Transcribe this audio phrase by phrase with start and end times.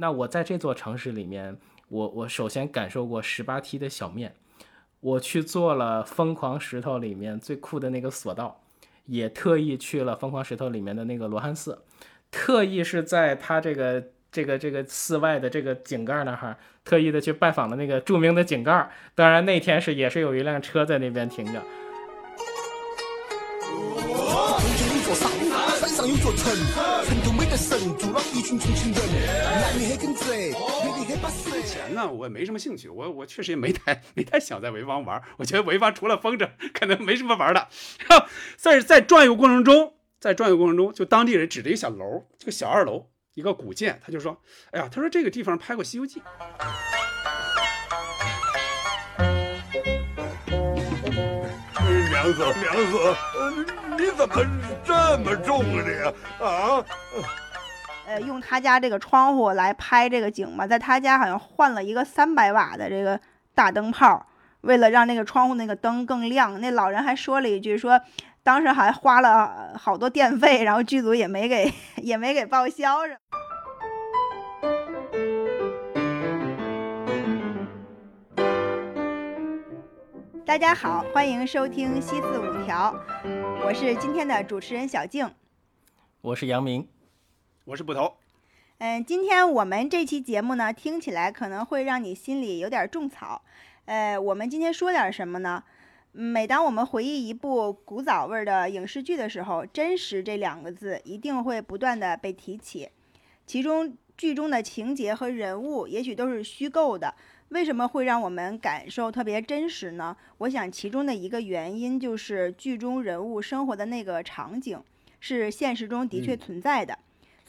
[0.00, 4.32] 那我在这座城市里面，我我首先感受过十八梯的小面，
[5.00, 8.60] 我去做了疯狂石头里面最酷的那个索道，
[9.06, 11.82] 也特意去了疯狂石头里面的那个罗汉寺，
[12.30, 18.88] 特意是在它这个这个这个寺外的这个井盖那哈，特意的去拜访了那个著名的井盖。
[19.16, 21.60] 当然那天是也是有一辆车在那边停着。
[26.08, 26.52] 有座城，
[27.04, 27.32] 城就
[27.88, 29.00] 美得神，住了一群重庆人，
[29.44, 31.62] 男的很跟贼，女的很巴适。
[31.62, 35.22] 钱呢，我也没什么兴趣，我我确实也没太 没太想在潍坊玩。
[35.38, 37.68] 我觉得潍坊除了风筝，可能没什么玩的。
[38.56, 44.40] 在在转悠过程中，在转悠过程中，就当地人指着一个小楼，这个小二楼，一个古建，他就说
[44.72, 46.20] ：“哎呀，他说这个地方拍过《西游记》。”
[52.10, 53.16] 娘子，娘子。
[53.98, 54.34] 你怎么
[54.84, 55.90] 这么重啊你
[56.44, 56.84] 啊？
[58.08, 63.20] 呃，用他家这个窗户来拍这个景嘛，在他家好像换了一个三百瓦的这个
[63.54, 64.26] 大灯泡，
[64.62, 66.58] 为了让那个窗户那个灯更亮。
[66.58, 68.00] 那老人还说了一句，说
[68.42, 72.96] 当时还花了好多电费，然后剧组也没给也没给报销。
[80.46, 82.94] 大家好，欢迎收听西四五条，
[83.66, 85.30] 我是今天的主持人小静，
[86.22, 86.88] 我是杨明，
[87.68, 88.14] 我是捕头。
[88.78, 93.42] 嗯，今天我们这期节目呢，听起来可能会让你心里有点种草。
[93.84, 95.62] 呃，我们今天说点什么呢？
[96.12, 102.88] 每当我们回忆一部古早味的影视剧的时候，“真实”这两个字一定会不断的被提起，
[103.44, 107.14] 其中剧中的情节和人物也许都是虚构的。
[107.50, 110.16] 为什么会让我们感受特别真实呢？
[110.38, 114.82] 我想其中的一个原因就是剧中人物生活的那个场景
[115.20, 116.98] 是现实中的确存在的。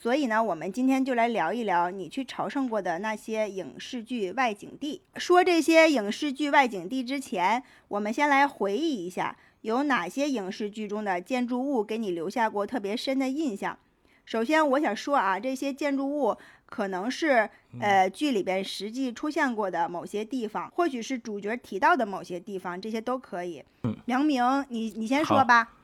[0.00, 5.02] 所以呢，我们今天就来聊一聊你去朝圣过的那些影视剧外景地。
[5.16, 13.78] 说这些影视剧外景地之前，我们先来回忆一下，有哪些影视剧中的建筑物给你留下过特别深的印象。
[14.24, 23.62] 首先，我想说啊，这些建筑物可能是呃剧里边实际出现过的某些地方，或许是主角提到的某些地方，这些都可以。
[23.82, 25.74] 嗯，梁明，你你先说吧。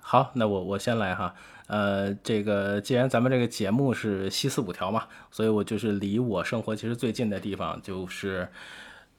[0.00, 1.34] 好，那我我先来哈。
[1.66, 8.48] 呃，这个既然咱们这个节目是西四五条嘛，所以我就是离我生活其实最近的地方就是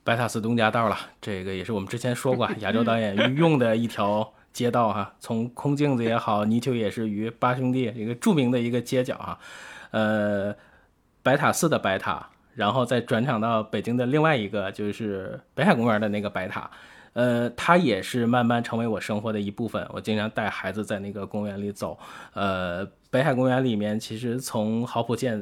[0.03, 0.97] 白塔寺东家道了。
[1.22, 4.34] 这个也是我们之前说过， 亚洲导演御用的一条。
[4.53, 9.40] 街道哈， 从空镜子也好，泥鳅也是鱼八兄弟一个著名的一个街角哈，
[9.92, 10.53] 呃，
[11.24, 16.69] 白塔寺的白塔，然后再转场到北京的另外一个就是北海公园的那个白塔，
[17.14, 19.86] 呃，它也是慢慢成为我生活的一部分。
[19.92, 21.98] 我经常带孩子在那个公园里走，
[22.34, 25.42] 呃，北海公园里面其实从濠浦涧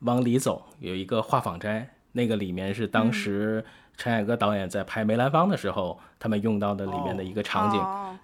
[0.00, 3.64] 往里走有一个画舫斋，那个里面是当时。
[3.94, 7.78] 陈凯歌导演在拍梅兰芳的时候，他们用到的里面的一个场景，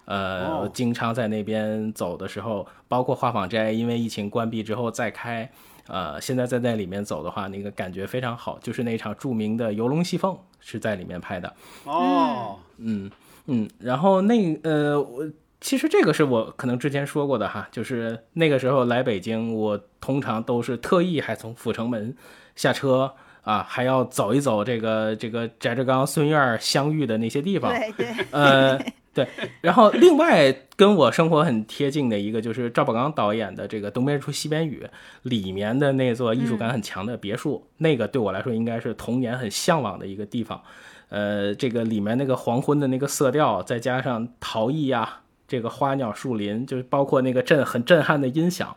[0.05, 5.49] 呃，经常在那边走的时候，包括画舫斋，因为疫情关闭之后再开，
[5.89, 11.53] 呃，现在在那里面走的话，那个感觉非常好，就是那场著名的《游龙戏凤》是在里面拍的。
[11.83, 13.11] 哦，嗯
[13.47, 15.29] 嗯，然后那呃，我
[15.59, 22.15] 其实这个是我可能之前说过的哈，就是那个时候来北京，我通常都是特意还从阜成门
[22.55, 23.11] 下车。
[23.41, 27.71] 啊，还要走一走这个这个翟志刚、孙燕相遇的那些地方。
[27.71, 28.77] 对对，呃，
[29.13, 29.27] 对。
[29.61, 34.85] 然后另外跟我生活很贴近的一个就是赵宝刚导演的这个《东边出西边雨》
[35.23, 40.61] 里面的那座艺术感很强的别墅，那个对我来说应该是童年很向往的一个地方。
[41.09, 48.73] 呃，这个里面那个黄昏的那个色调，再加上陶艺啊，这个花鸟树林，就是包括那个震很震撼的音响。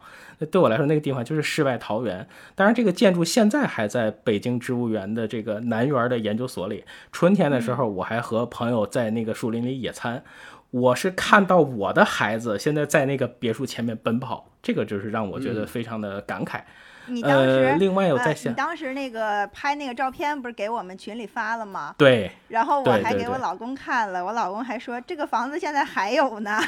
[0.50, 2.27] 对我来说，那个地方就是世外桃源。
[2.56, 6.83] 当然，这个建筑现在还在北京植物园的这个南园的研究所里。
[7.12, 10.25] 春天的时候，我还和朋友在那个树林里野餐。
[10.71, 16.62] 我是看到我的孩子现在在那个别墅前面奔跑，这个就是让我觉得非常的感慨。
[17.07, 21.95] 你当时另外有在想，你当时那个拍那个照片不是给我们群里发了吗？
[21.99, 22.31] 对。
[22.49, 26.60] 然后我还给我老公看了，我老公还说这个房子现在还有呢，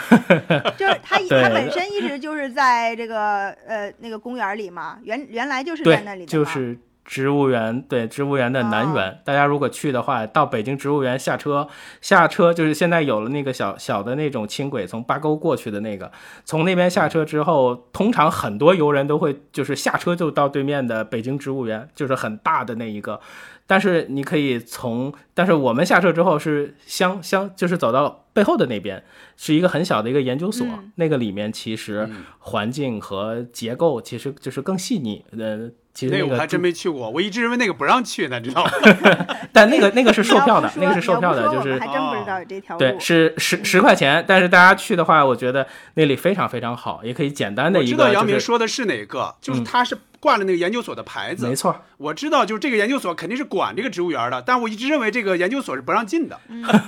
[0.76, 6.78] 就是他他本身一直就是在这个呃那个公园里嘛，原原来就是在那里的就是。
[7.04, 11.68] 植物园对植物园的南园，大家如果去的话，到北京植物园下车，
[12.00, 16.10] 下车就是现在有了那个小小的那种轻轨，从八沟过去的那个，
[16.46, 23.20] 从那边下车之后，通常很多游人都会就是下车就到对面的北京植物园，就是很大的那一个。
[23.66, 29.04] 但是你可以从，但是我们下车之后是相相，就是走到背后的那边，
[29.36, 30.66] 是一个很小的一个研究所，
[30.96, 32.08] 那个里面其实
[32.38, 35.70] 环境和结构其实就是更细腻，呃。
[35.94, 38.70] 其实那个那我还真没去过，我一直认为那个不让去呢，知道吗？
[39.52, 42.80] 但那个那个是售票的，那个是售票的，就是还真不知道有这条路。
[42.80, 51.46] 对，是十十块钱，但是大家去的话，我觉得那里非常非常好，也可以简单的我知道一个就是杨明说的是哪个，就是嗯他是挂了那个研究所的牌子。
[51.46, 56.40] 没错，我知道，就是这个研究所肯定是管这个植物园的，但我一直认为这个研究所是不让进的。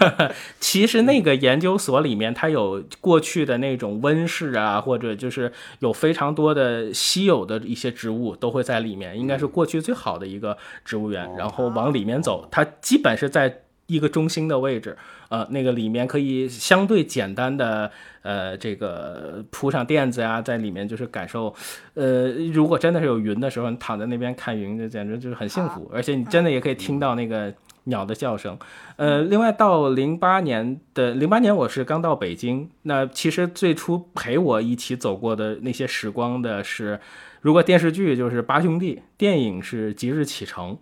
[0.59, 11.31] 其实那个研究所里面，它有过去的那种温室啊，或者就是有非常多的稀有的一些植物都会在里面，应该是过去最好的一个植物园。
[11.37, 14.97] 然后往里面走，它基本是在一个中心的位置，
[15.29, 17.89] 呃，那个里面可以相对简单的
[18.23, 21.55] 呃这个铺上垫子呀，在里面就是感受，
[21.95, 27.55] 呃，如果真的是有云的时候，你躺在那边看云，就简直就是很幸福，而且你真的也可以听到那个。
[27.89, 28.59] 鸟的叫声，
[28.97, 32.69] 呃，另外到零八年的零八年，我是刚到北京。
[32.83, 36.99] 那其实最初陪我一起走过的那些时光的是，
[37.47, 40.77] 如果电视剧就是《八兄弟》，电影是《即日启程》。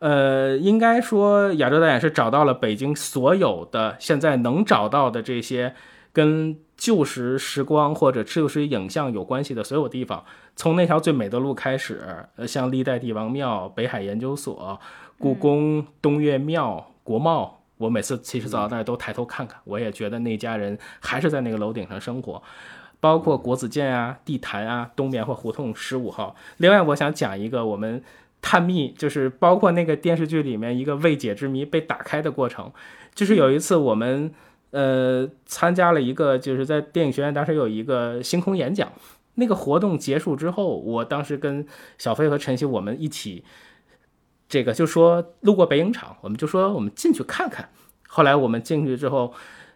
[0.00, 5.74] 呃，应该说亚洲导演是找到了北京所有的现在能找到的这些
[6.12, 10.22] 跟旧时时光或者旧时影像有关系的所有地方，
[10.54, 12.02] 从那条最美的路开始，
[12.36, 14.78] 呃，像历代帝王庙、北海研究所。
[15.18, 22.42] 故宫、东岳庙、国贸，我每次其实走到那儿都抬头看看，我也觉得那家人还是在那个楼顶上生活。
[23.00, 26.36] 包括国子监啊、地坛啊、东棉花胡同十五号。
[26.58, 28.02] 另外，我想讲一个我们
[28.40, 32.70] 探秘，就是包括那个电视剧里面一个未解之谜被打开的过程。
[33.14, 34.32] 就是有一次我们
[34.70, 38.92] 呃参加了一个，就是在电影学院当时有一个星空演讲。
[39.34, 43.44] 那个活动结束之后，我当时跟小飞和晨曦我们一起。
[44.48, 47.68] 这个就说路过北影厂，我们就说我们进去看看。
[48.08, 49.32] 后来我们进去之后，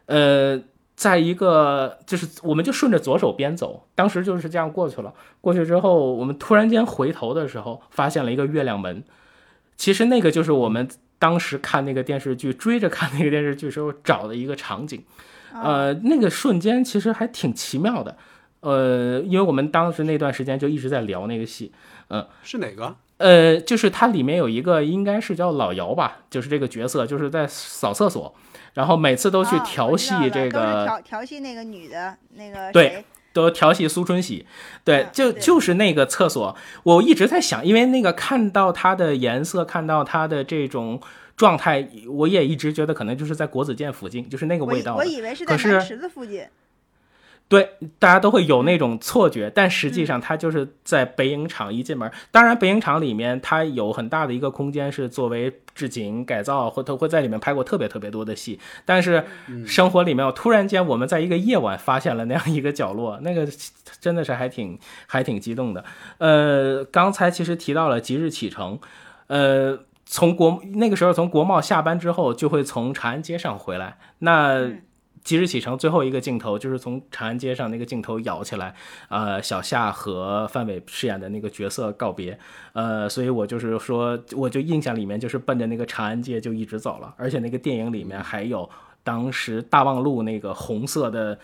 [0.06, 0.61] 呃，
[0.96, 5.12] 在一个就是我们就顺着左手边走，当时就是这样过去了。
[5.41, 9.02] 过去之后，我们突然间回头的时候，发现了一个月亮门。
[9.76, 10.88] 其实那个就是我们
[11.19, 15.02] 当时看那个电视剧，追着看那个电视剧时候找的一个场景。
[15.52, 18.17] 呃，那个瞬间其实还挺奇妙的。
[18.61, 21.73] 呃，因为我们当时那段时间就一直在聊那个戏，
[22.08, 22.96] 嗯，是哪个？
[23.19, 28.35] 呃，就是它里面有一个应该是叫老姚吧，就是这个角色，就是在扫厕所，
[28.75, 34.47] 然后每次都去啊调戏这个，调调戏那个女的，那个对谁都调戏苏春喜，
[34.85, 41.00] 对嗯，就就是那个厕所，我一直在想，因为那个看到它的颜色，看到它的这种
[41.37, 44.99] 状态，我也一直觉得可能就是在国子监附近，就是那个味道的。
[44.99, 46.44] 我以为是可在池子附近。
[47.46, 47.69] 对，
[47.99, 52.11] 大家都会有那种错觉，但实际上它就是在北影厂一进门。
[52.31, 58.58] 当然，北影厂里面它有很大的一个空间是作为置景改造，或它会在里面拍过特别特别多的戏。
[58.85, 59.23] 但是
[59.67, 63.46] 生活里面，突然间我们在一个夜晚发现了那样一个角落，那个
[64.00, 65.85] 真的是还挺还挺激动的。
[66.19, 68.79] 呃，刚才其实提到了即日启程，
[69.29, 69.79] 呃。
[70.06, 73.96] 从国那个时候从国贸下班之后，就会从长安街上回来。
[74.19, 74.82] 那嗯
[75.25, 78.75] 即日启程最后一个镜头就是从长安街上那个镜头摇起来，
[79.09, 82.38] 呃，小夏和范伟饰演的那个角色告别，
[82.75, 88.69] 呃，所以我就是说，我就印象里面就是奔着那个长安街就一直走了，而且那个电影里面还有
[89.03, 91.38] 当时大望路那个红色的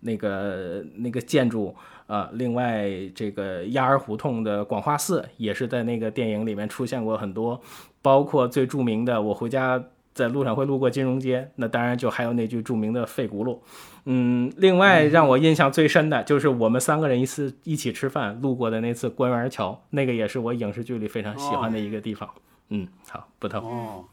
[0.00, 1.74] 那个那个建筑。
[2.06, 7.58] 呃，另外这个鸭儿胡同的广化寺也是在那个电影里面出现过很多，
[8.02, 9.82] 包括最著名的我回家
[10.14, 13.58] 在路上会路过金融街，那当然就还有那句著名的费轱辘。
[14.04, 22.28] 嗯，另外让我印象最深的就是我们三个人一次一起吃饭路过的那次官园桥，那个也是我影视剧里非常喜欢的一个地方。
[22.68, 23.58] 嗯，好，不透。
[23.58, 24.04] 哦，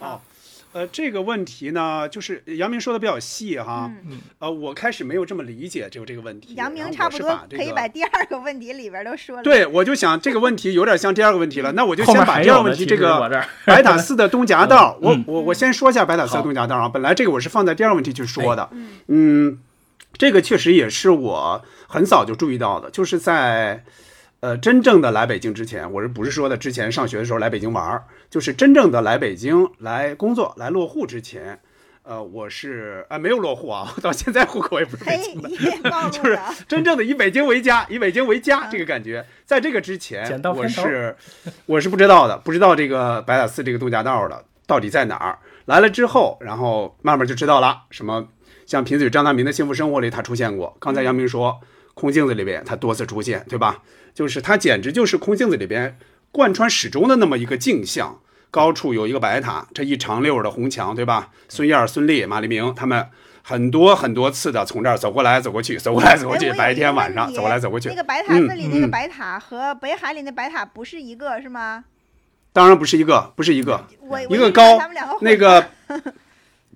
[0.00, 0.20] 哦，
[0.76, 3.90] 呃，这个问题呢，就是杨明说的比较细哈。
[4.10, 6.54] 嗯呃，我开始没有这么理解就这个问题。
[6.54, 9.42] 杨明差不多这个可以把第二个问题里边都说了。
[9.42, 13.18] 对，我就想这个问题有点像第二个问题了，那我就先把第二个问题这个
[13.64, 16.90] 白塔寺的东 夹道，我嗯我我先说一下白塔寺的东夹道啊。
[16.90, 19.58] 本来这个我是放在第二个问题去说的，嗯嗯，
[20.18, 23.82] 这个确实也是我很早就注意到的，就是在
[24.40, 28.04] 呃真正的来北京之前，我是不是说的之前上学的时候来北京玩儿，
[28.36, 31.58] 就是真正的来北京来工作来落户之前。
[32.02, 36.38] 呃，我是啊、没有落户啊， 到现在户口也不是北京的，， 就是。
[36.68, 41.16] 真正的以北京为家，以北京为家这个感觉，在这个之前，我是
[41.64, 45.38] 我是不知道的，不知道这个白塔寺这个度假道的到底在哪儿。
[45.64, 48.28] 来了之后，然后慢慢就知道了，什么
[48.66, 51.58] 像贫嘴张大民的幸福生活里他出现过，刚才杨明说
[51.94, 53.82] 空镜子里边他多次出现，对吧？
[54.12, 55.96] 就是他简直就是空镜子里边
[56.30, 58.20] 贯穿始终的那么一个镜像。
[58.56, 61.28] 高处有一个白塔，这一长溜儿的红墙，对吧？
[61.46, 63.06] 孙燕、孙俪、马丽明他们
[63.42, 67.94] 很多很多次的从这儿走过来走过去，走过来走过去，白天晚上走过来走过去那。
[67.94, 71.84] 个白塔寺里那个白塔和北海里那白塔不是一个是吗？
[72.54, 74.78] 当然不是一个，不是一个，我一个高，
[75.20, 75.66] 那个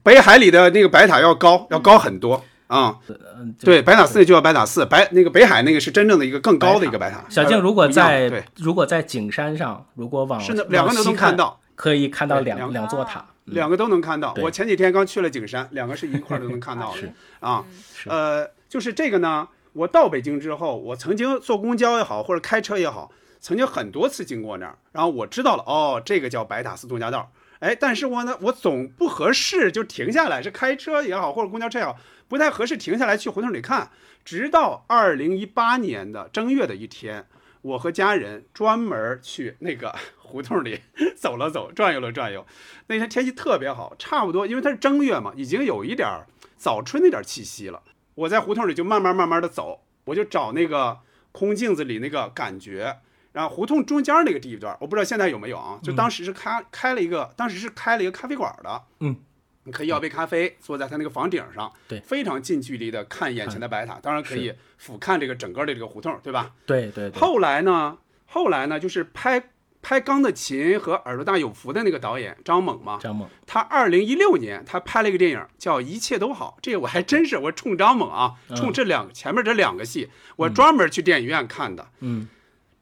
[0.02, 2.98] 北海里的那个白塔要高，要高很多啊。
[3.38, 7.24] 嗯，对，白塔寺就叫白塔寺，白那个北海那个是真正的一个更高的一个白塔。
[7.30, 13.24] 小静如果在对，如果在景山上，如果往是的，两个都能看到，可以看到两两两座塔。
[13.46, 14.34] 两个都能看到。
[14.42, 17.10] 我前几天刚去了景山，两个是一块儿都能看到的 是
[17.40, 17.64] 啊。
[18.06, 23.10] 呃，就是这个呢，我到北京之后，我曾经坐公交也好，或者开车也好，
[23.40, 27.32] 曾经很多次经过那儿，然后我知道了，哦，这个叫白塔寺东夹道。
[27.60, 33.90] 哎，但是我呢，我总不合适就停下来，是开车也好，或者公交车也好，不太合适停下来去胡同里看。
[34.22, 37.26] 直到二零一八年的正月的一天，
[37.62, 39.94] 我和家人专门去那个
[40.30, 40.80] 胡同里
[41.18, 42.46] 走了走，转悠了转悠。
[42.86, 47.82] 那天天气特别好，差不多因为它是正月嘛，已经有一点儿早春那点儿气息了。
[48.14, 50.98] 我在胡同里就慢慢慢慢的走，我就找那个
[51.32, 52.98] 空镜子里那个感觉。
[53.32, 55.78] 然后胡同中间那个地段，我不知道现在有没有啊？
[55.84, 59.14] 就当时是开开了一个，当时是开了一个咖啡馆的，嗯，
[59.62, 66.50] 你可以要杯咖啡，坐在他那个房顶上，对非常近距离的看眼前的白塔，当然可以俯瞰这个整个的这个胡同，对吧？
[66.66, 67.96] 对对对，后来呢，
[68.26, 69.40] 后来呢，就是拍
[69.82, 78.56] 拍《钢的琴》和《耳朵大有福》的那个导演张猛嘛，张猛，他二零一六年他拍了一个电影叫《一切都好》，这个我还真是我冲张猛啊，嗯。
[78.56, 81.88] 冲这两前面这两个戏，我专门去电影院看的。
[82.00, 82.28] 嗯，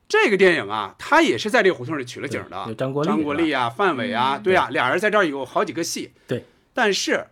[0.09, 6.11] 这个电影啊，他也是在这个胡同里取了景的，张国立张国立啊、范伟啊，对啊，俩人在这儿有好几个戏。
[6.27, 7.29] 对，但是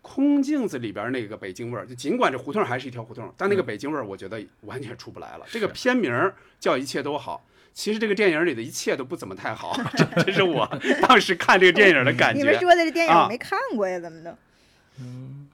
[0.00, 5.44] 空镜子里边那个北京味儿，就尽管这胡同还是一条胡同，但那个北京味儿，我觉得完全出不来了。
[5.50, 7.44] 这个片名叫《一切都好》。
[7.78, 10.68] 其实这个电影里的一切都不怎么太好， 这这是我
[11.00, 12.40] 当时看这个电影的感觉。
[12.40, 14.36] 你们说的这电影啊我没看过呀，怎么的？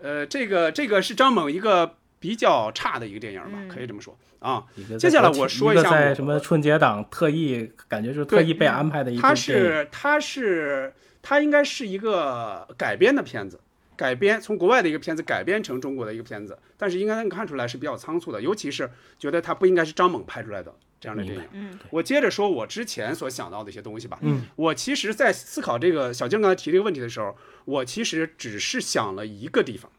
[0.01, 4.65] 呃，这个这个是张猛一个比较差的一个电影吧，嗯可以这么说啊。
[4.99, 9.35] 接下来我说一下我在什么春节档特意，感觉是特意被安排的一部它。
[9.35, 13.61] 是它是它应该是一个改编的片子，
[13.97, 21.45] 改编从国外的一个片子改编成中国的一个片子，但是应该能看出来是比较仓促的，尤其是觉得它不应该是张猛拍出来的这样的电影。
[21.53, 24.19] 嗯我接着说我之前所想到的一些东西吧。
[24.23, 29.91] 嗯，我其实，在思考这个小静刚才提这个问题的时候，我其实只是想了一个地方。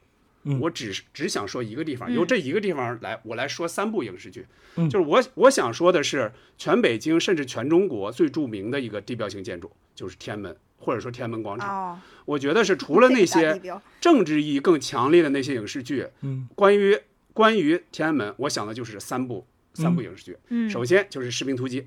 [0.47, 4.47] 嗯我只是只想说一个地方，嗯由这一个地方来，我来说三部影视剧。
[4.75, 11.69] 嗯就是我我想说的是，全北京甚至全中国最著名的一个地标性建筑，就是天安门，或者说天安门广场。
[11.69, 13.59] 哦，我觉得是除了那些
[14.01, 16.99] 政治意义更强烈的那些影视剧，嗯，关于
[17.33, 20.37] 关于天安门，我想的就是三部三部影视剧。
[20.47, 21.81] 嗯首先就是《士兵突击》，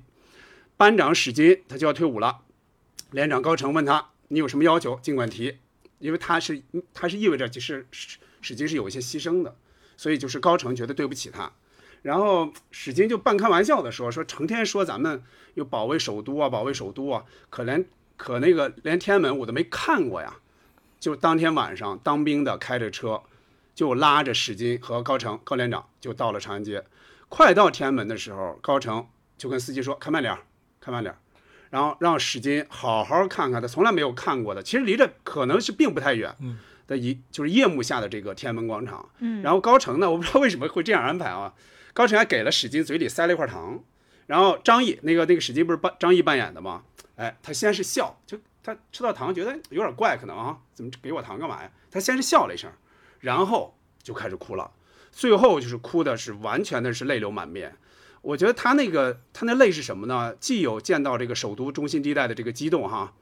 [0.77, 2.41] 班长史金他就要退伍了，
[3.11, 5.57] 连长高成问他你有什么要求，尽管提，
[5.97, 6.61] 因为他是
[6.93, 9.57] 他是意味着就是史史金是有一些牺牲的，
[9.97, 11.51] 所以就是高成觉得对不起他。
[12.01, 15.21] 然后史金就半开玩笑的说：“说成天说咱们
[15.55, 20.37] 又保卫首都啊，保卫首都啊，可连可那个连天安门我都没看过呀。”
[20.99, 23.23] 就当天晚上，当兵的开着车，
[23.73, 26.85] 就拉着史金和高成高连长就到了长安街。
[27.29, 29.07] 快到天安门的时候，高成
[29.37, 30.41] 就跟司机说：“开慢点儿，
[30.81, 31.17] 开慢点儿。”
[31.69, 36.35] 然后让史金好好看看他从来没有看过的，其实离这可能是并不太远
[36.87, 39.07] 的一就是夜幕下的这个天安门广场。
[39.19, 41.53] 嗯然后高成呢，我不知道为什么会这样安排啊。
[41.93, 43.83] 高成还给了史金嘴里塞了一块糖，
[44.25, 46.83] 然后张译那个那个史金不是扮张译扮演的吗？
[47.15, 51.69] 哎，他先是笑，就他吃到糖觉得有点怪，可能啊，怎么给我糖干嘛呀？
[51.91, 52.71] 他先是笑了一声，
[53.19, 54.71] 然后就开始哭了，
[55.19, 57.75] 最后就是哭的是完全的是泪流满面。
[58.21, 60.33] 我觉得他那个他那泪是什么呢？
[60.39, 63.13] 既有见到这个首都中心地带的这个激动哈，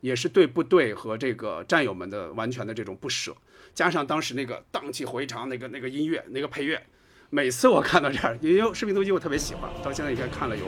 [0.00, 3.36] 也是对部队和这个战友们的完全的这种不舍，
[3.72, 6.84] 加上当时那个荡气回肠那个那个音乐那个配乐，
[7.30, 10.64] 每次我看到这儿，因为《士兵突击》我特别喜欢，到现在应该看了有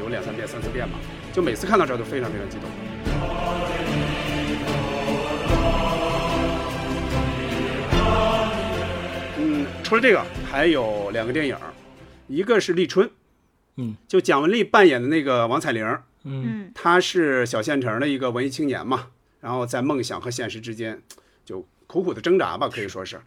[0.00, 1.00] 有两三遍、三四遍吧，
[1.32, 2.70] 就每次看到这儿都非常非常激动。
[9.88, 11.56] 除了这个，还有两个电影，
[12.26, 13.08] 一个是《立春》，
[13.76, 15.82] 嗯，就蒋雯丽扮演的那个王彩玲，
[16.24, 19.06] 嗯嗯她是小县城的一个文艺青年嘛，
[19.40, 21.00] 然后在梦想和现实之间
[21.42, 23.18] 就苦苦的挣扎吧，可以说是。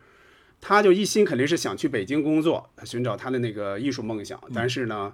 [0.59, 5.11] 她就一心肯定是想去北京工作，寻找她的那个艺术梦想，但是呢，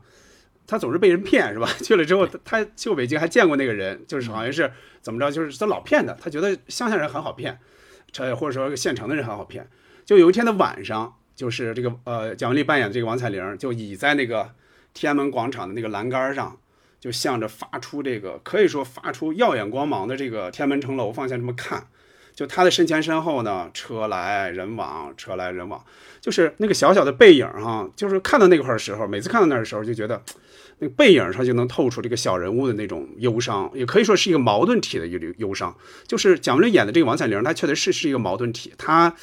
[0.67, 1.69] 她总是被人骗，是吧？
[1.81, 7.57] 去了之后，她她去过北京还见过那个人，就是好像是怎么着，就是他老骗她，她觉得乡下人很好骗，
[8.11, 9.65] 这或者说县城的人很好骗。
[10.03, 14.49] 就有一天的晚上，就是这个呃蒋雯丽扮演的这个王彩玲，就倚在那个
[14.93, 16.57] 天安门广场的那个栏杆上，
[16.99, 21.87] 就向着发出这个可以说发出耀眼光芒的这个天安门城楼方向这么看，
[22.33, 25.85] 就他的身前身后呢，车来人往，车来人往，
[26.19, 30.21] 就是那个小小的背影哈，就是看到那块的时候，每次看到那的时候就觉得，
[30.79, 35.75] 那个背影上就能透出这个小人物的那种忧伤，也可以说是一个矛盾体的一个忧伤。
[36.07, 39.15] 就是蒋雯丽演的这个王彩玲，她确实是是一个矛盾体，她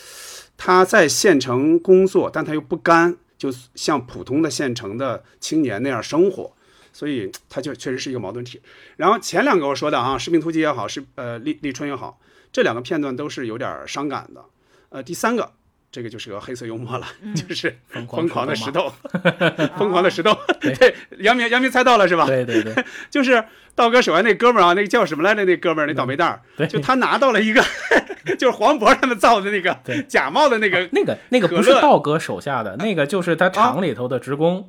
[0.56, 6.52] 他在县城工作，但他又不甘，就像普通的县城的青年那样生活。
[6.96, 8.62] 所以他就确实是一个矛盾体。
[8.94, 12.20] 然后前两个我说的啊，《士兵突击》也好，是呃立立春也好，
[12.52, 14.44] 这两个片段都是有点伤感的。
[14.90, 15.54] 呃，第三个
[15.95, 20.37] 这个就是个黑色幽默了， 就是疯疯狂的石头头，疯狂的石头。
[20.61, 22.27] 对，杨明杨明猜到了是吧？
[22.27, 22.75] 对对对，
[23.09, 23.45] 就是
[23.77, 25.45] 道哥手下那哥们儿啊，那个叫什么来着？
[25.45, 27.63] 那哥们儿那倒霉蛋儿，对就他拿到了一个，
[28.37, 30.89] 就是黄渤他们造的那个对假冒的那个。
[30.91, 34.69] 那个那个不是道哥手下的，那个就是他厂里头的职工，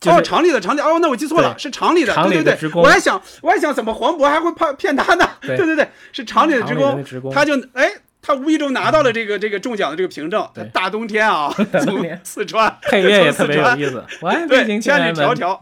[0.00, 5.24] 就哦，厂里的厂里哦，那我记错了，是厂里的，厂里对对对，的职工我还想我还想怎么黄渤还会怕骗他呢？
[5.40, 6.74] 对对对对，是厂里的职
[7.20, 7.90] 工他就哎，
[8.26, 11.54] 他无意中拿到了这个这个中奖的这个凭证对，大冬天啊，
[11.84, 14.02] 从四川 配乐也特别有意思。
[14.48, 15.58] 对，京千里迢迢，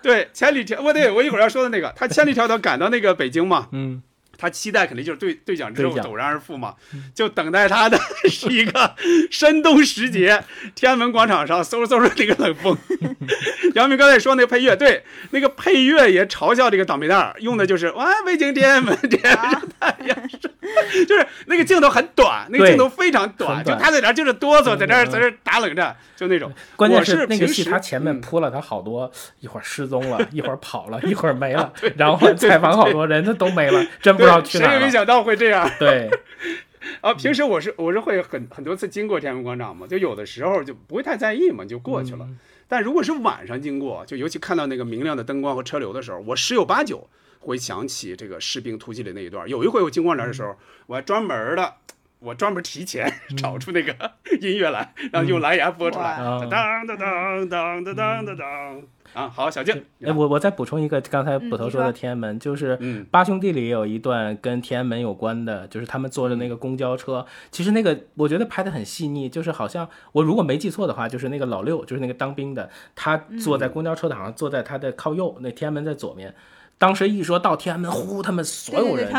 [0.00, 4.00] 对，千里迢，我对我一会儿要说的那个，他千里迢迢赶到那个北京嘛，嗯，
[4.38, 6.74] 他期待肯定就是兑兑奖之后陡然而富嘛，
[7.12, 7.98] 就等待他的
[8.30, 8.94] 是一个
[9.30, 10.44] 深冬时节，
[10.76, 12.78] 天安门广场上嗖嗖的那个冷风。
[13.74, 20.40] 杨明刚才说那个配乐，对，那个配乐也嘲笑这个倒霉蛋儿，用的就是哇，北京天安门天安门太阳升，
[21.06, 23.78] 就是那个镜头很短，那个镜头非常短，短。
[23.78, 26.52] 就他在那儿就是哆嗦，在那儿嗯在那儿打冷战，就那种。
[26.76, 28.20] 关键我是那个戏，他前面嗯。
[28.20, 34.68] 铺了他好多，一会儿失踪了，一会儿跑了，一会儿没了对，然后采访好多人，他都没了，真不知道，去哪儿。
[34.70, 35.70] 谁也没想到会这样。
[35.78, 36.08] 对，
[37.00, 42.24] 啊，平时我是我是会很很多次经过天安门广场嘛，就有的时候就不会太在意嘛，就过去了。
[42.28, 42.38] 嗯
[42.70, 47.08] 但如果是晚上经过，就尤其看到那个明亮的灯光和车流的时候，我十有八九
[47.40, 49.48] 会想起这个《士兵突击》里那一段。
[49.48, 50.54] 有一回我经过那儿的时候，
[50.86, 51.76] 我还专门的。
[52.20, 53.94] 我专门提前找出那个
[54.42, 56.18] 音乐来，然后用蓝牙播出来，
[56.50, 58.82] 当当当当当当当当
[59.14, 59.28] 啊！
[59.28, 76.34] 好，小静，哎，我我再补充一个，刚才捕头说的天安门，就是嗯八兄弟里有一段跟天安门有关的，就是他们坐着那个公交车，其实那个我觉得拍的很细腻，就是好像我如果没记错的话，就是那个老六，就是那个当兵的，他坐在公交车的，好像，坐在他的靠右，那天安门在左面。
[76.78, 79.12] 当时一说到天安门，呼，他们所有人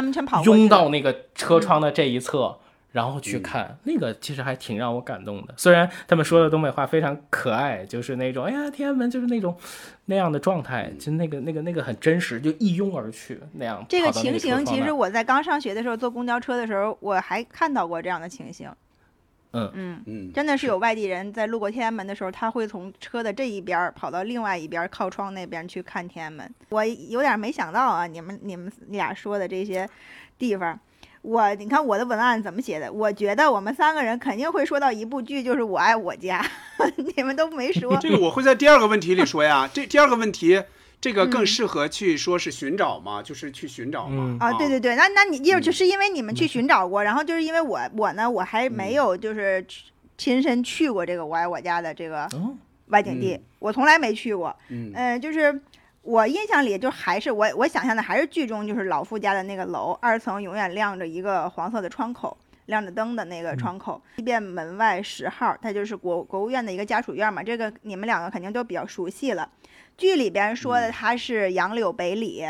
[0.46, 2.58] 拥到那个车窗的这一侧。
[2.92, 5.54] 然后去看那个，其实还挺让我感动的。
[5.58, 9.56] 虽然他们说的东北话非常可爱，就是那种哎呀天安门就是那种
[10.06, 13.86] 那样的状态，就那个那个那个很真实，就一拥而去那样。
[13.88, 18.70] 这个情形，其实我在刚上学的时候坐公交车的时候，我还看到过这样的情形。
[19.52, 26.48] 嗯嗯，嗯，真的是有外地人在路过天安门的时候，他会从车的这一边儿跑到另外一边儿靠窗那边去看天安门。
[26.70, 29.90] 我有点没想到啊，你们你们俩说的这些
[30.38, 30.80] 地方，
[31.22, 32.92] 我你看我的文案怎么写的？
[32.92, 36.46] 我觉得我们三个人肯定会说到一部剧，就是《我爱我家》，
[37.16, 37.98] 你们都没说。
[37.98, 39.70] 这个我会在第二个问题里说呀。
[39.74, 40.64] 这第二个问题，
[41.02, 44.24] 这个更嗯适合去说是寻找嘛，就是去寻找嘛。
[44.30, 52.56] 嗯啊，对对对，那那你就嗯就是因为你们去寻找过，然后就是因为我我呢，我还没有就是去亲身去过这个我爱我家的这个哦，
[52.88, 54.56] 外景地，嗯我从来没去过。
[54.70, 55.62] 嗯呃，就是
[56.02, 62.38] 我印象里就还是我我想象的还是剧中就是老傅家的那个楼，二层永远亮着一个黄色的窗口。
[62.66, 67.42] 亮着灯的那个窗口，即便门外十号，它就是国国务院的一个家属院嘛。
[67.42, 69.50] 这个你们两个肯定都比较熟悉了。
[69.98, 72.46] 剧里边说的它是杨柳北里，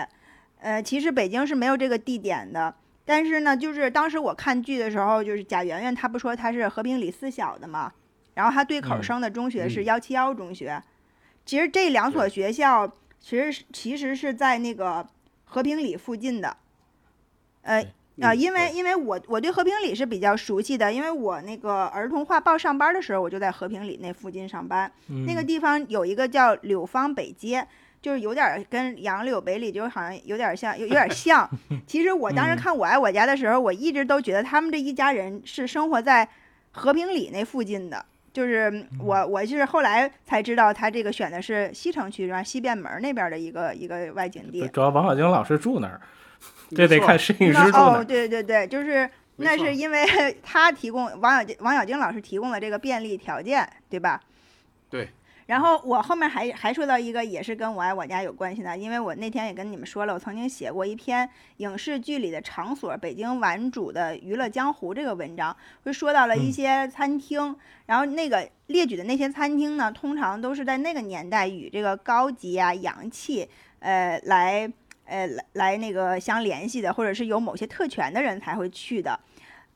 [0.60, 2.76] 呃，其实北京是没有这个地点的。
[3.06, 7.90] 但是呢，就是当时我看剧的时候，就是贾圆圆她不说她是和平里四小的嘛，
[8.34, 10.84] 然后她对口嗯升的中学是嗯幺七幺中学。
[11.46, 12.86] 其实这两所学校
[13.20, 15.06] 其实其实是在那个
[15.46, 16.56] 和平里附近的。
[17.62, 17.82] 呃
[18.22, 24.92] 啊、嗯因为因为我我对和平里是比较熟悉的，因为我那个儿童画报上班的时候，我就在和平里那附近上班。
[25.26, 27.66] 那个嗯地方有一个叫柳芳北街，
[28.02, 31.50] 就是有点儿跟杨柳北里就好像有点儿像，有有点儿像。
[31.88, 36.28] 其实我当时嗯看《我爱我家》的时候，我一直都觉得他们这一家人是生活在
[36.72, 38.06] 和平里那附近的。
[38.40, 44.66] 就是我，我就是后来才知道，他这个选的是西城区，然后西便门那边的一个一个外景地。
[44.70, 46.00] 主要王小晶老师住那儿，
[46.74, 48.06] 这得看摄影师哦，住哪儿。
[48.06, 50.06] 对对对，就是那是因为
[50.42, 54.22] 他提供王小王小晶老师提供了这个便利条件，对吧？
[54.90, 55.10] 对。
[55.50, 67.56] 然后我后面还还说到一个也是跟我爱我家有关系的，因为我那天也跟你们说了，我曾经写过一篇影视剧里的场所北京顽主的娱乐江湖这个文章，会说到了一嗯些餐厅，
[67.88, 74.72] 然后那个列举的那些餐厅呢，通常都是在那个年代与这个高级啊、洋气，呃，来
[75.06, 79.20] 呃来来那个相联系的，或者是有某些特权的人才会去的。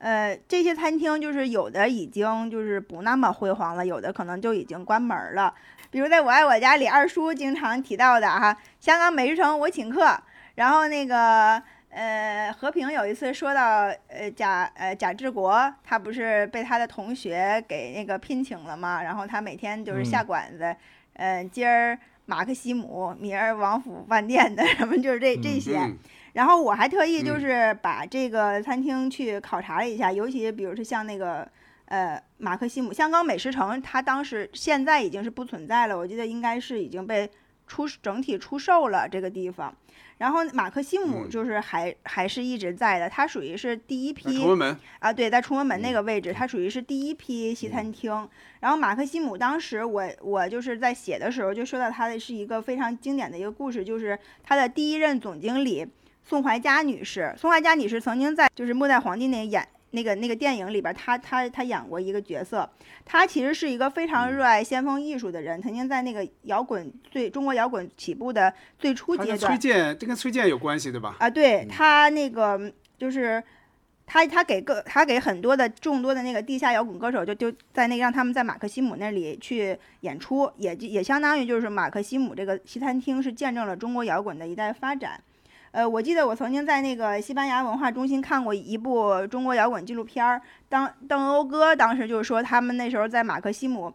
[0.04, 5.54] 呃，这些餐厅就是有的已经就是不那么辉煌了，有的可能就已经关门了。
[5.90, 10.14] 比如在我爱我家里，二叔经常提到的哈，香港美食城我请客，
[10.56, 19.02] 然后那个呃和平有一次说到呃贾呃贾志国，他不是被他的同学给那个聘请了吗？
[19.02, 20.76] 然后他每天就是下馆子，
[21.14, 25.80] 嗯，今儿马克西姆，明儿王府饭店的什么就是这这些。
[26.34, 31.48] 然后我还特意就是把这个餐厅去考察了一下，尤其比如说像那个
[31.86, 37.30] 呃马克西姆香港美食城，它当时现在已经是不存在了，我记得应该是已经被
[37.66, 39.74] 出整体出售了这个地方。
[40.18, 48.28] 然后马克西姆就是还还是一直在的，它属于是第一批崇文门啊，对，在崇文门那个位置，它属于是第一批西餐厅。
[48.58, 55.86] 然后马克西姆当时我我就是在写的时候就说到它的是一个非常经典的一个故事，就是它的第一任总经理。
[56.24, 62.68] 宋怀佳女士，宋怀佳女士曾经在就是《末代皇帝》那演那个那个电影里边，她她她演过一个角色。
[63.04, 69.38] 她其实是一个非常热爱先锋艺术的人，曾经在那个摇滚最中国摇滚起步的最初阶段。
[69.38, 71.14] 崔健，这跟崔健有关系对吧？
[71.20, 73.40] 啊，对他那个就是
[74.06, 85.20] 他他给个他给很多的众多的那个地下摇滚歌手就就在那让他们在马克西姆那里去演出，也也相当于就是马克西姆这个西餐厅是见证了中国摇滚的一代发展。
[85.74, 93.92] 呃，我记得我曾经在那个西班牙文化中心看过一部中国摇滚纪录片儿，当邓欧哥当时就是说他们那时候在马克西姆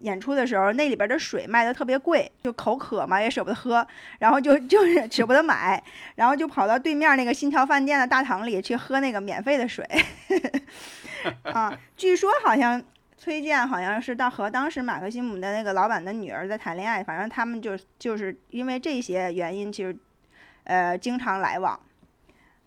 [0.00, 3.86] 演出的时候，那里边的水卖的特别贵，就口渴嘛也舍不得喝，
[4.18, 5.82] 然后就 就是舍不得买，
[6.16, 9.88] 然后就跑到对面那个新桥饭店的大堂里去喝那个免费的水。
[11.50, 12.82] 啊，据说好像
[13.16, 19.96] 崔健好像是到和当时马克西姆的那个老板的女儿在谈恋爱，反正他们就就是因为这些原因，其实。
[20.64, 21.78] 呃，经常来往，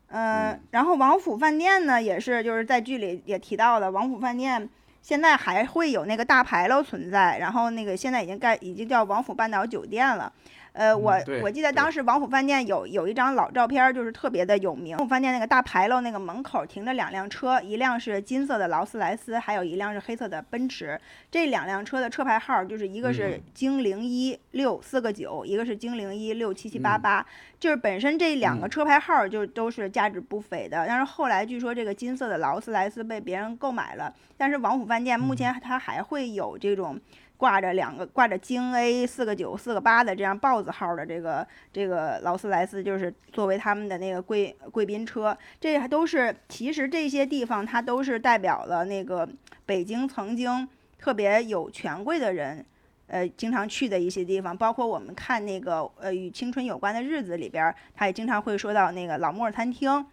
[0.08, 4.70] 嗯，然后王府饭店呢，也是就是在剧里也提到了，王府饭店
[5.02, 10.32] 现在还会有那个大牌楼存在，然后那个现在已经盖，已经叫王府半岛酒店了。
[10.76, 14.98] 呃，我我记得当时王府饭店有有一张老照片，就是特别的有名。
[14.98, 21.00] 王府饭店那个大牌楼那个门口停着两辆车，一辆是金色的劳斯莱斯，还有一辆是黑色的奔驰。
[21.32, 27.26] 这两辆车的车牌号就是一个是京零一六四个九，一个是京零一六七七八八。
[27.58, 30.86] 就是本身这两个车牌号就都是价值不菲的。
[30.86, 37.00] 但是后来据说这个金色的劳斯莱斯被别人购买了，但是王府饭店目前它还会有这种。
[37.38, 49.28] 挂着两个挂着京 A 四个九四个八的这样豹子号的这个这个劳斯莱斯，就是作为他们的那个贵贵宾车，这还都是其实这些地方它都是代表了那个
[49.66, 50.68] 北京曾经
[50.98, 52.66] 特别有权贵的人，
[53.08, 60.06] 呃，经常去的一些地方，包括我们看那个呃与青春有关的日子里边，他也经常会说到那个老莫餐厅，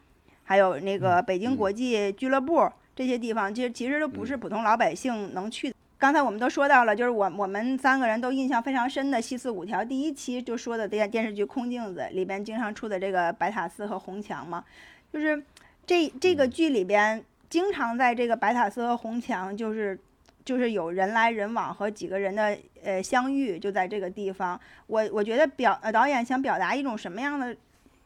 [0.42, 5.72] 还有那个北京国际俱乐部这些地方，其实其实都不是普通老百姓能去。
[6.03, 14.65] 刚才我们都说到了，就是我我们三个人都印象非常深的《西四五条》第一期就说的电电视剧《空镜子》里边经常出的这个白塔寺和红墙嘛，
[15.12, 15.41] 就是
[15.87, 19.97] 这这个剧里边经常在这个白塔寺和红墙，就是
[20.45, 24.61] 就是有人来人往和几个人的呃相遇，就在这个地方。
[24.88, 27.57] 我我觉得表呃导演想表达一种什么样的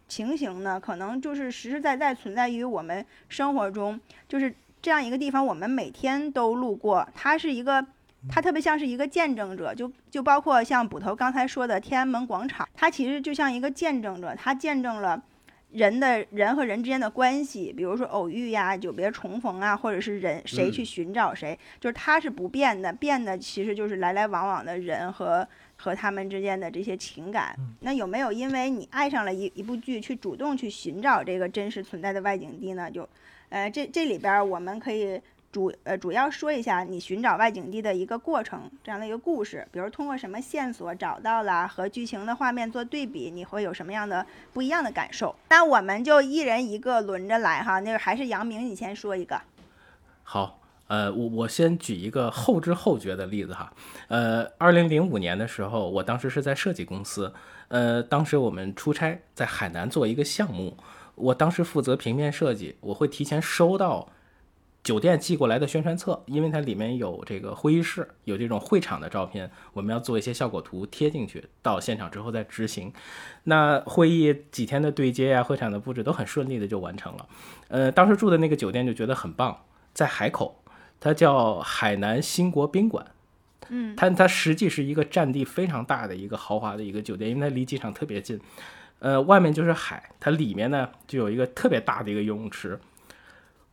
[0.06, 0.78] 情形呢？
[0.78, 4.54] 可能就是实实在在存在于我们生活中，就是。
[4.82, 7.84] 这样一个地方，我们每天都路过，它是一个，
[8.28, 15.20] 它特别像是一个见证者，就就包括像捕头刚才说的天安门广场，它其实就像一个见证者，它见证了
[15.72, 27.54] 人的人和人之间的关系，比如说偶遇呀、久别重逢啊，或者是人谁去寻找谁，就是它是不变的，变的其实就是来来往往的人和和他们之间的这些情感。
[27.80, 32.88] 那有没有因为你爱上了一一部剧，去主动去寻找这个真实存在的外景地呢？
[32.88, 33.06] 就
[33.48, 35.20] 呃，这这里边我们可以
[35.52, 45.34] 主呃主要说一下你寻找外景地的一个过程，这样的一个故事，比如通过什么线索找到了，和剧情的画面做对比，你会有什么样的不一样的感受？
[45.48, 49.40] 那我们就一人一个轮着来哈，那个还是杨明，你先说一个。
[50.24, 53.72] 好，呃，我我先举一个后知后觉的例子哈，
[54.08, 57.32] 呃，二零零五年的时候，我当时是在设计公司，
[57.68, 60.76] 呃，当时我们出差在海南做一个项目。
[61.16, 64.08] 我当时负责平面设计，我会提前收到
[64.84, 72.92] 酒店寄过来的宣传册，因为它里面有这个会议室，有这种会场的照片，我们要做一些效果图贴进去，到现场之后再执行。
[73.44, 77.28] 那会议几天的对接呀，会场的布置都很顺利的就完成了。
[77.66, 80.62] 呃，当时住的那个酒店就觉得很棒，在海口，
[81.00, 83.04] 它叫海南新国宾馆，
[83.70, 88.38] 嗯，它它实际是一个占地非常大的一个豪华的一个酒店，因为它离机场特别近。
[88.98, 92.78] 呃，外面就是海，它里面呢就有一个特别大的一个游泳池。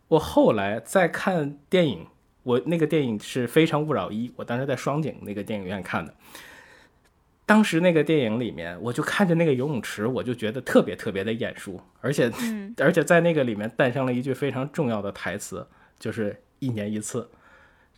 [0.10, 2.06] 我后来在看电影，
[2.44, 6.14] 我那个电影是《非诚勿扰一》，我当时在双井那个电影院看的。
[7.46, 15.68] 当时那个电影里面，我就看着那个游泳池，我就觉得特别特别的眼熟，而且、嗯而且在那个里面诞生了一句非常重要的台词，
[16.00, 17.30] 就是一年一次。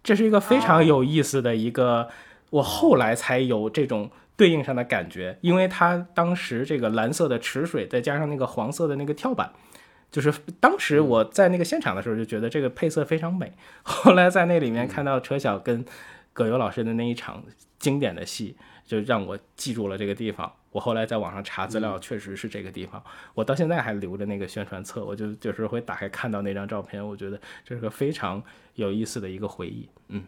[0.04, 2.10] 这是一个非常有意思的一个，
[2.50, 9.52] 我后来才有这种对应上的感觉，因为它当时这个蓝色的池水，再加上那个黄色的那个跳板，
[10.12, 13.54] 就是当时我在那个现场的时候就觉得这个配色非常美。
[13.84, 15.86] 后来在那里面看到车晓跟
[16.34, 17.44] 葛优老师的那一场
[17.80, 20.52] 经典的戏，就让我记住了这个地方。
[20.72, 23.02] 我后来在网上查资料，确实是这个地方。
[23.34, 28.44] 我到现在还留着那个宣传册，我就就是会打开看到那张照片，我觉得这是个非常
[28.74, 29.88] 有意思的一个回忆。
[30.10, 30.26] 嗯，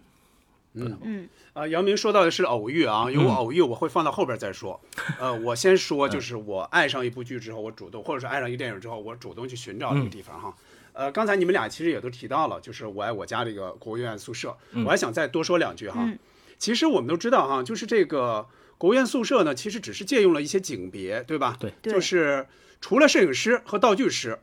[1.04, 1.30] 嗯。
[1.54, 4.80] 啊，姚明说到的是偶遇啊，有偶遇我会放到后边再说。
[5.20, 10.56] 呃，我先说，就是我爱上一部剧之后，我主动，或者说爱上一个电影之后，我主动去寻找这个地方哈。
[10.94, 16.02] 呃，刚才你们俩其实也都提到了，就是我爱我家这个国务院宿舍，我还想再多说两句哈。
[16.04, 16.18] 嗯。
[16.58, 18.48] 其实我们都知道哈，就是这个
[18.80, 21.56] 国务院宿舍呢，其实只是借用了一些景别，对吧？
[21.60, 21.72] 对。
[21.82, 21.94] 对。
[21.94, 22.48] 就是
[22.82, 24.40] 除了摄影师和道具师，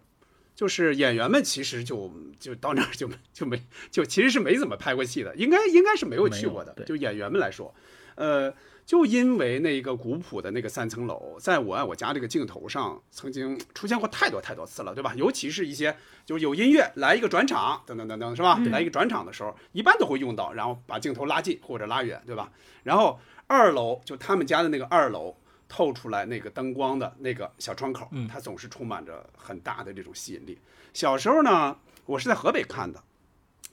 [0.54, 7.74] 就是演员们其实就就到那儿就就没就其实是没怎么拍过戏的，应该应该是没有去过的就演员们来说，
[8.14, 8.54] 呃，
[8.86, 15.12] 就因为那个古朴的那个三层楼，在我爱我家这个镜头上曾经出现过太多太多次了，对吧？
[15.16, 18.60] 尤其是一些就有音乐来一个转场，等等等等，是吧？
[18.70, 22.52] 来一个转场的时候，一般都会用到，然后把镜头拉近或者拉远，对吧？
[22.84, 25.36] 然后二楼就他们家的那个二楼。
[25.68, 30.58] 透出来那个灯光的那个小窗口，它总是充满着很大的这种吸引力。
[30.92, 33.02] 小时候呢，我是在河北看的，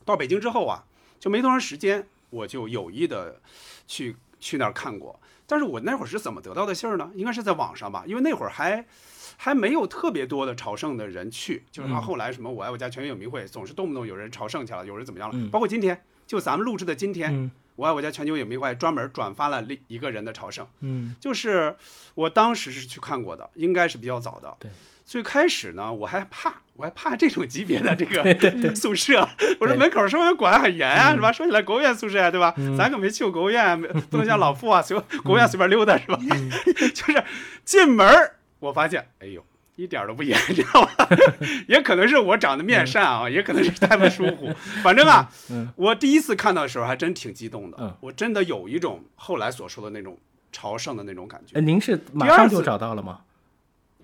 [0.06, 0.86] 到北京之后啊，
[1.19, 3.41] 就没多长时间，我就有意的
[3.88, 5.19] 去去那儿看过。
[5.45, 7.12] 但是我那会儿是怎么得到的信儿呢？
[7.13, 8.86] 应该是在网上吧，因为那会儿还
[9.36, 17.51] 还没有特别多的朝圣的人去，就是他后来什么我爱我家全员有明会，总是动不动有人朝圣去了，有人怎么样了，包括今天，就咱们录制的今天，嗯
[17.82, 21.76] 我爱我家全球影迷会专门转发了另一个人的朝圣，嗯，就是
[22.13, 24.56] 我当时是去看过的，应该是比较早的。
[24.60, 24.70] 对，
[25.04, 28.22] 最开始呢，我还怕，我还怕这种级别的这个
[28.76, 29.28] 宿舍，
[29.60, 31.32] 我说门口是不是管很严啊，是吧？
[31.32, 32.54] 说起来国务院宿舍呀、对吧？
[32.78, 36.20] 咱可没去过国务院，不能像老傅啊，随国务院随便溜达，是吧？
[36.94, 37.24] 就是
[37.65, 39.44] 进门儿我发现，哎呦。
[39.75, 40.89] 一点都不严，你知道吗？
[41.67, 44.49] 也可能是我长得面善啊，也可能是他们疏忽。
[44.84, 45.29] 反正啊，
[45.75, 47.77] 我第一次看到的时候还真挺激动的。
[47.79, 50.17] 嗯我真的有一种后来所说的那种
[50.51, 51.55] 朝圣的那种感觉。
[51.55, 53.21] 呃，您是马上就找到了吗？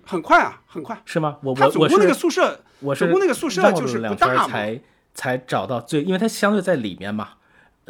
[0.04, 1.02] 很快啊，很快。
[1.06, 1.38] 是吗？
[1.44, 4.48] 我我总共那个宿舍，我是总共那个宿舍就是不大嘛。
[4.48, 4.80] 才
[5.14, 7.30] 才找到最，因为它相对在里面嘛，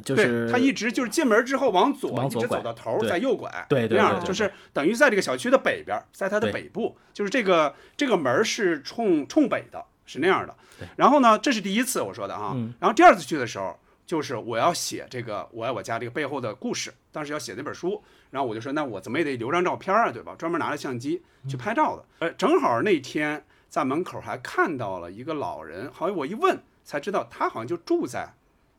[0.04, 10.56] 就是对，他一直就是进门之后往左，一直往左拐走到头再右拐，对对那样对对就是等于在这个小区的北边，在它的北部，就是这个这个门是冲冲北的，是那样的。
[10.96, 20.36] 然后呢，这是第一次我说的哈，嗯然后第二次去的时候，就是我要写这个我爱我家这个背后的故事，当时要写那本书，然后我就说那我怎么也得留张照片啊，对吧？
[20.38, 22.06] 专门拿着相机去拍照的。
[22.20, 28.34] 呃，正好那天在门口还看到了一个老人，好像我一问才知道他好像就住在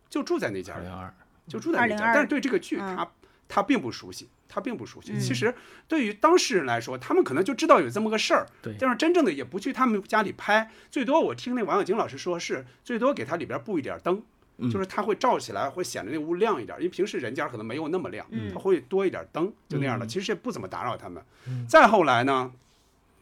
[0.09, 0.92] 就住在那家里二零。
[0.94, 1.14] 二，
[1.47, 3.11] 就住在那家，但是对这个剧嗯他、
[3.49, 5.12] 他并不熟悉，他并不熟悉。
[5.12, 5.55] 嗯其实
[5.87, 14.23] 对于当事人来说，他们可能就知道有这么个事儿，对但是真正的也不去他们家里拍，最多我听那王小晶老师说是最多给他里边布一点灯。
[14.61, 20.05] 嗯就是他会照起来，会显得那屋亮一点，因为平时人家可能没有那么亮，嗯他会多一点灯，就那样的。
[20.05, 21.23] 嗯其实也不怎么打扰他们。
[21.68, 22.53] 再后来呢，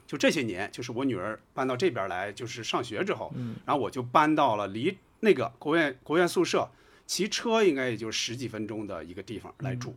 [0.07, 6.68] 就这些年，就是我女儿搬到这边来，就是上学之后，嗯然后我就搬到了离那个国务院国务院宿舍
[7.07, 9.94] 骑车应该也就十几分钟的一个地方来住。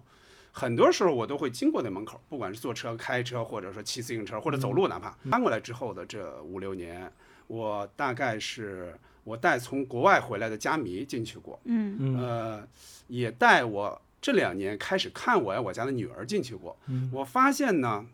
[0.52, 7.12] 很多时候我都会经过那门口，不管是坐车、开车，或者说骑自行车，或者走路，哪怕搬过来之后的这五六年，
[7.48, 11.98] 我大概是我带从国外回来的家迷进去过，嗯。
[12.00, 12.18] 嗯。
[12.20, 12.68] 呃，
[13.08, 16.78] 也带我这两年开始看我爱我家的女儿进去过。
[16.88, 17.10] 嗯。
[17.14, 18.08] 我发现呢，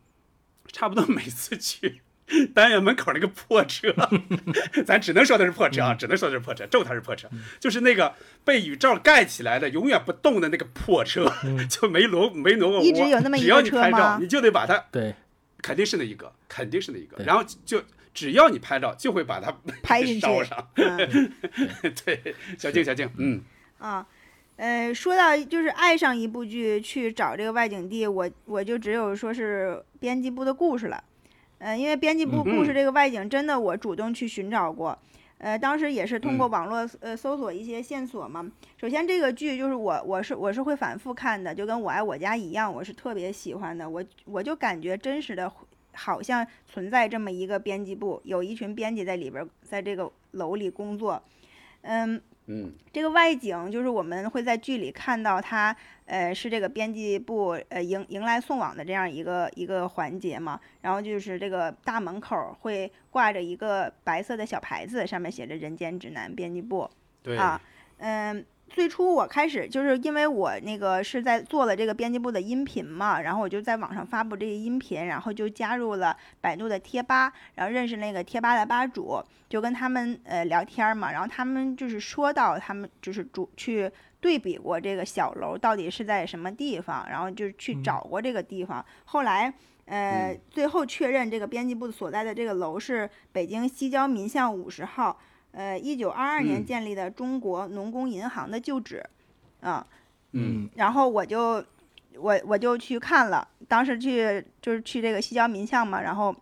[0.67, 2.01] 差不多每次去
[2.53, 3.93] 单元门口那个破车，
[4.85, 5.85] 咱只能说它是破车嗯。
[5.87, 11.31] 啊，只能说它是破车，咒它是破车，就是那个被雨罩盖起来的、永远不动的那个破车，
[11.69, 12.83] 就没挪没挪过窝。
[12.83, 15.13] 一直有那么一只要你拍照，你就得把它，对，
[15.61, 17.81] 肯定是那一个，肯定是那一个，然后就。
[18.15, 20.21] 只要你拍照，就会把它拍进去。
[20.21, 20.69] 烧上。
[20.75, 21.33] 嗯。
[22.05, 23.41] 对，小静，小静，嗯，
[23.77, 24.07] 啊，
[24.55, 31.03] 呃，说到就是爱上一部剧去找这个外景地，我我就只有说是编辑部的故事了。
[31.57, 34.97] 呃，因为编辑部故事嗯这个外景真的我主动去寻找过，
[35.37, 38.51] 呃，当时也是通过网络呃搜索一些线索嘛。
[38.77, 43.89] 首先这个剧就是我我是我是会反复看的，就跟我爱我家一样，我是特别喜欢的。
[43.89, 45.51] 我我就感觉真实的
[45.93, 51.23] 好像存在这么一个编辑部，有一群编辑在里边儿，在这个楼里工作。
[51.81, 60.59] 嗯嗯这个外景就是我们会在剧里看到他，呃，是这个编辑部呃迎迎来送往的这样一个一个环节嘛。
[60.81, 66.89] 然后就是这个大门口会挂着一个白色的小牌子，上面写着“人间指南编辑部”。
[67.23, 67.59] 对啊，
[67.97, 68.45] 嗯，
[68.75, 89.53] 最初我开始就是因为我那个是在做了这个编辑部的音频嘛，然后我就在网上发布这个音频，然后就加入了百度的贴吧，然后认识那个贴吧的吧主，就跟他们呃聊天嘛，然后他们就是说到他们就是主去对比过这个小楼到底是在什么地方，然后就去找过这个地方，后来。
[89.87, 95.15] 呃，嗯最后确认这个编辑部所在的这个楼是北京西郊民巷五十号，
[95.55, 96.65] 呃，一九二二年嗯。
[96.65, 99.01] 建立的中国农工银行的旧址，
[99.61, 99.87] 啊，
[100.33, 100.69] 嗯。
[100.75, 101.63] 然后我就
[102.17, 106.35] 我我就去看了，当时去就是去这个西郊民巷嘛，然后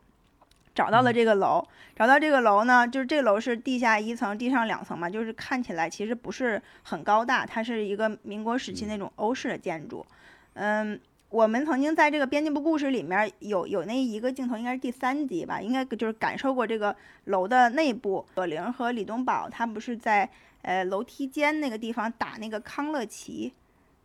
[0.73, 1.63] 找到了这个楼，
[1.95, 10.05] 找到这个楼呢，就是这楼是地下一层，地上两层嘛，就是看起来其实不是很高大，它是一个民国时期那种欧式的建筑，
[10.55, 10.99] 嗯。
[11.33, 18.23] 我们曾经在这个编辑部故事里面有有那一个镜头，应该是第三集吧，应该就是感受过这个楼的内部。
[18.35, 20.29] 葛玲和李东宝他不是在
[20.61, 23.51] 呃楼梯间那个地方打那个康乐棋，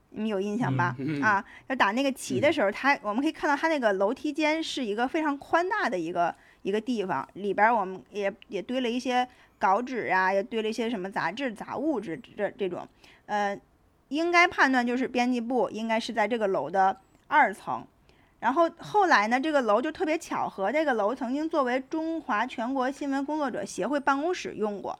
[0.08, 0.96] 你们有印象吧？
[0.98, 12.88] 嗯嗯啊，要打那个棋的时候，他我们可以看到他那个楼梯间是一个非常宽大的一个一个地方，里边我们也也堆了一些稿纸啊，也堆了一些什么杂志杂物这这这种，
[13.26, 13.54] 呃，
[14.08, 16.96] 应该判断就是编辑部应该是在这个楼的
[17.28, 17.86] 二层。
[18.40, 24.98] 然后后来呢，这个楼就特别巧合，这个楼曾经作为中华全国新闻工作者协会办公室用过，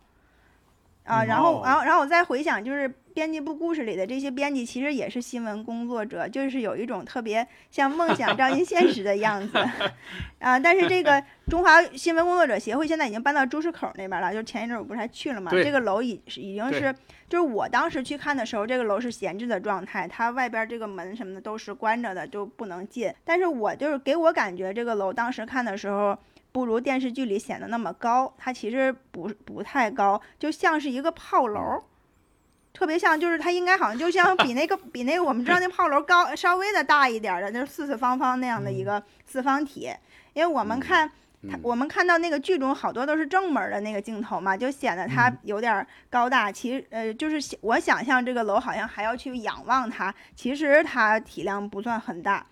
[1.09, 9.59] 啊，然后，哦然后，然后我再回想，就是编辑部故事里的这些编辑，其实也是新闻工作者，就是有一种特别像梦想照 进现实的样子，
[10.38, 16.94] 啊，但是这个中华新闻工作者协会现在已经搬到朱市口那边了，就是前一阵我不是还去了嘛，这个楼已已经是，
[17.27, 23.11] 就是我当时去看的时候，这个楼是闲置的状态，它外边这个门什么的都是关着的，就不能进。
[23.25, 26.16] 但是我就是给我感觉，这个楼当时看的时候。
[26.50, 31.84] 不如电视剧里显得那么高，它其实不不太高，就像是一个炮楼，
[32.72, 39.90] 特别像，就是它应该好像就像比那个比那个我们知道那炮楼高稍微的大一点儿的，就是四四方方那样的一个四方体。
[40.32, 41.11] 因为我们看
[41.62, 46.50] 我们看到那个剧中好多都是正门的那个镜头嘛，就显得它有点儿高大。
[46.50, 52.46] 其实呃，就是我想象这个楼好像还要去仰望它，其实它体量不算很大。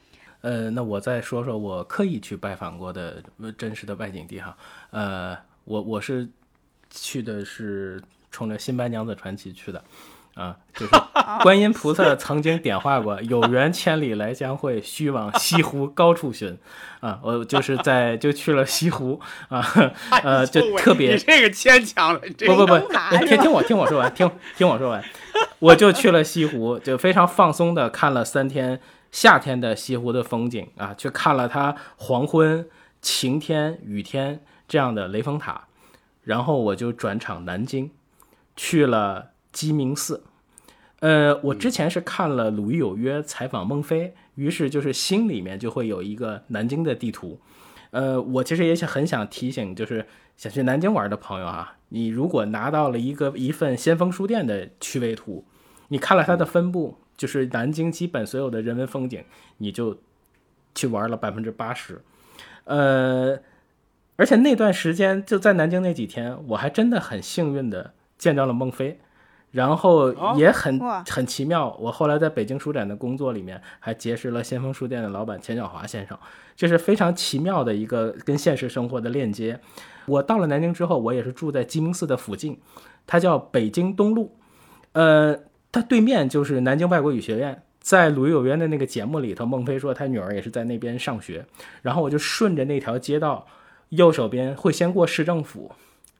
[0.47, 4.57] 呃，那我再说说我刻意去拜访过的呃真实的外景地哈。
[4.91, 6.29] 呃，我我是
[6.89, 9.83] 去的是冲着《新白娘子传奇》去的，
[10.35, 10.93] 啊，就是
[11.43, 16.57] 观音菩萨曾经点化过“有缘千里来相会，须往西湖高处寻”，
[17.01, 19.61] 啊，我就是在就去了西湖啊，
[20.23, 25.03] 呃，就特别你这个牵强了，这个不不不，听听我听我说完，听听我说完，
[25.59, 28.81] 我就去了西湖，就非常放松的看了三天
[29.17, 32.69] 夏天的西湖的风景啊，去看了它黄昏、
[33.01, 35.69] 晴天、雨天这样的雷峰塔，
[36.23, 37.91] 然后我就转场南京，
[38.57, 40.23] 去了鸡鸣寺。
[41.01, 47.41] 呃，我之前是看了《鲁豫有约》采访孟非，于是就是心里面就会有一个南京的地图。
[47.93, 55.47] 呃，我其实也很想提醒，就是想去南京玩的朋友啊，你如果拿到了一个一份先锋书店的趣味图，
[55.89, 59.25] 你看了它的分布，就是南京基本所有的人文风景，
[59.59, 59.99] 你就
[60.75, 62.01] 去玩了百分之八十。
[62.65, 63.39] 呃，
[64.17, 68.99] 而且那段时间就在南京那几天，我还真的很幸运的见到了孟非。
[69.53, 76.19] 然后也很、哇很奇妙，我后来在北京书展的工作里面，还结识了先锋书店的老板钱小华先生，
[76.55, 79.59] 这是非常奇妙的一个跟现实生活的链接。
[80.05, 82.61] 我到了南京之后，我也是住在鸡鸣寺的附近，
[83.07, 84.37] 它叫北京东路，
[84.93, 85.39] 呃，
[85.73, 87.63] 它对面就是南京外国语学院。
[87.79, 91.47] 在《鲁豫有约》的那个节目里头，孟非说他女儿也是在那边上学，
[91.83, 93.47] 然后我就顺着那条街道，
[93.91, 95.71] 右手边会先过市政府，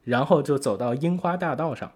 [0.05, 1.91] 然后就走到樱花大道上。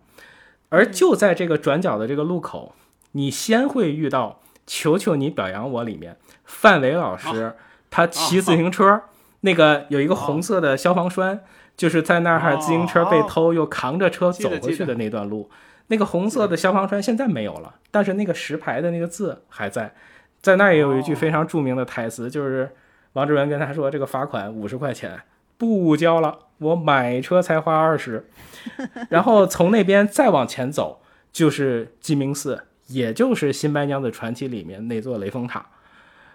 [0.70, 2.74] 而就在这个转角的这个路口，
[3.12, 7.54] 你先会遇到《求求你表扬我》里面范伟老师，
[7.90, 9.02] 他骑自行车，
[9.42, 11.44] 那个有一个红色的消防栓，
[11.76, 15.48] 就是在那儿哦自行车被偷又扛着车走回去的那段路。
[15.90, 19.92] 那个红色的消防栓现在没有了，但是那个石牌的那个字还在，
[20.40, 22.70] 在那儿也有一句非常著名的台词，就是
[23.14, 25.20] 王志文跟他说：“这个罚款五十块钱
[25.58, 28.24] 不交了，我买车才花二十。
[29.10, 35.66] ”然后从那边再往前走，就是鸡鸣寺，也就是《新白娘子传奇》里面那座雷峰塔。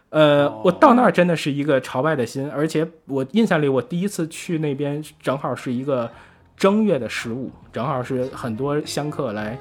[0.09, 6.11] 呃，我到那儿真的是一个朝拜的心，而且我印象里，我第一次去那边正好是一个
[6.57, 9.57] 正月的十五，正好是很多香客来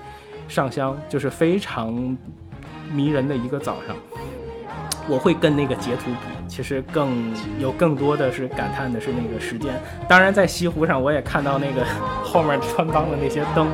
[0.48, 2.16] 上香，就是非常
[2.92, 3.96] 迷人的一个早上。
[5.06, 9.74] 我会跟那个截图比，其实更有更多的是感叹的是那个时间。
[10.08, 11.84] 当然，在西湖上我也看到那个
[12.24, 13.68] 后面穿帮的那些灯，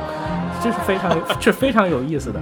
[0.61, 2.41] 这是非常是非常有意思的。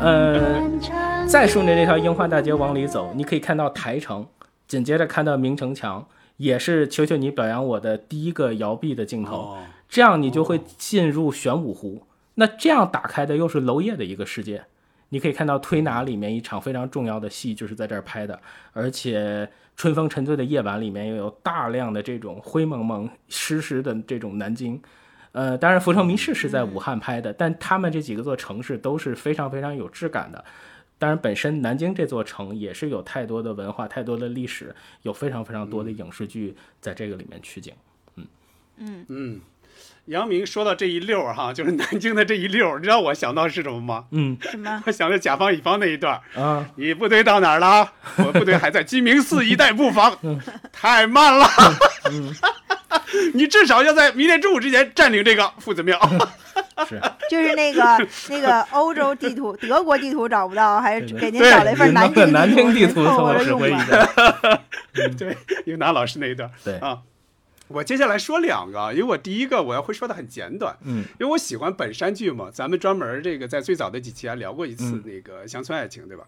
[0.00, 0.68] 呃。
[1.26, 4.26] 再顺着这条樱花大街往里走，你可以看到台城，
[4.66, 9.58] 紧接着看到明城墙，也是求求你表扬我的第一个摇臂的镜头。
[9.90, 12.06] 这样你就会进入玄武湖。
[12.36, 14.64] 那这样打开的又是娄烨的一个世界。
[15.10, 18.40] 你可以看到推拿里面一场非常重要的戏就是在这儿拍的，
[18.72, 19.46] 而且
[19.76, 24.80] 春风沉醉的夜晚里面又有大量的这种灰蒙蒙湿湿的这种南京。
[25.38, 30.44] 呃，当然浮城谜事是在武汉拍的，但他们这几个座城市都是非常非常有质感的。
[30.98, 37.72] 当然，本身南京这座城也是有太多的文化、太多的历史，有非常非常多的影视剧在这个里面取景。
[38.16, 38.26] 嗯。
[38.78, 39.06] 嗯。
[39.06, 39.40] 嗯，
[40.08, 44.04] 杨明说到这一溜儿哈， 就是南京的这一溜儿，你知道我想到是什么吗？
[44.12, 44.82] 嗯，什么？
[44.86, 47.92] 我想到甲方乙方那一段啊，你部队到哪儿了？
[48.18, 50.16] 我部队还在鸡鸣寺一带布防，
[50.72, 51.46] 太慢了。
[53.34, 55.98] 你至少要在明天中午之前占领这个夫子庙。
[56.88, 57.00] 是，
[57.30, 57.82] 就是那个
[58.28, 64.60] 那个欧洲地图，德国地图找不到，还是给您找了一份南京南京地图凑合用吧。
[65.18, 65.36] 对，
[65.66, 66.50] 英达老师那一段。
[66.64, 66.98] 对啊，
[67.68, 76.26] 我接下来说两个，因为我第一个我要会说的很简短，嗯，因为我喜欢本山剧嘛，咱们专门这个在最早的几期还聊过一次那个乡村爱情，对吧？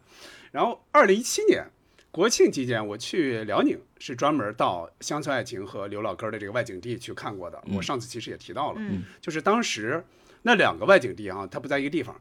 [0.52, 1.64] 然后二零一七年
[2.10, 7.62] 国庆期间我去辽宁，是专门到乡村爱情和刘老根的这个外景地去看过的。
[7.74, 8.80] 我上次其实也提到了，
[9.20, 10.04] 就是当时。
[10.42, 12.18] 那两个外景地啊，它不在一个地方，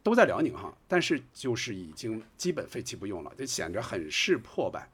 [0.00, 4.88] 都在辽宁哈，但是就是已经基本废弃不用了，就显得很是破败。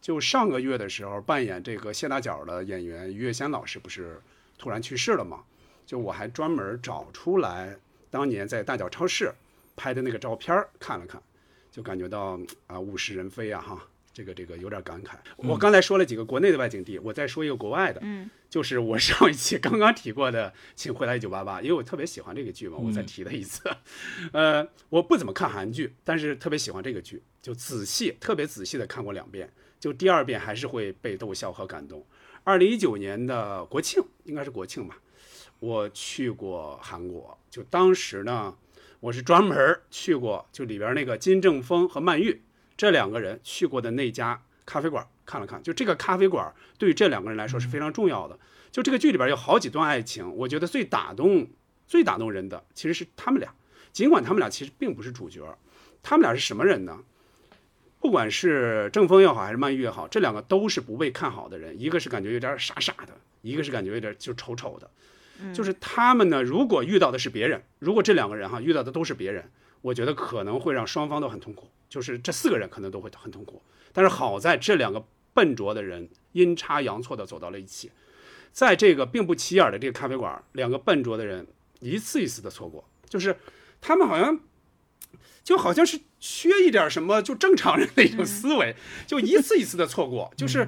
[0.00, 4.20] 就上个月的时候，扮演这个谢大脚的演员于月仙老师不是
[4.56, 5.44] 突然去世了吗？
[5.86, 7.76] 就我还专门找出来
[8.10, 9.32] 当年在大脚超市
[9.76, 11.22] 拍的那个照片看了看，
[11.70, 13.88] 就感觉到啊物是人非啊哈。
[14.10, 15.10] 这个这个有点感慨。
[15.36, 23.62] 我刚才说了几个国内的外景地，我再说一个国外的，嗯，就是 我上一期刚刚提过的《请回答一九八八》，因为我特别喜欢这个剧嘛，我再提了一次。
[24.32, 32.04] 呃，我不怎么看韩剧，但是特别喜欢这个剧，就仔细特别仔细的看过两遍，就第二遍还是会被逗笑和感动。
[32.44, 34.98] 二零一九年的国庆，应该是国庆吧，
[35.60, 38.56] 我去过韩国，就当时呢，
[39.00, 42.42] 我是专门去过，就里边那个金正峰和曼玉。
[42.76, 48.38] 这两个人去过的那家咖啡馆看了看，就这个咖啡馆对于这两个人来说是非常重要的。
[48.70, 51.48] 就这个剧里边有好几段爱情，我觉得最打动、
[51.86, 53.52] 最打动人的其实是他们俩。
[53.92, 55.58] 尽管他们俩其实并不是主角，
[56.02, 57.02] 他们俩是什么人呢？
[58.00, 61.78] 不管是郑峰也好，还是曼玉也好，这两个都是不被看好的人。
[61.80, 64.90] 一个是感觉有点傻傻的，一个是感觉有点就丑丑的。
[65.52, 69.44] 就是他们呢，如果遇到的是别人，如果这两个人哈遇到的都是别人，
[69.82, 71.68] 我觉得可能会让双方都很痛苦。
[71.88, 77.90] 就是这四个人可能都会很痛苦，但是好在这两个笨拙的人阴差阳错的走到了一起，
[78.52, 81.46] 在这个并不起眼的这个咖啡馆，两个笨拙的人
[81.80, 83.34] 一次一次的错过，就是
[83.80, 84.38] 他们好像
[85.44, 88.74] 就好像是缺一点什么，就正常人的一种思维，
[89.06, 90.66] 就一次一次的错过，就是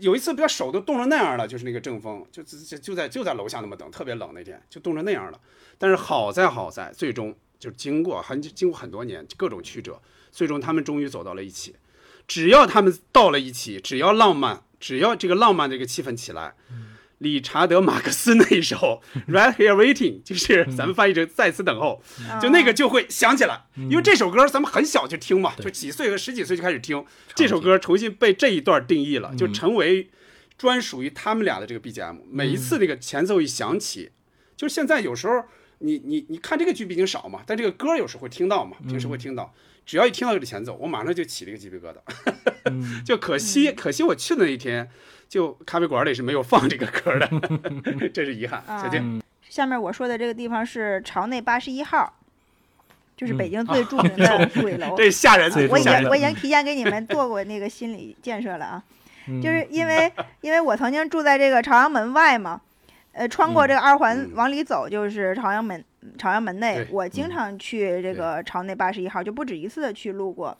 [0.00, 5.40] 有一次，不要手都冻成那样了，就是那个正风，就就就在就在楼下那么等，特别冷那天就冻成那样了，
[5.78, 10.00] 但是好在好在最终就经过很经过很多年各种曲折。
[10.30, 11.74] 最终，他们终于走到了一起。
[12.28, 16.54] 只要他们到了一起，只要浪漫，只要这个浪漫这个气氛起来，
[17.18, 19.02] 理查德·马克思那一首
[19.32, 22.02] 《Right Here Waiting》，就是咱们翻译成“在此等候”，
[22.40, 23.64] 就那个就会想起来。
[23.76, 27.04] 因为这首歌咱们很小就听嘛，就几岁和十几岁就开始听
[27.34, 30.10] 这首歌，重新被这一段定义了，就成为
[30.56, 32.18] 专属于他们俩的这个 BGM。
[32.30, 34.10] 每一次那个前奏一响起，
[34.56, 35.44] 就是现在有时候
[35.78, 39.54] 你你你看这个剧毕竟少嘛，但这个歌有时会听到嘛，平时会听到。
[39.86, 41.96] 只要一听到这个前奏，我马上就起了一个鸡皮疙瘩。
[43.06, 44.90] 就可惜，可惜我去的那一天，
[45.28, 47.28] 就咖啡馆里是没有放这个歌的，
[48.14, 48.62] 这是遗憾。
[48.66, 52.12] 小静，下面我说的这个地方是朝内八十一号，
[53.16, 54.94] 就是北京最著名的鬼楼。
[54.98, 55.50] 这吓人！
[55.68, 58.82] 我已经我已经提前给你们做过那个心理建设了啊，
[59.42, 60.10] 就是因为
[60.40, 62.60] 因为我曾经住在这个朝阳门外嘛。
[63.12, 65.84] 呃，穿过这个二环往里走就是朝阳门，
[66.16, 70.56] 朝阳门内，我经常去这个朝内八十一号，就不止一次的去路过。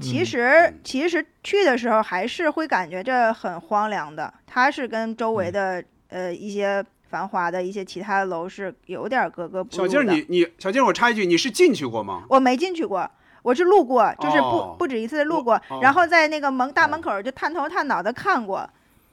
[0.00, 4.32] 其实，其实去的时候还是会感觉这很荒凉的。
[4.46, 9.88] 它是跟周围的呃一些繁华的一些其他的楼是有点格格不入的。
[9.88, 12.24] 小静，你你小静，我插一句，你是进去过吗？
[12.30, 13.08] 我没进去过，
[13.42, 18.68] 我是路过，就是不、哦不止一次的路过，然后在那个门大门口就探头探脑的看过，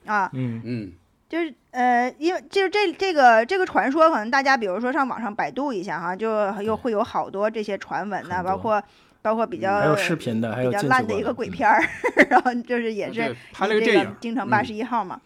[0.06, 0.92] 啊，嗯嗯，
[1.28, 8.82] 就是呃，因为就是这这个这个传说，可能大家比如说上网上百度一下哈，就又会有好多这些传闻呐，很多包括
[9.30, 11.80] 包括比较还有视频的，还有比较烂的一个鬼嗯片儿，
[12.32, 15.22] 然后就是也是对拍了以这个个电影京城八嗯十一号嘛，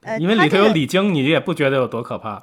[0.00, 2.42] 呃，因为里头有李菁，你也不觉得有多可怕。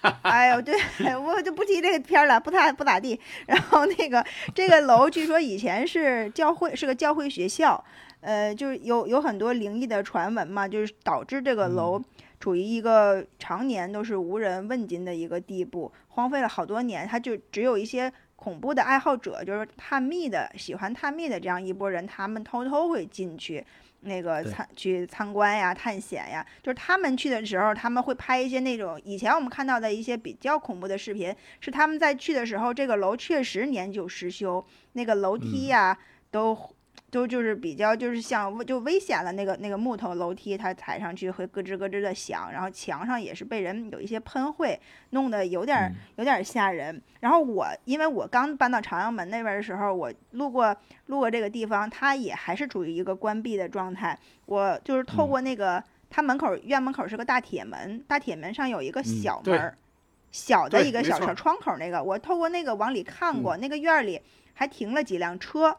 [0.22, 0.74] 哎呦，对，
[1.14, 3.20] 我就不提这个片儿了，不太不咋地。
[3.46, 4.24] 然后那个
[4.54, 7.84] 这个楼，据说以前是教会，是个教会学校，
[8.22, 12.02] 呃，就是有有很多灵异的传闻嘛，就是导致这个楼
[12.40, 17.06] 处于一个常年都是无人问津的一个地步，荒废了好多年。
[17.06, 18.12] 它就只有一些
[18.42, 23.64] 恐怖的爱好者，就是探秘的、喜欢探秘的这样一拨人，他们偷偷会进去。
[24.04, 34.64] 那个对参去参观呀、探险呀，就是他们去的时候，他们会拍一些那种以前我们看到的一些比较恐怖的视频，是他们在去的时候，这个楼确实年久失修，
[34.94, 35.96] 那个楼梯呀、
[36.32, 36.58] 都
[37.12, 47.02] 都就是比较就是像就危险了，那个那个木头楼梯它踩上去会咯吱咯吱的响，然后墙上也是被人有一些喷绘，弄得有点有点儿吓人。
[47.20, 50.74] 然后我因为我刚搬到朝阳门那边的时候，我路过
[51.06, 54.18] 路过这个地方，它也还是处于一个关闭的状态。
[54.46, 59.76] 我就是透过那个，它门口院门口是个大铁门，大铁门上有一个小门儿，
[60.30, 64.18] 小的一个小小窗口那个，我透过那个往里看过，那个院儿里
[64.54, 65.76] 还停了几辆车。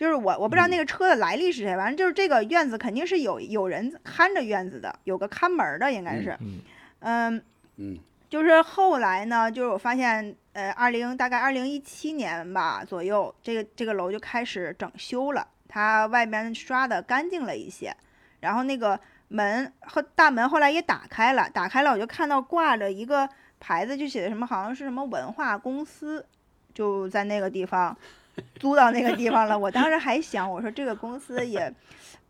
[0.00, 6.60] 就是我我不知道那个车的来历是谁，反正就是这个院子肯定是有有人看着院子的，有个看门儿的应该是，嗯。
[7.00, 7.42] 嗯，
[7.76, 7.98] 嗯。
[8.30, 17.94] 就是后来呢，就是我发现，呃，二零大概二零一七年吧左右，这个这个楼就开始整修了，它外边刷的干净了一些，
[18.40, 18.98] 然后那个
[19.28, 23.28] 门和大门后来也打开了，打开了我就看到挂着一个
[23.58, 26.24] 牌子，就写的什么好像是什么文化公司，
[26.72, 27.94] 就在那个地方
[28.58, 29.58] 租到那个地方了。
[29.58, 31.72] 我当时还想，我说这个公司也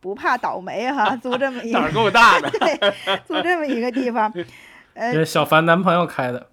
[0.00, 2.50] 不怕倒霉哈，租这么一胆儿个够大的。
[2.58, 4.32] 对，租这么一个地方，
[4.94, 6.46] 呃这，是小凡男朋友开的，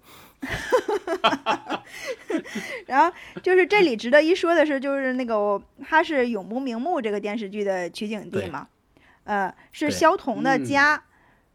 [2.86, 8.68] 然后就是这里值得一说的是，就是那个他是《永不瞑目》这个电视剧的取景地嘛，
[9.24, 11.02] 呃，是对萧彤的嗯家。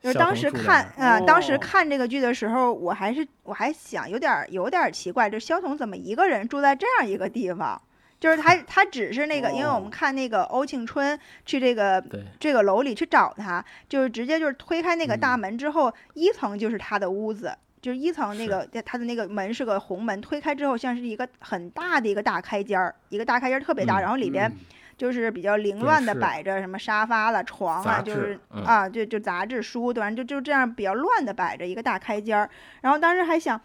[0.04, 1.58] 就是当时看，那呃，当时哦。
[1.58, 7.82] 看这个剧的时候，我还是我还想有点儿有点儿奇怪，就萧彤怎么一个人住在这样一个地方？
[8.20, 9.90] 就是他 他只是那个，因为我们哦。
[9.90, 12.04] 看那个欧庆春去这个，
[12.38, 15.40] 这个楼里去找他，就是直接就是推开那个大嗯。
[15.40, 24.58] 门之后，一层就是他的屋子，就是一层那个他的那个门是个红门，推开之后像是一个很大的一个大开间儿，一个大开间儿特别大，嗯然后里边嗯
[25.04, 30.10] 就是比较凌乱的摆着什么沙发了、床啊，就是、嗯啊，就就杂志、书，对吧？
[30.10, 32.50] 就就这样比较乱的摆着一个大开间儿，
[32.80, 33.60] 然后当时还想。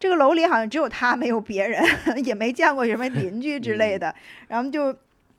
[0.00, 1.84] 这个楼里好像只有他，没有别人，
[2.24, 4.14] 也没见过什么邻居之类的，
[4.46, 4.92] 然后就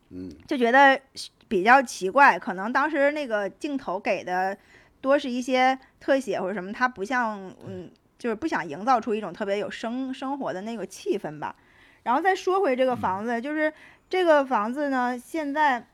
[0.09, 0.99] 嗯就觉得
[1.47, 4.57] 比较奇怪，可能当时那个镜头给的
[4.99, 11.55] 多是一些特写或者什么，他不像嗯，就是不想营造出一种特别有生生活的那个气氛吧。
[12.03, 13.71] 然后再说回这个房子，就是
[14.09, 15.85] 这个房子呢，现在，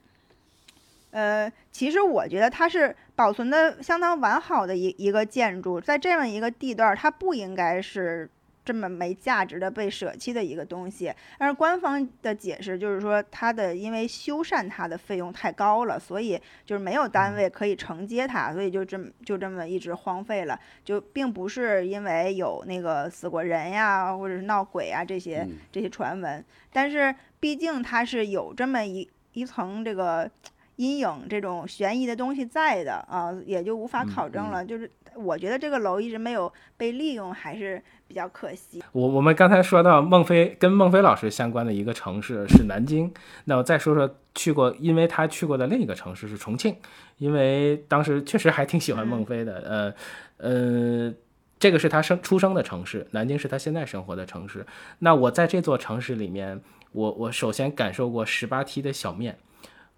[1.11, 8.30] 呃，其实我觉得它是保存的相当完好的一一个建筑，在这样一个地段，它不应该是
[8.66, 11.13] 这么没价值的被舍弃的一个东西。
[11.38, 20.59] 但是官方的解释就是说，它的因为修缮它的费用太高了，所以就是没有单位可以承接它，所以就这么就这么一直荒废了。
[20.84, 26.43] 就并不是因为有那个死过人呀，或者是闹鬼啊这些嗯这些传闻，
[26.74, 30.30] 但是毕竟它是有这么一一层这个
[30.78, 34.65] 阴影这种悬疑的东西在的啊，也就无法嗯考证了。
[34.65, 38.84] 就是我觉得这个楼一直没有被利用，还是比较可惜。
[38.91, 43.13] 我我们刚才说到孟非跟孟非老师相关的一个城市是南京，
[43.45, 46.76] 那我再说说去过，因为他去过的另一个城市是重庆，
[47.17, 49.95] 因为当时确实还挺喜欢孟非的，
[50.39, 51.13] 呃呃，
[51.57, 54.65] 这个是他生出生的城市，南京是他现在生活的城市。
[54.99, 56.59] 那我在这座城市里面，
[56.91, 59.38] 我我首先感受过十八梯的小面，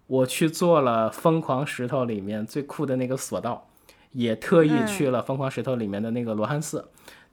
[0.08, 3.68] 我去做了疯狂石头里面最酷的那个索道，
[4.12, 6.88] 也特意嗯去了疯狂石头里面的那个罗汉寺。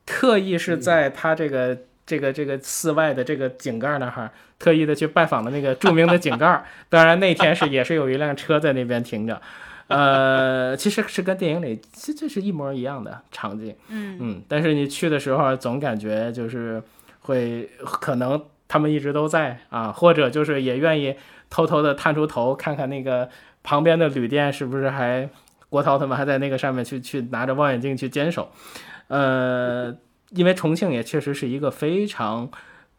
[0.06, 6.64] 特意是在他这个、这个这个寺外的这个井盖那儿，特意的去拜访了那个著名的井盖。
[6.88, 9.40] 当然那天是也是有一辆车在那边停着，
[9.88, 13.74] 呃，其实是跟电影里这这是一模一样的场景。
[13.88, 16.80] 嗯嗯，但是你去的时候总感觉就是
[17.20, 21.14] 会可能他们一直都在啊，或者就是也愿意
[21.48, 23.28] 偷偷的探出头看看那个
[23.62, 25.28] 旁边的旅店是不是还
[25.68, 28.50] 郭涛他们还在那个上面去去拿着望远镜去坚守。
[29.08, 29.96] 呃，
[30.30, 32.50] 因为重庆也确实是一个非常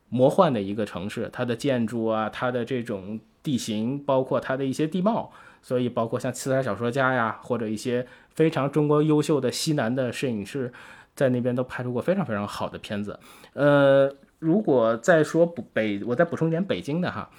[0.09, 10.71] 魔幻的一个城市，它的建筑啊，它的这种地形，包括它的一些地貌，所以包括像刺杀小说家呀，或者一些非常中国优秀的西南的摄影师，
[11.13, 13.19] 在那边都拍出过非常非常好的片子。
[13.51, 14.09] 呃，
[14.39, 17.29] 如果再说补北，我再补充一点北京的哈，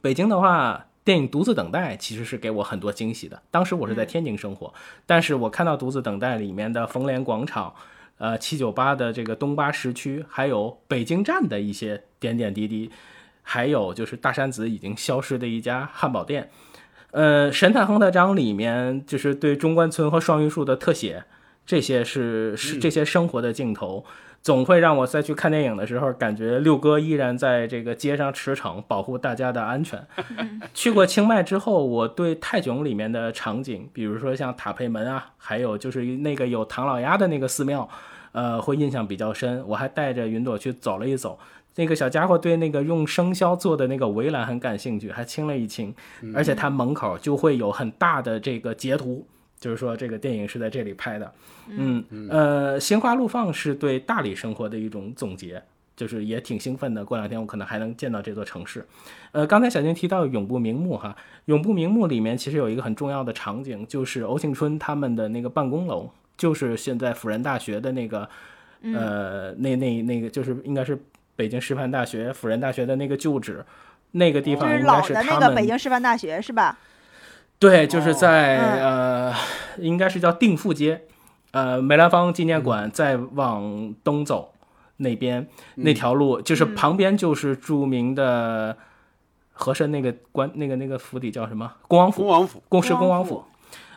[0.00, 0.86] 北京的话。
[1.02, 3.40] 电影《独自等待》其实是给我很多惊喜的。
[3.50, 4.72] 当时我是在天津生活，
[5.06, 7.74] 但是我看到《独自等待》里面的冯莲广场，
[8.18, 12.90] 呃，七九八的这个东八时区，还有北京站的一些点点滴滴，
[13.42, 16.50] 还有就是大山子已经消失的一家汉堡店，
[17.12, 21.24] 呃，《神探亨特章》里面就是对中关村和双榆树的特写，
[21.64, 24.04] 这些是是这些生活的镜头。
[24.42, 30.02] 总会让我再去看电影的时候，感觉六哥依然在这个街上驰骋，保护大家的安全。
[30.72, 37.86] 去过清迈之后，我对泰囧里面的场景，比如说像塔佩门啊，还有就是那个有唐老鸭的那个寺庙，
[38.32, 39.62] 呃，会印象比较深。
[39.68, 41.38] 我还带着云朵去走了一走，
[41.76, 45.94] 那个小家伙对那个用生肖做的那个围栏很感兴趣，还亲了一亲，
[46.34, 49.26] 而且它门口就会有很大的这个截图。
[49.60, 51.32] 就是说，这个电影是在这里拍的，
[51.68, 55.62] 嗯，呃，心花怒放是对大理生活的一种总结，
[55.94, 57.04] 就是也挺兴奋的。
[57.04, 58.86] 过两天我可能还能见到这座城市。
[59.32, 66.08] 呃，刚才小金提到永不瞑目哈，永不瞑目里面其实有一个很重要的场景，就是欧庆春他们的那个办公楼，
[66.38, 68.26] 就是现在辅仁大学的那个，
[68.82, 70.98] 呃，那那那个就是应该是
[71.36, 73.62] 北京师范大学辅仁大学的那个旧址，
[74.12, 75.26] 那个地方应该是他们。
[75.34, 76.78] 老的那个北京师范大学是吧？
[77.60, 79.34] 对，就是在呃，
[79.76, 81.02] 应该是叫定富街，
[81.50, 84.54] 呃，梅兰芳纪念馆再往东走
[84.96, 88.78] 那边那条路，就是旁边就是著名的
[89.52, 91.70] 和珅那个官那个那个府邸叫什么？
[91.86, 92.22] 恭王府。
[92.22, 92.62] 恭王府。
[92.66, 93.44] 恭是恭王府。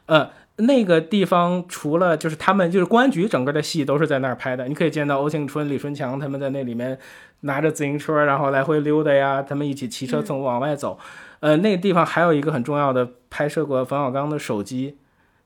[0.08, 7.00] 呃，那个地方除了就是他们就是公安局整个的戏都是在那儿拍的，你可以见到欧庆春、李春强他们在那里面
[7.40, 11.00] 拿着自行车然后来回溜达呀，他们一起骑车从往外走。
[11.44, 14.98] 呃，那个地方还有一个很重要的拍摄过冯小刚的手机，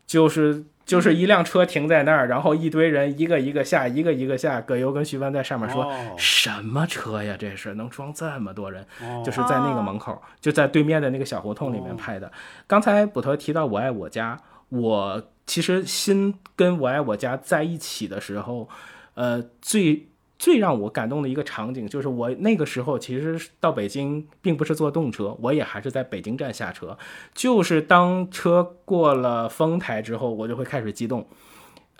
[0.05, 4.61] 就是就是一辆车停在那儿，然后一堆人一个一个下，一个一个下。
[4.61, 7.35] 葛优跟徐帆在上面说：“什么车呀？
[7.39, 8.85] 这是能装这么多人？”
[9.25, 12.31] 就是在那个门口，就在对面的那个小胡同里面拍的。
[12.67, 14.39] 刚才捕头提到《我爱我家》，
[14.77, 18.69] 我其实心跟我爱我家在一起的时候，
[19.15, 20.09] 呃，最。
[20.39, 26.97] 最让我感动的一个场景，就是我那个时候其实到北京并不是坐动车，我也还是在北京站下车。
[27.33, 31.25] 就是当车过了丰台之后，我就会开始激动。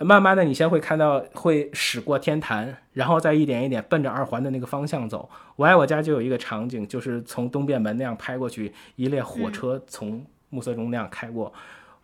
[0.00, 5.28] 慢慢的，你先会看到会驶过天坛，然后再一点一点奔着二环的那个方向走。
[5.56, 11.52] 我爱我家就有一个场景，就是从东便门那样拍过去，一列火车从暮色中那样开过。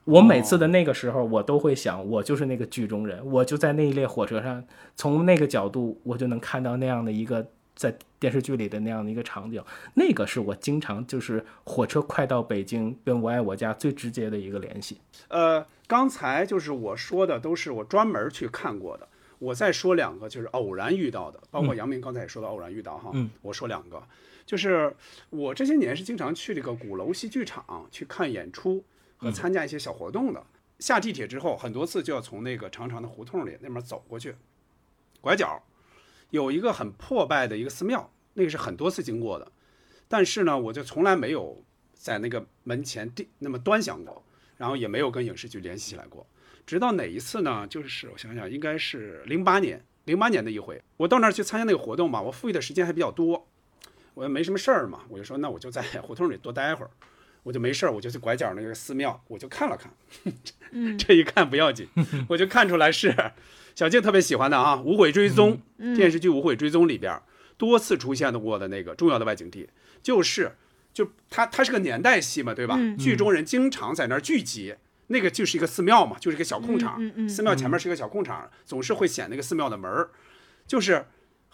[0.05, 4.63] 我每次的那个时候，我都会想，我就是那个剧中人，我就在那一列火车上，
[4.95, 9.65] 从那个角度，我就能看到那样的一个在电视剧里的那样的一个场景。
[9.95, 14.99] 那个是我经常就是火车快到北京，跟我爱我家最直接的一个联系。
[15.29, 24.03] 呃，刚才就是我说的都是我专门去看过的，我再说两个就是偶然遇到的，包括杨明刚才也说到偶然遇到哈，嗯我说两个，
[24.45, 24.95] 就是
[25.31, 28.85] 我这些年是经常去这个鼓楼戏剧场去看演出。
[29.25, 30.45] 和参加一些小活动的，
[30.79, 34.35] 下地铁之后，很多次就要从那个长长的胡同里那边走过去，
[35.23, 35.63] 拐角
[36.29, 39.51] 有一个很破败的一个寺庙，那个是很多次经过的，
[40.09, 41.65] 但是呢，我就从来没有
[41.95, 44.23] 在那个门前地那么端详过，
[44.59, 46.27] 然后也没有跟影视剧联系起来过，
[46.67, 47.67] 直到哪一次呢？
[47.67, 53.49] 就是我想想，应该是零八年，零八年的一回，我到那儿去参加那个活动嘛，我富裕的时间还比较多，
[54.13, 56.91] 我也没什么事儿嘛，我就说那我就在胡同里多待会儿。
[57.45, 59.93] 我就没事儿，我就去拐角那个寺庙，我就看了看，
[60.99, 61.87] 这一看不要紧，
[62.29, 63.15] 我就看出来是
[63.77, 65.61] 小静特别喜欢的啊，《无悔追踪》
[65.95, 67.23] 电视剧《无悔追踪》里边
[67.57, 69.69] 多次出现的过的那个重要的外景地，
[70.03, 70.57] 就是
[70.93, 72.77] 就它它是个年代戏嘛，对吧？
[72.99, 74.75] 剧中人经常在那儿聚集，
[75.07, 80.11] 那个就是一个寺庙嘛，就是一个小空场，寺庙前面是一个小空场，总是会显那个寺庙的门儿，
[80.67, 81.07] 就是。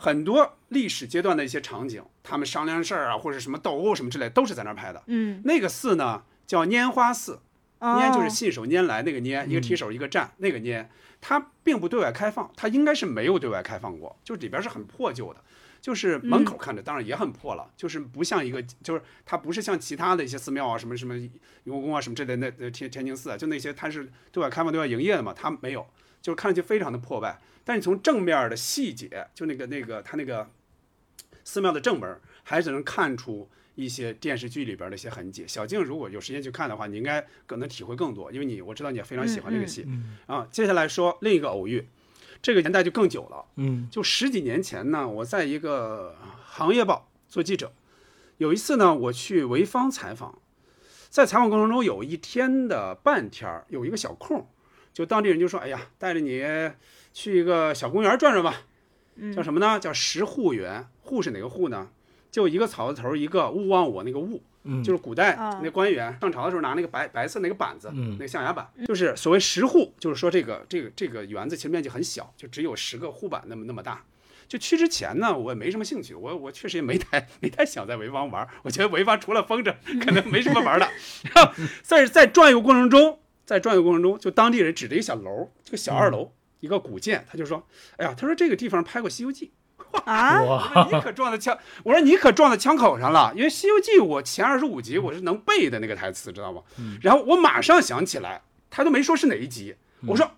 [0.03, 5.03] 很多历史阶段的一些场景，他们商量事儿啊，或者什么斗殴什么之类，都是在那儿拍的。
[5.09, 7.39] 嗯，那个寺呢叫拈花寺，
[7.81, 10.87] 拈就是信手拈来那个拈，一个提手一个站，那个拈，
[11.21, 15.41] 它并不对外开放，它应该是没有对外开放过，就里边是很破旧的，
[15.83, 21.15] 就是门口看着当然也很破了，就是不像一个，就是它不是像其他的一些寺庙啊，什么什么
[21.65, 25.87] 雍和宫啊什么之类的，那天天津寺啊，就那些它是对外开放、对外营业的嘛，它没有，
[26.21, 27.41] 就是看上去非常的破败。
[27.65, 30.49] 但你从正面的细节，就那个那个他那个
[31.45, 35.45] 寺庙的正门，还是能看出一些电视剧里边的一些痕迹。
[35.47, 39.85] 小静如果有时间去看的话，你应该可能体会更多，因为你我知道你也非常喜欢这个戏。
[39.87, 41.87] 嗯啊，接下来说另一个偶遇，
[42.43, 43.45] 这个年代就更久了。
[43.57, 47.73] 嗯就十几年前呢，我在一个行业报做记者，
[48.39, 50.39] 有一次呢，我去潍坊采访，
[51.09, 54.45] 在采访过程中有一天的半天儿，有一个小空儿，
[54.93, 56.45] 就当地人就说：“哎呀，带着你
[57.13, 58.63] 去一个小公园转转吧。”
[59.35, 59.79] 叫什么呢？
[59.79, 60.87] 叫石户园。
[61.03, 61.89] 户是哪个户呢？
[62.31, 74.05] 就一个草字头，一个勿忘我那个勿，嗯，就是古代啊那官员上朝的时候拿那个白白色那个板子，嗯那个象牙板，就是所谓十户，就是说这个这个这个园子其实面积很小，就只有十个户板那么那么大。
[74.47, 79.75] 就去之前呢，我也没什么兴趣，我我确实也没太没太想在潍坊玩，我觉得潍坊除了风筝，
[80.05, 80.89] 可能没什么玩的。
[81.35, 83.19] 然后在在转悠过程中，
[83.51, 86.31] 在转悠过程中，就当地人指着一小楼，这个小二楼、
[86.61, 87.67] 一个古建，他就说
[87.99, 89.51] ：“哎呀，他说这个地方拍过《西游记》。”
[90.07, 96.63] 啊，我说你可撞到枪，我说你可撞到枪口上了，因为《西游记》我前二十五集我是能背的那个台词，知道吗？
[97.03, 99.75] 然后我马上想起来，他都没说是哪一集，
[100.07, 100.31] 我说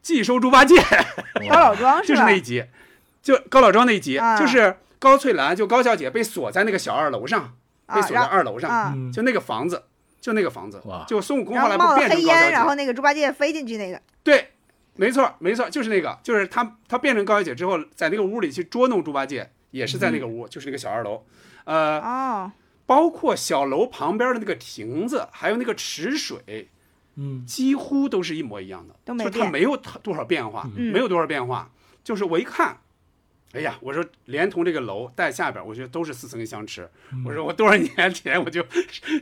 [0.00, 0.76] 寄收猪八戒
[1.50, 2.22] 高老庄就是？
[2.22, 2.64] 那一集，
[3.20, 7.54] 就高老庄那一集，啊就是高翠兰就高小姐被锁在那个小二楼上，
[7.86, 9.82] 被啊，锁在二楼上，就那个房子，
[10.26, 14.54] 就那个房子，就孙悟空后后来不冒黑烟，变成高小姐，然后那个猪八戒飞进去那个，对，
[14.96, 21.24] 没错，没错，就是那个，就是他他变成高小姐之后，在那个屋里去捉弄猪八戒，也是在那个屋，就是那个小二楼，
[21.62, 22.50] 呃，哦，
[22.86, 26.70] 包括小楼旁边的那个亭子，还有那个池水，
[27.14, 27.46] 嗯。
[27.46, 30.92] 几乎都是一模一样的，都没变就是它没有多少变化，嗯。
[30.92, 31.70] 没有多少变化，
[32.02, 32.76] 就是我一看。
[33.56, 36.88] 哎呀，我说连同这个楼带下边，我觉得都是似曾相识。
[37.24, 38.64] 我说我多少年前我就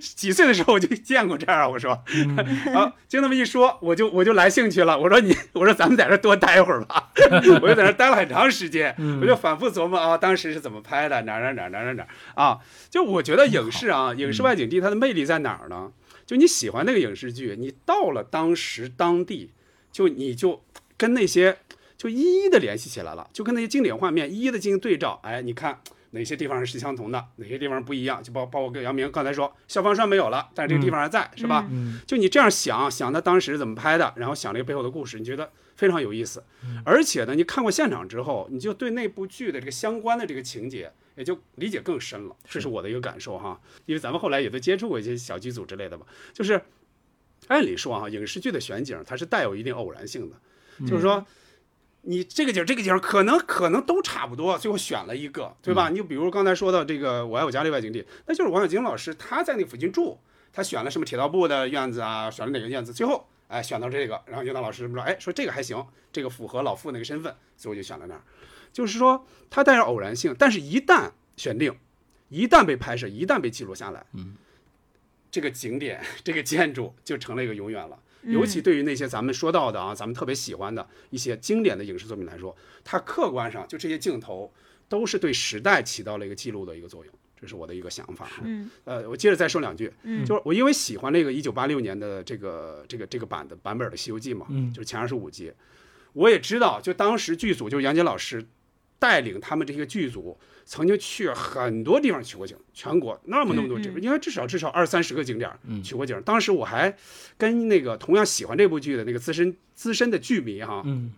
[0.01, 1.69] 几岁的时候我就见过这儿啊。
[1.69, 1.93] 我说，
[2.75, 4.99] 啊，就那么一说，我就我就来兴趣了。
[4.99, 7.13] 我说你，我说咱们在这儿多待会儿吧。
[7.63, 12.59] 我就在那待了很长时间，我就反复琢磨啊，当时是怎么拍的，哪哪哪哪哪哪啊。
[12.91, 15.93] 就我觉得影视啊，影视外景地它的魅力在哪儿呢？
[16.27, 19.53] 就你喜欢那个影视剧，你到了当时当地，
[19.93, 20.65] 就你就
[20.97, 21.59] 跟那些
[22.05, 25.19] 就一一的联系起来了，就跟那些经典画面一一的进行对照。
[25.23, 25.81] 哎，你看
[26.11, 28.23] 哪些地方是相同的，哪些地方不一样？
[28.23, 31.67] 就包包括跟杨明刚才说，消防栓没有了，但是这个地方还在，是吧？
[31.71, 36.45] 嗯就你这样想想他当时怎么拍的，然后想这个背后的故事，你觉得非常有意思。
[36.85, 42.37] 而且呢，你看过现场之后，你就对那部剧的这个相关的这个情节也就理解更深了。
[42.47, 46.61] 这是我的一个感受哈，因为咱们后来也都接触过一些小剧组之类的吧，就是
[47.49, 50.37] 按理说哈，影视剧的选景它是带有一定偶然性的，
[50.87, 51.25] 就是说。
[52.07, 55.89] 你这个景儿这个景儿可能可能都差不多，最后选了一个，对吧？
[55.89, 60.19] 你就比如刚才说到这个《我爱我家这外景地》，那就是王小晶老师他在那附近住，
[60.53, 68.21] 他选了什么铁道部的院子啊，选了哪个院子，最后哎选到这个，然后英达老师说哎说这个还行，这个符合老傅那个身份，所以我就选了那儿。
[68.73, 71.75] 就是说它带着偶然性，但是一旦选定，
[72.29, 74.35] 一旦被拍摄，一旦被记录下来，嗯，
[75.31, 77.99] 这个景点这个建筑就成了一个永远了。
[78.25, 84.53] 嗯尤其对于那些咱们说到的啊，咱们特别喜欢的一些经典的影视作品来说，它客观上就这些镜头
[84.89, 88.29] 都是对时代起到了一个记录的一个作用，这是我的一个想法。
[88.43, 90.25] 嗯呃，我接着再说两句，嗯。
[90.25, 95.53] 就是我因为喜欢那个一九八六年的这个这个这个版的版本的《西游记》嘛，嗯就是前二十五集，
[96.13, 98.47] 我也知道，就当时剧组就是杨洁老师
[98.99, 106.21] 带领他们这些剧组，曾经去很多地方取过景，全国那么那么多地方，应该至少至少二三十个景点儿取过景。
[106.25, 106.97] 当时我还
[107.37, 111.13] 跟那个同样喜欢这部剧的那个资深资深的剧迷哈，嗯，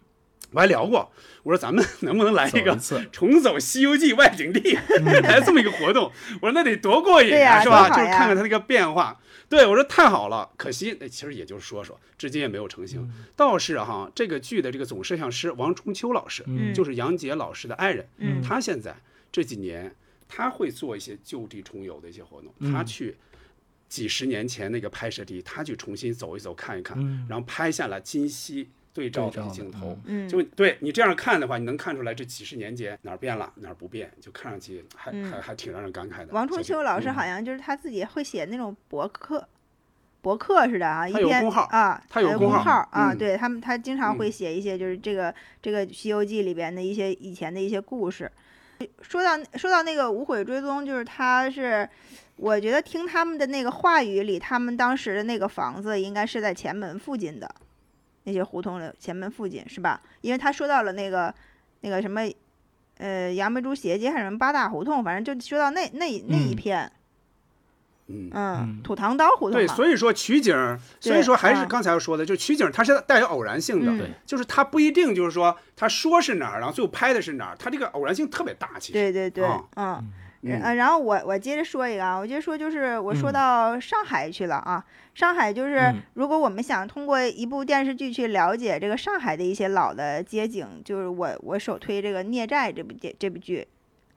[0.52, 2.76] 我还聊过，我说咱们 能不能来一个
[3.12, 4.76] 重走《西游记》外景地，
[5.22, 6.10] 来这么一个活动？
[6.40, 7.88] 我说那得多过瘾啊是吧？
[7.88, 9.20] 就是看看它那个变化。
[9.48, 13.08] 对我说太好了，可惜那其实也就是说说，至今也没有成型。
[13.36, 18.96] 倒是哈，这个剧的这个总摄像师王春秋老师，嗯就是杨洁老师的爱人，嗯他现在
[19.30, 19.94] 这几年
[20.28, 23.16] 他会做一些就地重游的一些活动，他去。
[23.88, 36.32] 几十年前那个拍摄地，他去重新走一走、看一看，嗯然后拍下了今昔对照的镜头，嗯就对你这样看的话，你能看出来这几十年间哪儿变了，哪儿不变，就看上去还、嗯还还挺让人感慨的。
[36.32, 39.46] 王春秋老师嗯好像就是他自己会写那种博客，
[40.20, 48.28] 博客似的啊，一篇啊，他有公号号啊，嗯对他们他经常会嗯写一些就是这个这个《西游记》里边的一些以前的一些故事。
[49.00, 51.88] 说到说到那个无悔追踪，就是他是，
[52.36, 57.52] 我觉得听他们的那个话语里，他们当时的那个房子应该是在前门附近的，
[58.24, 60.00] 那些胡同的前门附近是吧？
[60.20, 61.34] 因为他说到了那个
[61.80, 62.20] 那个什么，
[62.98, 66.92] 呃，杨梅竹斜街还是什么八大胡同，反正就说到那那那一嗯片，嗯，
[68.08, 68.30] 嗯。
[68.32, 71.68] 嗯，土堂刀胡同对，所以说取景儿，所以说还是嗯。
[71.68, 74.10] 刚才我说的，就取景儿它是带有偶然性的，嗯。
[74.24, 78.92] 就是它不一定就是说他说是哪儿，然后最后拍的是哪儿，它这个偶然性特别大，其实。
[78.92, 79.44] 对对对，
[79.76, 80.12] 嗯。
[80.42, 83.32] 嗯，呃，然后我我接着说一个啊，我接着说就是我说嗯。
[83.32, 84.84] 到上海去了啊，
[85.14, 85.96] 上海就是嗯。
[86.14, 93.66] 如果我们想通过一部电视剧去了解这个上海的一些老的街景，就是我我首推这个《孽债》这部电这部剧，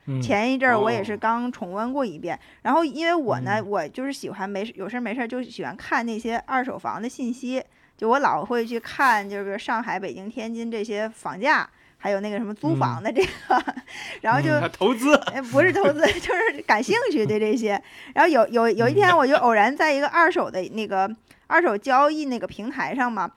[0.10, 0.22] 嗯。
[0.22, 1.18] 前一阵儿我也是哦。
[1.22, 3.70] 刚重温过一遍，然后因为我呢，嗯。
[3.70, 7.64] 我就是喜欢没事有事儿没事儿就喜欢看那些二手房的信息，
[7.96, 12.80] 就我老会去看就是上海、北京、天津这些房价，还有那个什么租嗯。
[12.80, 13.64] 房的这个，
[14.22, 14.52] 然后就。
[14.54, 17.82] 嗯投资，哎，不是投资， 就是感兴趣对这些。
[18.14, 21.10] 然后有有有一天，我就偶然在一个二手的那个
[21.48, 23.30] 二手交易那个平台上嘛，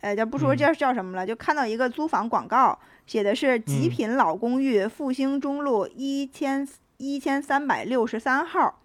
[0.00, 0.56] 呃，就不说嗯。
[0.56, 8.80] 叫叫什么了，就看到一个租房广告，写的是极嗯品老公寓，复兴中路一千一千三百六十三号，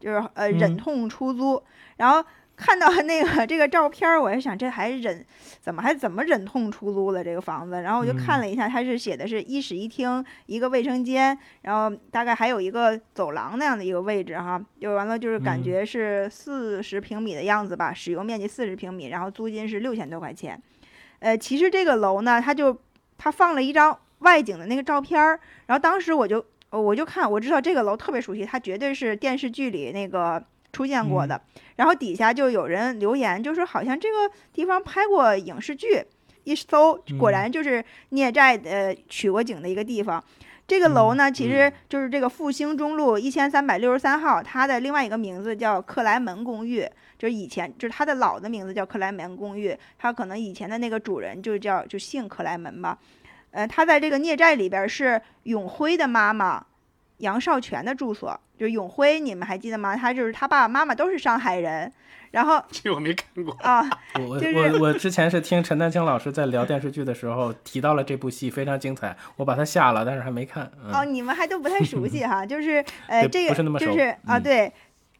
[0.00, 1.62] 就是呃忍嗯痛出租。
[1.96, 2.24] 然后
[2.56, 5.24] 看到那个这个照片儿，我还想这还忍
[5.60, 7.82] 怎么还怎么忍痛出租了这个房子？
[7.82, 20.60] 然后我就看嗯了一下，它是写的是一室一厅一个卫生间，然后大概还有一个走廊那样的一个位置哈，就完了就是感嗯觉是四十平米的样子吧，使用面积四十平米，然后租金是六千多块钱。
[21.20, 22.76] 呃，其实这个楼呢，它就
[23.18, 30.42] 它放了一张外景的那个照片儿，然后当时我就呃我就看我知道这个楼特别熟悉，它绝对是电视剧里那个
[30.72, 31.38] 出现过的。
[31.76, 36.02] 然后底下就有人留言，就说好像这个地方拍过影视剧，
[36.44, 40.22] 一搜果嗯然就是孽债呃取过景的一个地方。
[40.68, 46.86] 这个楼呢，其实就是这个复兴中路一千三百六十三号，它的另外一个名字叫克莱门公寓，
[47.18, 52.98] 就是以前就是它的老的名字叫克莱门公寓，它可能以前的那个主人就叫就姓克莱门吧。
[53.50, 56.66] 呃，他在这个孽债里边是永辉的妈妈
[57.18, 59.96] 杨少泉的住所，就是永辉，你们还记得吗？
[59.96, 61.92] 他就是他爸爸妈妈都是上海人，
[62.30, 63.52] 然后 这我没看过。
[63.60, 63.82] 啊，
[64.28, 70.70] 我就是我我之前是听陈丹青老师在聊电视剧的时候提到了这部戏，非常精彩，我把它下了，但是还没看。
[70.84, 74.72] 嗯、哦，你们还都不太熟悉哈，就是 呃，这个不是那么熟就是啊，嗯对，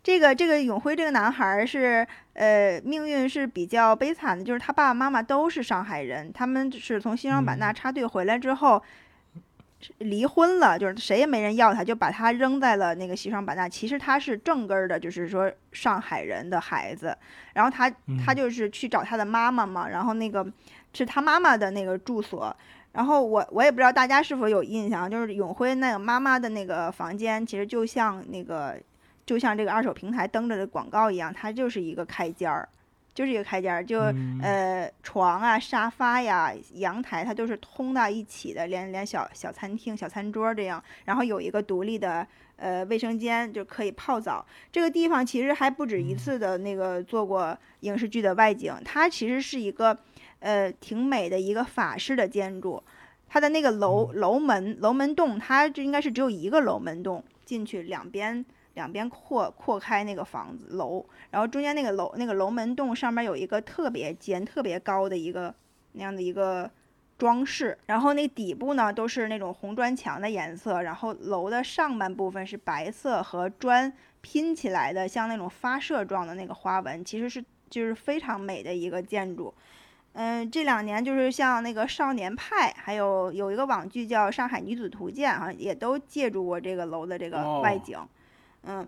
[0.02, 8.80] 这个这个永辉这个男孩儿是呃命运是比较悲惨的，就是他爸爸妈妈都是上海人，他们是从西双版纳嗯插队回来之后。
[9.98, 13.68] 离婚了，就是谁也没人要他，就把他扔在了那个西双版纳。
[13.68, 17.16] 其实他是正根儿的，就是说上海人的孩子。
[17.54, 17.88] 然后他
[18.24, 20.46] 他嗯就是去找他的妈妈嘛，然后那个
[20.92, 22.54] 是他妈妈的那个住所。
[22.92, 28.76] 然后我我也不知道大家是否有印象，就是永辉那个妈妈的那个房间，其实就像那个
[29.24, 32.68] 就像这个二手平台登着的广告一样，它就是一个开间儿，
[33.18, 44.46] 就是一个开间儿，就、嗯呃床啊、沙发呀、阳台，它都是通到一起的，连连小小餐厅、小餐桌这样，然后有一个独立的呃卫生间，就可以泡澡。
[44.70, 49.98] 这个地方其实还不止一次的那个做过影视剧的外景，它其实是一个
[50.38, 52.80] 呃挺美的一个法式的建筑。
[53.28, 58.44] 它的那个楼楼门楼门洞，它就应该是只有一个楼门洞，进去两边
[58.78, 65.52] 两边扩扩开那个房子楼，然后中间那个楼那个楼门洞上面有一个特别尖、特别高的一个
[65.94, 66.70] 那样的一个
[67.18, 79.52] 装饰，然后那底部呢都是那种红砖墙的颜色，然后楼的上半部分是白色和砖拼起来的，像那种发射状的那个花纹，其实是就是非常美的一个建筑。
[80.12, 87.98] 嗯，这两年就是像那个《少年派》，还有有一个网剧叫《上海女子图鉴》，好像也都借助过这个楼的这个外哦景。
[88.64, 88.86] 嗯，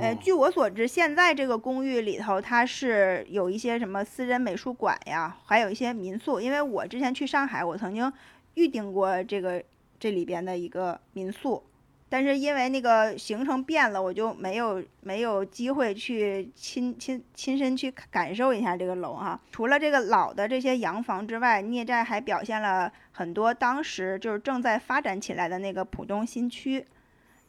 [0.00, 6.40] 呃，哦据我所知，现在这个公寓里头它是有一些什么私人美术馆呀，还有一些民宿。
[6.40, 8.10] 因为我之前去上海，我曾经
[8.54, 9.62] 预定过这个
[9.98, 11.62] 这里边的一个民宿，
[12.08, 19.38] 但是因为那个行程变了，我就没有没有机会去亲亲亲身去感受一下这个楼哈。
[19.50, 26.86] 除了这个老的这些洋房之外，聂寨还表现了很多当时就是正在发展起来的那个浦东新区。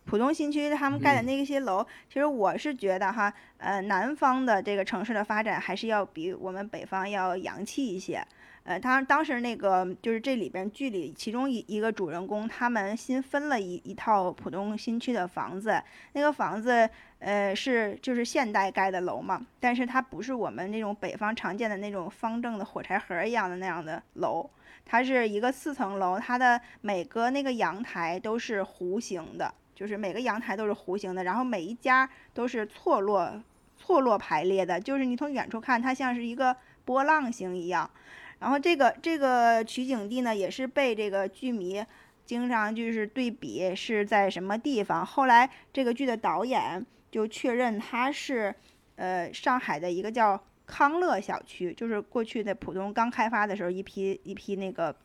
[0.05, 1.25] 浦东新区他们盖的嗯。
[1.25, 8.25] 那些楼，其实我是觉得哈，呃，南方的这个城市的发展还是要比我们北方要洋气一些。
[8.65, 15.81] 呃，他当时那个就是这里边剧里其中一一个主人公，他们新分了一一套浦东新区的房子，
[16.13, 16.89] 那个房子
[17.19, 24.49] 呃是就是现代盖的楼嘛，但是它不是我们那种北方常见的那种方正的火柴盒一样的那样的楼，
[24.85, 33.43] 它是一个四层楼，它的每个那个阳台都是弧形的，就是每个阳台都是弧形的，然后每一家都是错落
[33.75, 36.55] 错落排列的，就是你从远处看，它像是一个
[36.85, 37.91] 波浪形一样。
[38.39, 41.83] 然后这个这个取景地呢，也是被这个剧迷
[42.25, 45.05] 经常就是对比是在什么地方。
[45.05, 48.55] 后来这个剧的导演就确认它是
[48.95, 54.95] 呃上海的一个叫康乐小区，就是过去的浦东刚开发的时候一批一批那个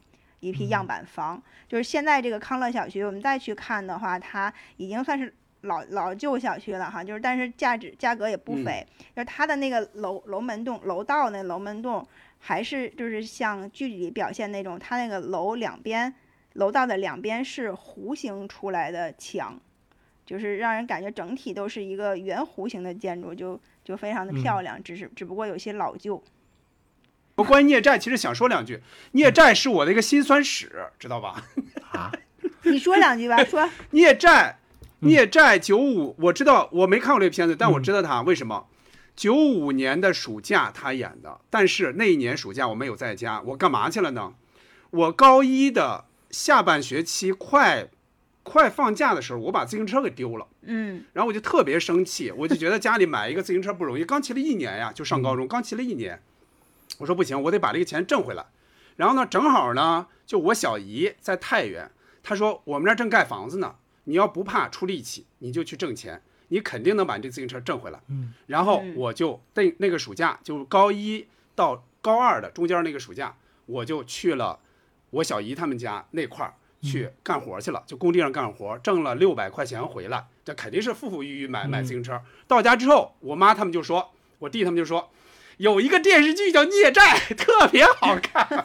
[0.41, 1.43] 一批样板房。
[1.67, 12.07] 就是现在这个康乐小区，我们再去看的话，它已经算是老老旧小区了哈，就是但是价值价格也不菲，就是它的那个楼楼门洞楼道那楼门洞
[12.39, 16.15] 还是就是像剧里表现那种，它那个楼两边
[16.53, 19.61] 楼道的两边是弧形出来的墙，
[20.25, 26.23] 就是让人感觉整体都是一个圆弧形的建筑，就就非常的漂亮，只是只不过有些老旧。
[27.39, 28.83] 我关于孽债，其实想说两句。
[29.13, 31.45] 孽债是我的一个辛酸史，知道吧？
[31.93, 32.11] 啊，
[32.65, 33.71] 你说两句吧， 说。
[33.93, 34.59] 孽债，
[34.99, 38.67] 孽债九五，我知道，我没看过这片子，但我知道他为什么。
[39.15, 44.35] 九五年的暑假他演的，但是那一年暑假我没有在家，我干嘛去了呢？
[44.91, 47.89] 我高一的下半学期快
[48.43, 50.49] 快放假的时候，我把自行车给丢了。
[50.63, 51.05] 嗯。
[51.13, 56.21] 然后我就特别生气，我就觉得家里买一个自行车不容易，刚骑了一年呀，就上高中，刚骑了一年。
[56.99, 58.45] 我说不行，我得把这个钱挣回来。
[58.97, 61.89] 然后呢，正好呢，就我小姨在太原，
[62.23, 68.01] 她说我们这儿正盖房子呢，你要不怕出力气，你就去挣钱，你肯定能把你这自行车挣回来。
[68.09, 68.35] 嗯。
[68.49, 71.25] 然后我就那那个暑假，就是高一
[71.55, 73.37] 到高二的中间那个暑假，
[73.67, 74.59] 我就去了
[75.11, 82.21] 我小姨他们家那块儿去干活去了，就工地上干活，挣了六百块钱回来，这肯定是富富裕裕买买自行车。
[82.49, 85.09] 到家之后，我妈他们就说，我弟他们就说。
[85.59, 87.03] 有一个电视剧叫《孽债》，
[87.37, 88.47] 特别好看。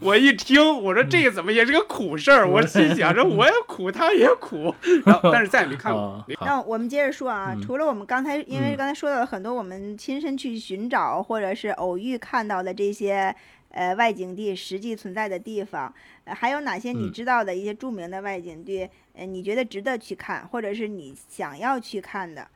[0.00, 2.48] 我一听，我说这个怎么也是个苦事儿？
[2.48, 4.74] 我心想着我也苦，他也苦。
[5.06, 6.24] 然后，但是再也没看过。
[6.40, 13.34] 那我们接着说啊，除了我们刚才，因为刚才说到了很多我们亲身去寻找或者是偶遇看到的这些
[13.70, 15.94] 呃外景地实际存在的地方，
[16.26, 18.88] 还有哪些你知道的一些著名的外景地？
[19.14, 22.48] 呃，你觉得值得去看，或者是你想要去看的？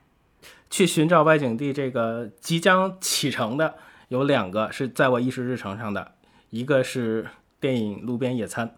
[0.71, 3.75] 去寻找外景地，这个即将启程的
[4.09, 6.13] 有两个是在我议事日程上的，
[6.51, 7.27] 一个是
[7.59, 8.77] 电影《路边野餐》，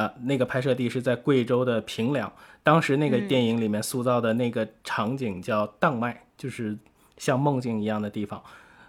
[0.00, 6.76] 啊，那个拍摄地是在贵州的平凉，当时那个电影里面塑造的那个场景叫荡麦，就是
[7.16, 8.42] 像梦境一样的地方，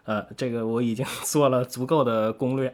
[0.05, 2.73] 呃，这个我已经做了足够的攻略，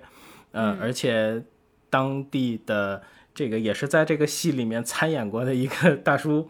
[0.53, 1.43] 呃，而且
[1.89, 3.03] 当地的
[3.35, 6.49] 这个也是在这个戏里面参演过的一个大叔，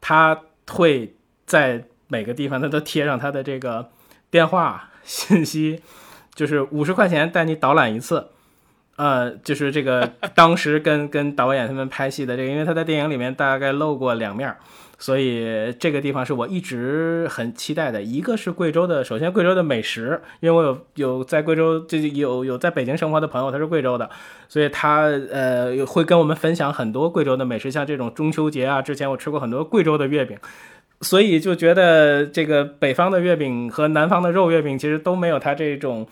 [0.00, 1.84] 他会在。
[2.08, 3.90] 每个地方他都贴上他的这个
[4.30, 5.80] 电话信息，
[6.34, 8.28] 就是五十块钱带你导览一次，
[8.96, 14.54] 呃，就是这个 当时跟跟导演他们拍戏的这个，因为他在电影里面大概露过两面，
[14.98, 18.02] 所以这个地方是我一直很期待的。
[18.02, 24.08] 一个是贵州的，首先贵州的美食，因为我有有在贵州就有有在北京生活的朋友，他是贵州的，
[24.48, 30.38] 所以他呃会跟我们分享很多贵州的美食，像这种中秋节啊，之前我吃过很多贵州的月饼。
[31.04, 36.06] 所以就觉得这个北方的月饼和南方的肉月饼其实都没有它这种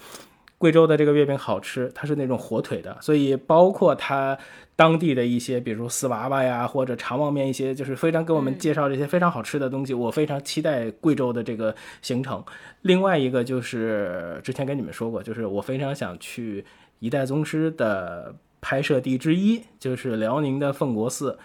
[0.59, 2.97] 贵州的这个月饼好吃，它是那种火腿的。
[3.01, 4.38] 所以包括它
[4.76, 9.95] 当地的一些，比如丝娃娃呀或者长旺面一些，就是非常给我们介绍这些非常好吃的东西。
[9.95, 12.45] 我非常期待贵州的这个行程。
[12.82, 16.62] 另外一个就是之前跟你们说过，就是我非常想去
[17.01, 21.38] 《一代宗师》的拍摄地之一，就是辽宁的奉国寺，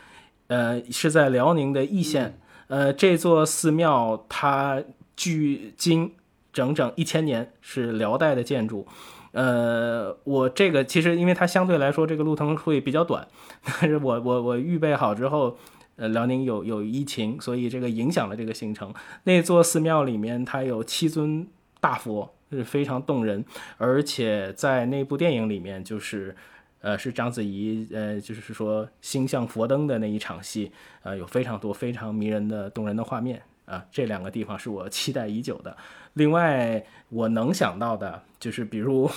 [0.48, 2.38] 呃，是在辽宁的义县。
[2.68, 4.84] 呃，这座寺庙它
[5.15, 6.13] 距今
[6.51, 8.86] 整整一千年，是辽代的建筑。
[9.32, 13.28] 呃，我这个其实因为它相对来说这个路程会比较短，
[13.63, 15.57] 但是我我我预备好之后，
[15.95, 18.93] 呃，辽宁有有疫情，所以这个影响了这个行程。
[19.24, 21.47] 那座寺庙里面它有七尊
[21.80, 23.45] 大佛，是非常动人，
[23.78, 26.36] 而且在那部电影里面就是。
[26.80, 30.71] 呃，是章子怡，呃，就是说星象佛灯的那一场戏，
[31.01, 33.84] 呃，有非常多非常迷人的、动人的画面啊。
[33.91, 35.75] 这两个地方是我期待已久的。
[36.13, 39.09] 另外，我能想到的就是，比如，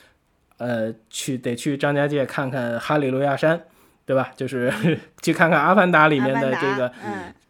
[0.56, 3.62] 呃，去得去张家界看看哈利路亚山，
[4.06, 4.32] 对吧？
[4.34, 4.72] 就是
[5.22, 6.88] 去看看《阿凡达》里面的这个，《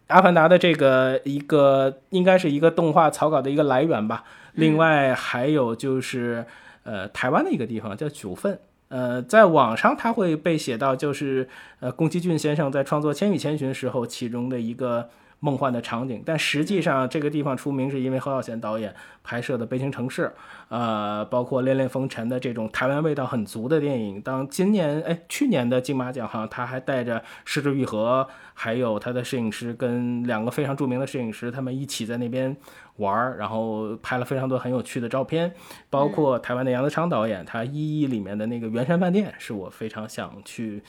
[0.08, 4.24] 阿凡达》的这个一个，应该是一个动画草稿的一个来源吧。
[4.54, 6.44] 另外还有就是，
[6.82, 8.58] 呃，台湾的一个地方叫九份。
[8.93, 11.49] 呃，在网上他会被写到，就是
[11.80, 15.09] 呃，宫崎骏先生在创作《千与千寻》时候其中的一个
[15.43, 16.22] 梦幻的场景。
[16.24, 20.26] 但实际上，这个地方出名是因为侯孝贤导演拍摄的《悲情城市》，
[20.68, 24.22] 呃，包括《恋恋风尘》的这种台湾味道很足的电影。
[24.22, 32.57] 当今年哎，去年的金马奖好像，他还带着失之愈合，还有他的摄影师跟两个非常著名的摄影师，他们一起在那边。
[32.97, 35.55] 玩儿，然后拍了非常多很有趣的照片，
[35.88, 40.82] 包括台湾的杨德昌导演，他《一一》里面的那个圆山饭店是我非常想去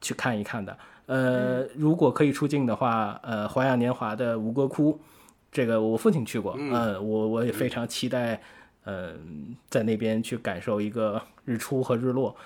[0.00, 0.78] 去看一看的。
[1.10, 5.00] 呃，如果可以出境的话，呃，《花样年华》的吴哥窟，
[5.50, 8.40] 这个我父亲去过，嗯，我我也非常期待，
[8.84, 12.36] 嗯，在那边去感受一个日出和日落。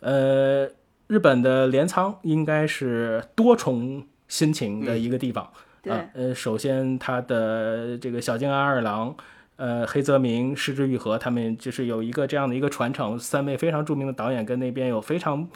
[0.00, 0.66] 呃，
[1.06, 4.06] 日本的镰仓应该是多重。
[4.26, 5.48] 心情的一个地方。
[5.82, 9.14] 对啊，呃，首先他的这个小津安二郎。
[9.56, 15.46] 呃，黑泽明、失之愈合，他们就是有一个这样的一个传承，三位非常著名的导演跟那边有非常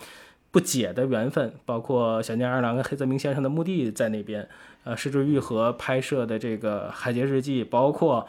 [0.50, 4.48] 不解的缘分，包括小津安二郎跟黑泽明先生的墓地在那边，
[4.84, 8.26] 呃，石之愈合拍摄的这个《海街日记》，包括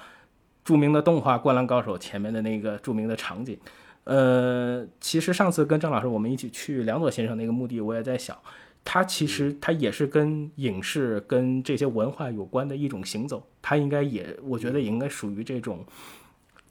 [0.66, 3.58] 著名的动画《灌篮高手》前面的那个著名的场景。
[4.04, 8.38] 呃，其实上次跟郑老师我们一起去梁左先生那个墓地，我也在想。
[8.86, 15.86] 他其实他也是跟影视、跟这些文化有关的一种行走，他应该也，我觉得也应该属于这种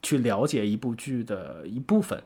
[0.02, 2.20] 去了解一部剧的一部分。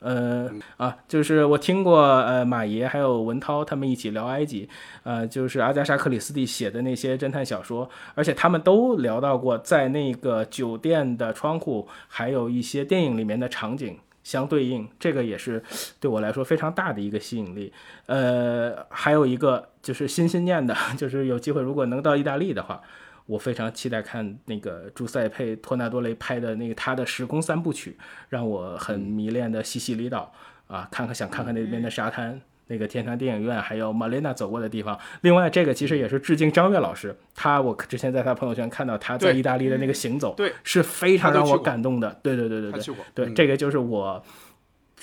[0.00, 4.68] 呃啊，就是我听过呃马爷还有文涛他们一起聊埃及，
[5.02, 13.98] 呃，就是阿加莎克里斯蒂写的那些侦探小说，而且他们都聊到过在那个酒店的窗户，还有一些电影里面的场景。
[14.26, 15.62] 相对应，这个也是
[16.00, 17.72] 对我来说非常大的一个吸引力。
[18.06, 22.82] 呃，还有一个就是心心念的， 就是有机会如果能到意大利的话，
[23.26, 27.96] 我非常期待看那个朱塞佩·托纳多雷拍的那个他的时空三部曲，
[28.28, 30.32] 让我很迷恋的西西里岛
[30.66, 32.40] 啊，看看想看看那边的沙滩。
[32.68, 34.98] 那个天堂电影院，还有玛丽娜走过的地方。
[35.20, 37.16] 另外，这个其实也是致敬张悦老师。
[37.32, 42.18] 他我之前在他朋友圈看到他在意大利的那个行走，对，是非常让我感动的。
[42.24, 44.20] 对对对对对，对这个就是我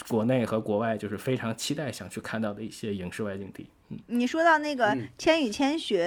[0.09, 3.65] 国内和国外就是非常期待想去看到的一些影视外景地。
[3.87, 5.97] 嗯，你说到那个《千与千寻》，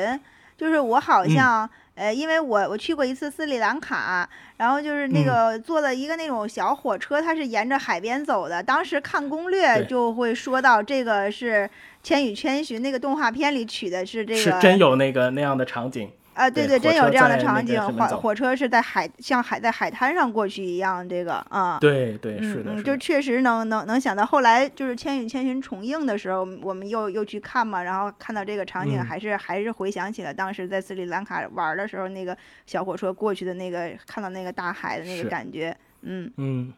[0.56, 1.68] 就是我好像。
[1.96, 4.28] 呃，因为我我去过一次斯里兰卡，
[4.58, 8.62] 然后就是那个坐了一个那种小火车，它是沿着海边走的。
[8.62, 11.62] 当时看攻略就会说到，这个是
[12.02, 16.10] 《千与千寻》那个动画片里取的是这个，是真有那个那样的场景。
[16.36, 36.30] 啊，对对，真有这样的场景，火火车是在海，像海在海滩上过去一样，这个啊，对对是的，就确实能能能想到，后来就是《千与千寻》重映的时候，我们又又去看嘛，然后看到这个场景，还是还是回想起了当时在斯里兰卡玩的时候，那个小火车过去的那个，看到那个大海的那个感觉，嗯。
[36.36, 36.72] 嗯。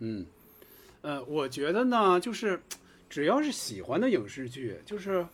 [0.00, 0.26] 嗯，
[1.02, 2.60] 呃，我觉得呢，就是
[3.08, 5.24] 只要是喜欢的影视剧，就是。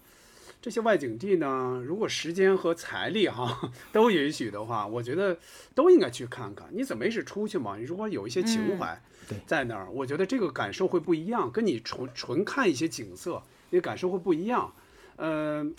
[0.62, 5.38] 这些外景地呢， 如果时间和财力哈 都允许的话，我觉得
[5.74, 6.68] 都应该去看看。
[6.72, 7.76] 你怎么也是出去嘛？
[7.76, 9.00] 你如果有一些情怀
[9.46, 14.72] 在那儿，我觉得这个感受会不一样，跟你纯纯看一些景色，那感受会不一样。
[15.16, 15.74] 嗯，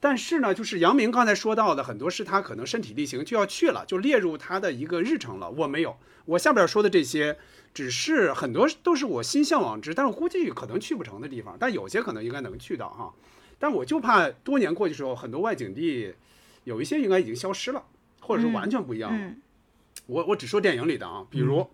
[0.00, 5.50] 但是呢，就是杨明刚才说到的很多是他可能身体力行就要去了，就列入他的一个日程了。
[5.50, 5.96] 我没有，
[6.26, 7.38] 我下边说的这些
[7.72, 13.14] 只是很多都是我心向往之，但是估计可能去不成的地方，但有些可能应该能去到哈。
[13.62, 16.12] 但我就怕多年过去之后，很多外景地
[16.64, 17.80] 有一些应该已经消失了，
[18.20, 19.34] 或者是完全不一样了。
[20.06, 21.64] 我我只说电影里的啊，比如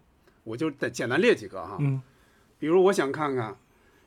[0.44, 1.78] 我就再简单列几个哈，
[2.58, 3.52] 比如我想看看《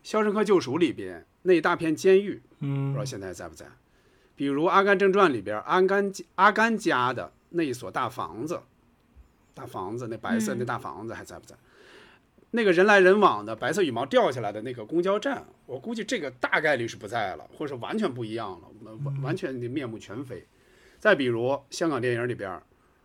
[0.03, 3.65] 肖申克救赎》里边那一大片监狱，不知道现在在不在。
[4.35, 8.61] 比如《阿甘正传》里边阿甘阿甘家的那一所大房子，
[9.55, 11.55] 大房子那白色那大房子还在不在？
[12.53, 20.45] 那个人来人往的白色羽毛掉下来的那个公交站，我估计这个大概率是不在了，或者完全不一样了，完完全的面目全非。
[20.99, 22.51] 再比如香港电影里边，《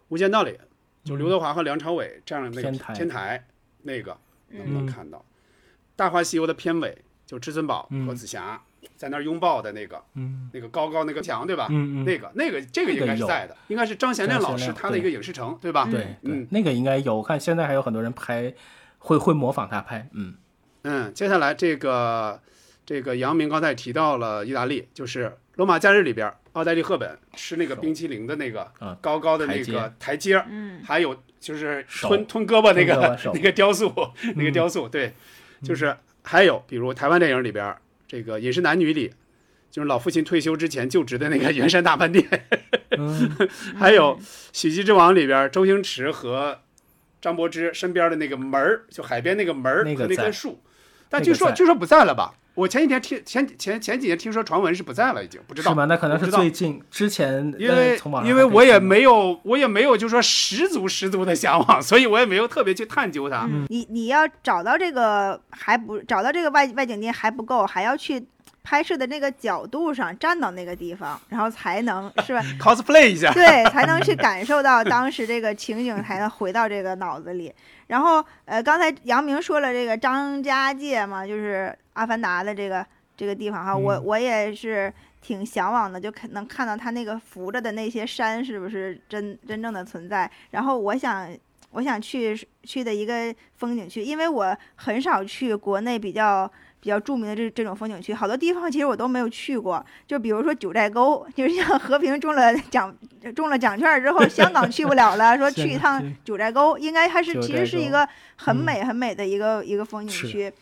[0.08, 0.58] 无间道》里，
[1.04, 3.46] 就刘德华和梁朝伟站上那个天台，
[3.82, 4.18] 那个
[4.48, 5.18] 能不能看到？
[5.94, 8.60] 《大话西游》的片尾，就至尊宝和紫霞
[8.96, 10.02] 在那儿拥抱的那个，
[10.52, 11.68] 那个高高那个墙，对吧？
[12.04, 15.88] 那个那个这个应该是在的，应该是张贤亮老师他的一个影视城，对吧？
[15.88, 18.52] 对，嗯，那个应该有，我看现在还有很多人拍。
[19.06, 20.34] 会会模仿他拍，嗯。
[20.82, 22.40] 嗯，接下来这个
[22.84, 28.68] 这个杨明刚才提到了意大利，就是《罗马假日》里边，奥黛丽·赫本吃那个冰淇淋的那个
[29.00, 33.92] 高高的那个台阶，嗯，还有就是吞吞胳膊那个 那个雕塑，
[34.34, 35.14] 那个雕塑，对，
[35.62, 37.76] 就是还有比如台湾电影里边
[38.08, 39.12] 这个《饮食男女》里，
[39.70, 42.24] 就是老父亲退休之前就职的那个圆山大饭店，
[43.78, 44.18] 还有
[44.52, 46.60] 《喜剧之王》里边周星驰和。
[47.20, 50.60] 张柏芝身边的那个门儿，就海边那个门儿和那棵树，
[51.08, 52.34] 但据说据说不在了吧？
[52.54, 55.84] 我前几天听前前前几天听说传闻是不在了，已经不知道是吗？
[55.84, 63.46] 那可能是最近之前，因为因为我也没有我也没有就说十足十足的向往，所以我也没有特别去探究它。
[63.68, 68.24] 你你要找到这个还不找到这个外外景地还不够，还要去。
[68.66, 72.42] 拍摄的那个角度上站到那个地方，然后才能是吧？
[72.58, 77.54] cosplay 一下， 对，才能去感受到当时这个情景，才能回到这个脑子里。
[77.86, 82.84] 然后，呃，刚才杨明说了这个张家界嘛，就是《阿凡达》的这个
[83.16, 90.28] 这个地方哈，我我也是挺向往的，就看能看到他那个扶着的那些山是不是真真正的存在。
[90.50, 91.30] 然后，我想
[91.70, 96.50] 我想去去的一个风景区，因为我很少去国内比较。
[96.86, 99.84] 比比较著名的这这种风景区，好多地方其实我都没有去过。
[100.06, 102.96] 就比如说九寨沟，就是像和平中了奖
[103.34, 110.52] 中了奖券之后，香港去不了了，说 去一趟九寨沟，应该还是其实是一个很美很美的一个一个风景区。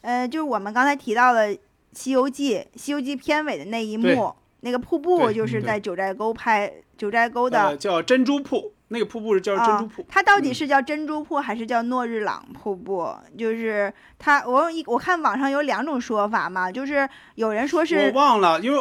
[0.00, 1.48] 呃，就是我们刚才提到的
[1.92, 8.72] 《西游记》，《西游记》片尾的那一幕，那个瀑布就是在九寨沟拍，九寨沟的叫珍珠瀑。
[8.94, 13.14] 那个瀑布是叫珍珠瀑，它到底是叫珍珠瀑还是叫诺日朗瀑布？
[13.36, 18.78] 就是它，我一我看网上有两种说法嘛，就是有人说是我忘了，因为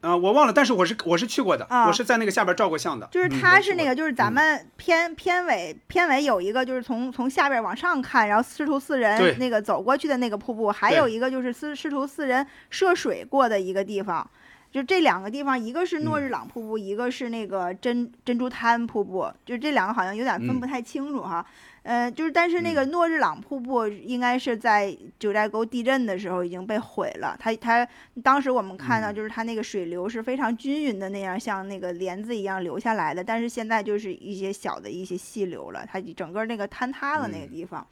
[0.00, 3.08] 啊我忘了，但是我是我是去过的，我是在那个下边照过相的。
[3.10, 14.30] 就是它是那个，就是咱们片片尾片尾有一个，就是从从下边往上看，然后师徒四人那个走过去的那个瀑布，还有一个就是师师徒四人涉水过的一个地方。
[14.70, 21.44] 就这两个地方，一个是诺日朗瀑布，一个是那个珍珍珠滩瀑布，就这两个好像有点分不太清楚哈。
[21.84, 27.34] 呃，就是但是那个诺日朗瀑布应该是在九寨沟地震的时候已经被毁了。
[27.40, 27.88] 它它
[28.22, 33.24] 当时我们看到就是它那个水流是非常均匀的那样，像那个帘子一样流下来的。
[33.24, 37.86] 但是现在就是一些小的一些细流了，它整个那个坍塌了那个地方。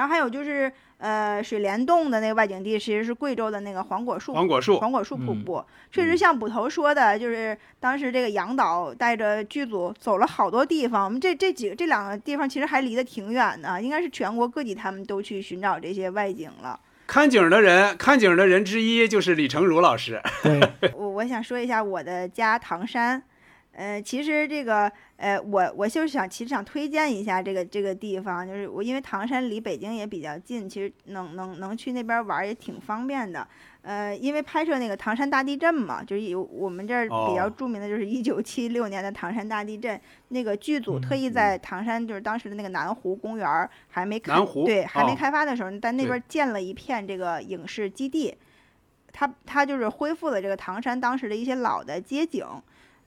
[0.00, 5.62] 然后还有就是，呃，水帘洞的那个外景地其实是贵州的那个黄果树，黄果树，黄果树瀑布，
[5.92, 11.04] 确实像捕头说的，就是当时这个杨导带着剧组走了好多地方。
[11.04, 16.80] 我们这这几个这两个地方其实还离得挺远的，应该是全国各地他们都去寻找这些外景了。
[17.06, 20.18] 看景的人，看景的人之一就是李成儒老师。
[20.94, 23.22] 我我想说一下我的家唐山。
[23.80, 33.48] 呃，其实这个，呃，我我就是想，其实想推荐一下这个这个地方，就是我因为唐山离北京也比较近，其实能能能去那边玩也挺方便的。
[33.80, 39.98] 呃，因为拍摄那个唐山大地震嘛，就是有我们这儿比较著名的就是一九七六年的唐山大地震，
[40.28, 44.34] 那个剧组特意在唐山，就是当时的那个南湖公园还没开，
[44.66, 48.36] 对，还没开发的时候，在那边建了一片这个影视基地，
[49.10, 52.44] 它它就是恢复了这个唐山当时的一些老的街景。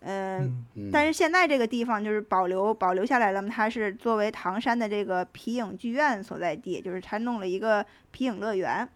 [0.05, 8.87] 嗯，但是现在这个地方就是保留保留下来了嘛，它是作为唐山的这个皮影剧院所在地，就是它弄了一个皮影乐园。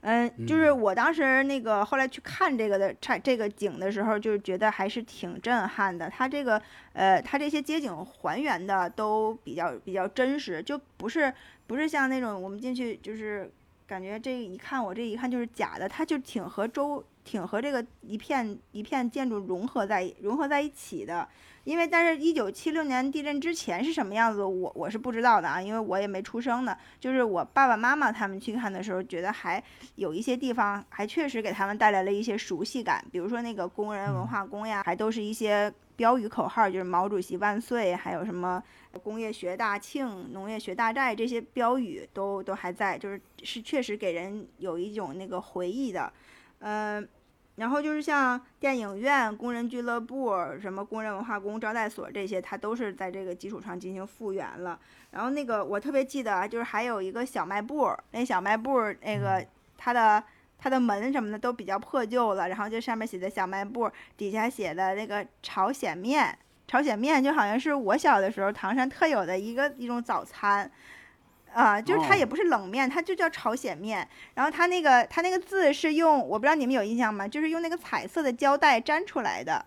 [0.00, 6.10] 嗯，就是我当时那个后来去看这个的这这个景的时候，就是觉得还是挺震撼的。
[6.10, 6.60] 它这个
[6.92, 11.32] 呃，它这些街景还原的都比较比较真实，就不是
[11.68, 13.50] 不是像那种我们进去就是
[13.86, 17.02] 感觉这一看我这一看就是假的，它就挺和周。
[17.24, 21.26] 挺和这个一片一片建筑融合在融合在一起的，
[21.64, 26.76] 因为但是，一九七六年地震之前是什么样子，我我是不知道的啊，因为我也没出生呢。
[27.00, 29.62] 就是我爸爸妈妈他们去看的时候，觉得还
[29.96, 38.62] 有一些地方还确实给他们带来了一些熟悉感，比如说那个工人文化宫呀，还都是一些标语口号，就是毛主席万岁，还有什么
[39.02, 46.12] 工业学大庆、农业学大寨这些标语都都还在，就是是确实给人有一种那个回忆的。
[46.60, 47.06] 嗯，
[47.56, 54.78] 然后就是像电影院、工人俱乐部、什么工人文化宫、招待所这些，它都是在这个基础上进行复原了。
[55.12, 59.46] 然后那个我特别记得啊，就是还有一个小卖部，那小卖部那个
[59.78, 60.22] 它的
[60.58, 66.36] 它的门什么的都比较破旧了，然后就上面写的小卖部，底下写的那个朝鲜面，
[66.66, 70.68] 朝鲜面就好像是我小的时候唐山特有的一个一种早餐。
[71.54, 74.06] 啊，就是它也不是冷面，它就叫朝鲜面。
[74.34, 77.26] 然后它那个它那个字是用，我不知道你们有印象吗？
[77.26, 79.64] 就是用那个彩色的胶带粘出来的。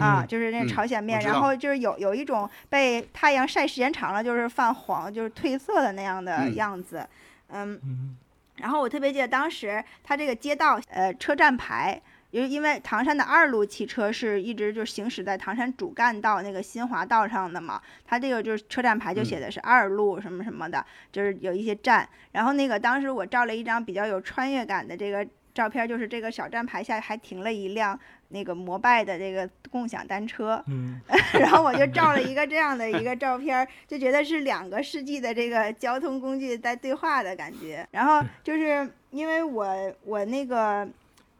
[0.00, 1.20] 啊，就是那朝鲜面。
[1.20, 7.06] 然后就是有有一种被太阳晒时间长了，就是泛黄，就是褪色的那样的样子。
[7.50, 8.16] 嗯。
[8.56, 12.00] 然后我特别记得当时它这个街道，呃，车站牌。
[12.36, 22.06] 因为因为唐山的二路汽车是一直就行驶在唐山主干道那个新华道上的嘛，它这个就是车站牌就写的是二路什么什么的，就是有一些站。
[22.32, 27.98] 然后那个当时我照了一张比较有穿越感的这个照片，就是这个小站牌下还停了一辆
[28.28, 30.62] 那个摩拜的这个共享单车。
[30.66, 31.00] 嗯，
[31.40, 37.88] 然后我就照了一个这样的一个照片，就觉得是两个世纪的这个交通工具在对话的感觉。
[37.92, 40.86] 然后就是因为我我那个。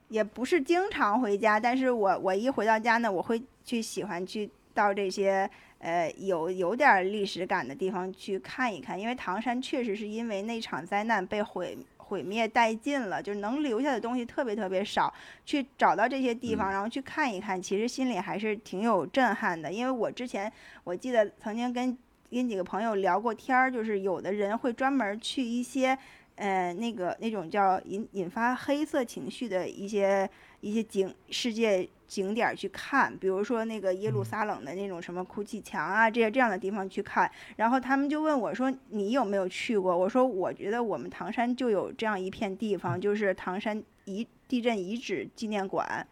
[0.08, 15.12] 也不是经常回家，但是我我一回到家呢，我会去喜欢去到这些呃有有点历史感的地方去看一看，因为唐山确实是因为那场灾难被毁毁灭殆尽了，就是能留下的东西特别特别少。
[15.44, 19.72] 去找到这些地方，然后去看一看，其实心里还是挺有震撼的。
[19.72, 20.50] 因为我之前
[20.84, 21.98] 我记得曾经跟
[22.30, 25.98] 跟几个朋友聊过天儿，就是有的人会专门去一些。
[26.36, 30.28] 呃，那个那种叫引引发黑色情绪的一些
[30.60, 37.30] 一些景世界景点去看，比如说那个耶路撒冷的那种什么哭泣墙啊，这些这样的地方去看。
[37.56, 46.06] 然后他们就问我说：“你有没有去过？”我说：“我觉得我们唐山就有这样一片地方，就是唐山遗地震遗址纪念馆。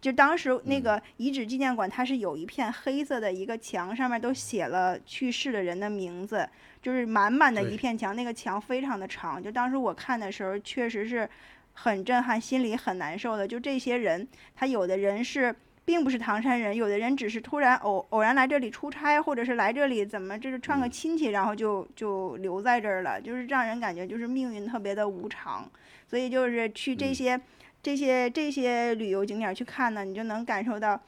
[0.00, 6.48] 就当时那个遗址纪念馆，它是有一片黑色的一个墙，上面都写了去世的人的名字。”
[6.88, 9.42] 就是满满的一片墙，那个墙非常的长。
[9.42, 11.28] 就当时我看的时候，确实是
[11.74, 13.46] 很震撼，心里很难受的。
[13.46, 15.54] 就这些人，他有的人是
[15.84, 23.20] 并不是唐山人，有的人只是突然偶偶然来这里出差，或者是来这里怎么就是串个亲戚，然后就就留在这儿了。
[23.20, 25.70] 就是让人感觉就是命运特别的无常。
[26.06, 27.38] 所以就是去这些
[27.82, 30.98] 这些这些旅游景点去看呢，你就能感受到，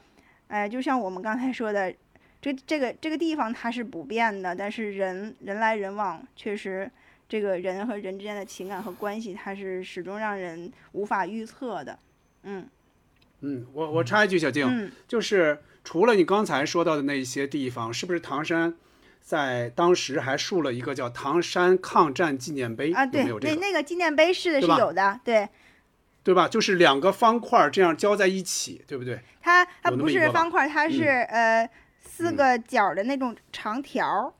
[0.47, 1.91] 哎，就像我们刚才说的。
[2.41, 6.89] 这这个这个地方它是不变的，但是人人来人往，确实
[7.29, 11.99] 这个人和人之间的情感和关系，它是始终让人无法预测的。
[12.43, 12.67] 嗯
[13.41, 18.73] 嗯，我我插一句，小静，就是除了你刚才说到的那些地方，是不是唐山
[19.21, 23.05] 在当时还竖了一个叫唐山抗战纪念碑啊？
[23.05, 25.47] 对，那那个纪念碑是的是有的，对
[26.23, 26.47] 对吧？
[26.47, 29.21] 就是两个方块这样交在一起，对不对？
[29.41, 31.69] 它它不是方块，它是呃。
[32.13, 34.33] 四个角的那种长条，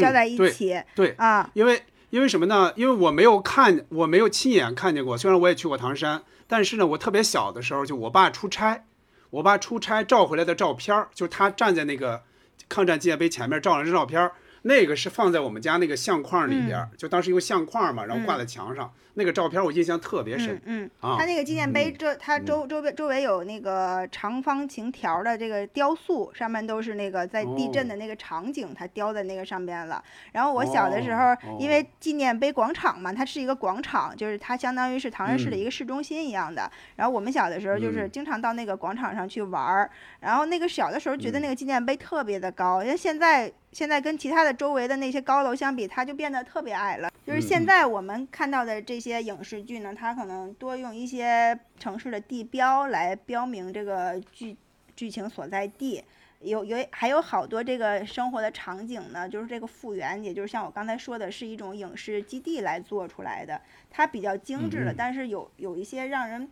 [0.00, 0.82] 交在一起。
[0.94, 2.72] 对啊，因为因为什么呢？
[2.74, 5.16] 因为我没有看，我没有亲眼看见过。
[5.16, 8.84] 虽然我也去过唐山，但是呢，我特别小的时候，就我爸出差，
[9.30, 12.22] 我爸出差照回来的照片，就是他站在那个
[12.68, 14.30] 抗战纪念碑前面照了张照片。
[14.62, 18.90] 那个是放在我们家那个相框里边，就当时有个相框嘛，然后挂在墙上。
[19.14, 20.60] 那个照片我印象特别深。
[20.64, 30.02] 嗯，它那个纪念碑，这它周周边周围有那个长方形条的这个雕塑，上面都是那个在地震的那个场景，它雕在那个上边了。
[30.32, 36.70] 然后我小的时候，因为纪念碑广场嘛，它是一个广场，就是它相当于是唐山市的一个市中心一样的。
[36.96, 39.90] 然后我们小的时候就是经常到那个广场上去玩儿。
[40.20, 43.52] 然后那个小的时候觉得那个纪念碑特别的高，因为现在。
[43.74, 47.10] 现在跟其他的周围的那些高楼相比，它就变得特别矮了。
[47.26, 54.56] 就是现在我们看到的这些影视剧呢，它可能多用一些城市的地标来标明这个剧
[54.96, 56.02] 剧情所在地，
[56.40, 63.60] 有有还有好多这个生活的场景呢，就是这个复原，也就是像我刚才说的，是一种影视基地来做出来的，
[63.90, 66.48] 它比较精致了，但是有有一些让人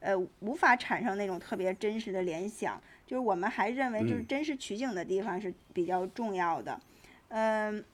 [0.00, 2.80] 呃无法产生那种特别真实的联想。
[3.06, 6.80] 就是我们还认为，就是真实取景的地方是比较重要的。
[7.28, 7.84] 嗯，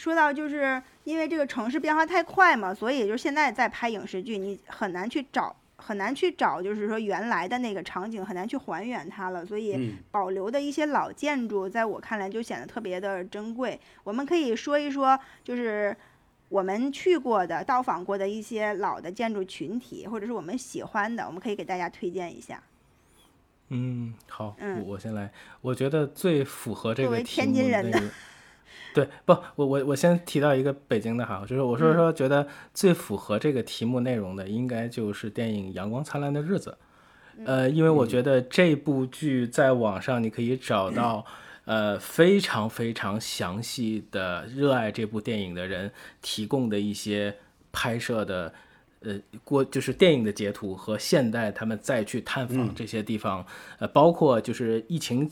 [0.00, 9.44] 说到就是因为这个城市变化太快嘛，所以就是现在在拍影视剧，你很难去找，很难去找，就是说原来的那个场景很难去还原它了。
[9.44, 13.78] 所以保留的一些老建筑，在我看来就显得特别的珍贵。
[14.02, 15.94] 我们可以说一说，就是
[16.48, 22.62] 我们去过的、到访过的一些老的建筑群体，或者是我们喜欢的，我们可以给大家推荐一下。
[23.68, 25.30] 嗯，好，我我先来。
[25.60, 28.02] 我觉得最符合这个天津人的，
[28.94, 36.76] 对，不，我我我先提到一个北京的哈，就是我是说觉得最符合这个题目内容的，应该就是电影《阳光灿烂的日子》。
[37.46, 41.24] 呃，因为我觉得这部剧在网上你可以找到，
[41.64, 45.90] 呃，非常非常详细的热爱这部电影的人
[46.20, 47.36] 提供的一些
[47.72, 48.52] 拍摄的。
[49.02, 53.42] 呃，过就是电影的截图和现代他们再去探访这些地方，
[53.78, 55.26] 呃，包括就是疫情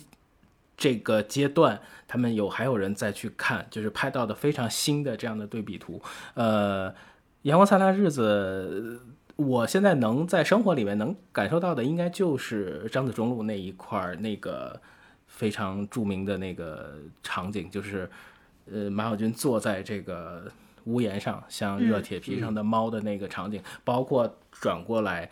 [0.78, 6.00] 这个阶段，他们有还有人再去看，就是拍到的非常新的这样的对比图。
[6.32, 6.94] 呃，
[7.42, 9.02] 阳光灿烂日子，
[9.36, 14.80] 我现在能在生活里面能感受到的，应该就是张子忠路那一块儿那个
[15.26, 18.08] 非常著名的那个场景，就是
[18.72, 20.50] 呃马小军坐在这个。
[20.84, 25.28] 屋檐上像热铁皮上的猫的那个场景，包括转过来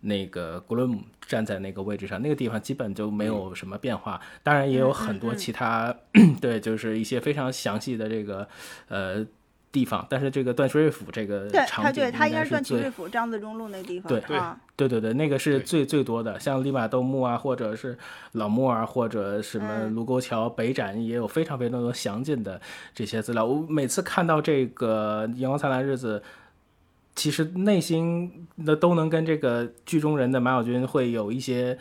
[0.00, 4.20] 那个古伦姆站在那个位置上，那个地方基本就没有什么变化。
[4.42, 5.94] 当然也有很多其他，
[6.40, 8.48] 对，就是一些非常详细的这个
[8.88, 9.26] 呃。
[9.70, 14.40] 地方，但是这个段祺瑞府这个场景，对，他应该是段祺瑞府张自忠路那地方，对对
[14.76, 17.96] 对对对，那个是最最多的，像利马豆墓啊，或者是
[18.32, 22.58] 老墓啊，或者什么卢沟桥北展，也有非常非常多详尽的
[22.94, 23.44] 这些资料。
[23.44, 26.22] 我每次看到这个阳光灿烂日子，
[27.18, 31.76] 其实内心的都能跟这个剧中人的马小军会有一些。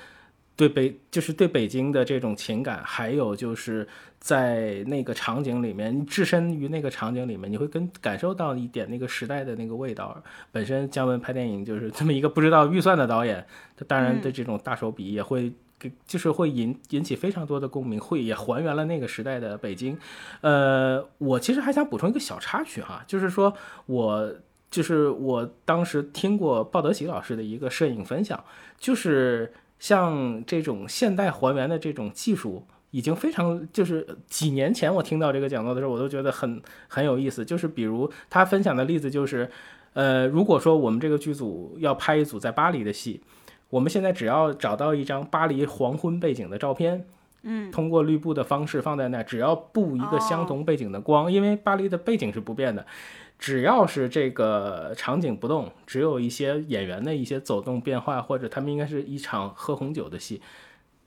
[0.58, 3.88] 对北就是对北京的这种情感，还有就是
[4.20, 10.20] 在那个场景里面，你置身于那个场景里面，你会跟感受到一点那个时代的那个味道。
[10.52, 13.46] 本身姜文拍电影就是这么一个不知道预算的导演，
[13.76, 19.96] 他当然的这种大手笔也会给，就是会引引起非常多的共鸣，会也还原了那个时代的北京。
[20.42, 23.54] 呃，我其实还想补充一个小插曲哈，就是说
[23.86, 24.34] 我。
[24.70, 28.44] 就是我当时听过鲍德喜老师的一个摄影分享，
[28.78, 37.46] 就是像这种现代还原的这种技术，已经非常就是几年前我听到这个讲座的时候，我都觉得很很有意思。
[37.46, 39.50] 就是比如他分享的例子就是，
[39.94, 43.22] 呃，如果说我们这个剧组要拍一组在巴黎的戏，
[43.70, 47.06] 我们现在只要找到一张巴黎黄昏背景的照片。
[47.44, 52.86] 嗯，通过绿布的方式放在那，只要布一个相同背景的光，因为巴黎的背景是不变的，
[53.40, 60.42] 只要是这个场景不动，只有一些演员的一些走动变化，或者他们应该是一场喝红酒的戏，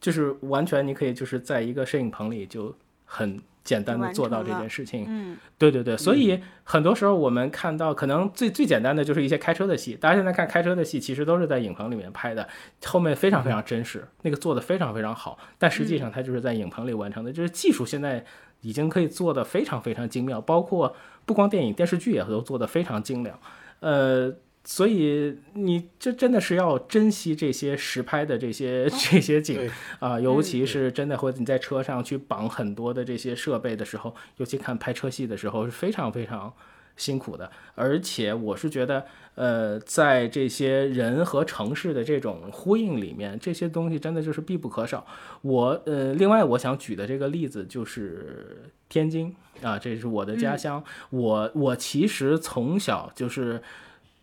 [0.01, 2.75] 就是完全你可以就是在一个摄影棚里就
[3.05, 3.41] 很。
[3.63, 12.49] 简单的做到这件事情，嗯，对对对，所以很多时候我们看到，可能最最简单的就是一些开车的戏，大家现在看开车的戏，其实都是在影棚里面拍的，
[12.87, 18.25] 后面非常非常真实，那个做的非常非常好，但实际上它就是在影棚里完成的，就是技术现在
[18.63, 20.97] 已经可以做的非常非常精妙，包括
[21.31, 23.39] 不光电影电视剧也都做得非常精良，
[23.79, 24.35] 呃。
[24.63, 29.59] 所以你这真的是要珍惜这些实拍的这些 这些景
[29.99, 36.53] 啊，尤其是真的或者你在车上去绑很多的这些设备的时候，尤其看拍车戏的时候是非常非常
[36.95, 37.51] 辛苦的。
[37.75, 45.07] 而且我是觉得，呃，在这些人和城市的这种呼应里面，这些东西真的就是必不可少。
[45.41, 50.83] 我呃，另外我想举的这个例子就是天津啊，这是我的家乡。
[51.11, 53.63] 我我其实从小就是。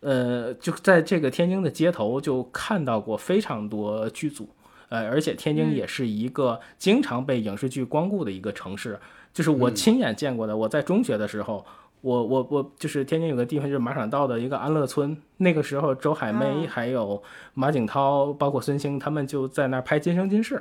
[0.00, 4.48] 呃，就在这个天津的街头就看到过非常多剧组，
[4.90, 8.96] 呃，而且天津也是一个经常被影视剧光顾的一个城市，
[9.34, 10.56] 就是我亲眼见过的。
[10.56, 11.66] 我在中学的时候，
[12.00, 17.20] 我我我就是天津有个地方就是马场道的一个安乐村，那个时候周海媚还有
[17.54, 20.54] 马景涛，包括孙兴他们就在那儿拍《今生今世》。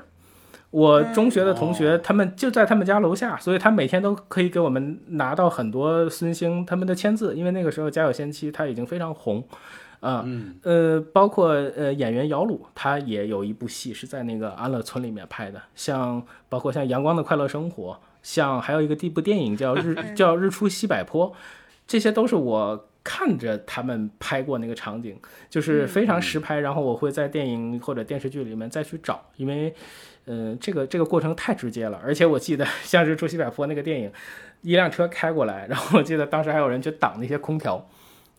[0.70, 9.42] 我中学的同学，他们就在他们家楼下，所以他每天都可以给我们拿到很多孙兴他们的签字，因为那个时候《家有仙妻》他已经非常红，
[10.02, 10.26] 啊，
[10.64, 21.32] 呃，包括呃演员姚鲁，他也有一部戏是在那个安乐村里面拍的，像包括像《阳光的快乐生活》，像还有一个第一部电影叫 《日叫日出西柏坡》，
[21.88, 25.18] 这些都是我看着他们拍过那个场景，
[25.50, 29.74] 就是非常实拍，然后我会在电影或者电视剧里面再去找，因为。
[30.28, 34.12] 嗯，这个这个过程太直接了，而且我记得 像是《出西柏坡》那个电影，
[34.62, 37.90] 一辆车开过来，然后我记得当时还有人去挡那些空调，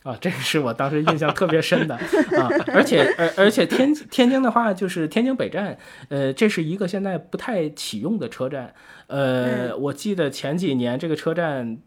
[0.02, 2.48] 啊，这个是我当时印象特别深的啊。
[2.68, 5.76] 而且，而而且天天津的话，就是天津北站，
[6.08, 8.74] 呃，这是一个现在不太启用的车站，
[9.06, 11.78] 呃，我记得前几年这个车站。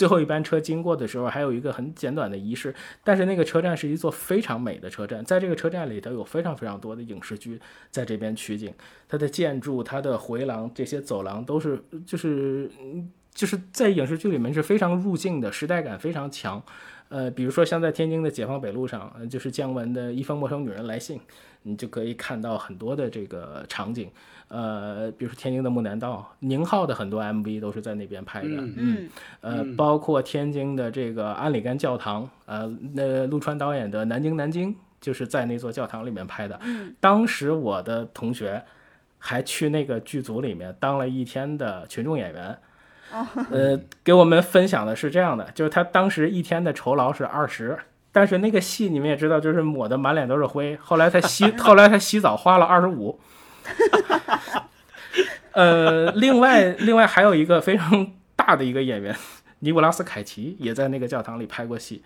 [0.00, 2.74] 最后一班车经过的时候，还有一个很简短的仪式。
[3.04, 7.60] 但是那个车站是一座非常美的车站，在这个车站里头有非常非常多的影视剧
[7.90, 8.72] 在这边取景。
[9.06, 12.70] 它的建筑、它的回廊、这些走廊都是，就是
[13.34, 16.64] 就是在影视剧里面是非常入境的，时代感非常强。
[17.10, 21.20] 呃，比如说像在天津的解放北路上，就是姜文的一封陌生女人来信，
[21.62, 24.08] 你就可以看到很多的这个场景。
[24.46, 28.48] 呃，比如说天津的木南道，宁浩的很多 MV 都是在那边拍的。
[28.76, 29.08] 嗯，
[29.40, 36.56] 呃，包括天津的这个安里干教堂，呃，那陆川导演的《南京南京》就是在那座教堂里面拍的。
[36.62, 38.62] 嗯，当时我的同学
[39.18, 42.56] 还去那个剧组里面当了一天的群众演员。
[43.12, 47.78] 哦，呃，给我们分享的是这样的，就是他当时一天的酬劳是二十，
[48.12, 50.76] 但是那个戏你们也知道，就是抹的满脸都是灰。
[50.76, 53.18] 后来他洗， 后来他洗澡花了二十五。
[55.52, 59.14] 呃，另外，另外还有一个非常大的一个演员，
[59.58, 62.02] 尼古拉斯凯奇也在那个教堂里拍过戏，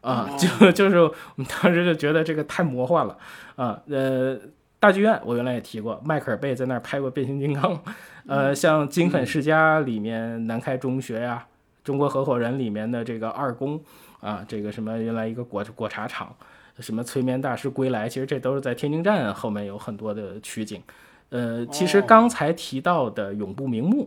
[0.00, 3.18] 啊，就 就是我们当时就觉得这个太魔幻了，
[3.56, 4.36] 啊，呃，
[4.80, 7.78] 大剧院我原来也提过，迈克尔贝在那儿拍过变形金刚，
[8.26, 11.46] 呃，像金粉世家里面南开中学呀，
[11.84, 13.80] 中国合伙人里面的这个二宫
[14.20, 16.34] 啊，这个什么原来一个果果茶厂。
[16.78, 20.82] 什么催眠大师归来，其实这都是在天津站后面有很多的取景。
[21.30, 24.06] 呃，其实刚才提到的《永不瞑目》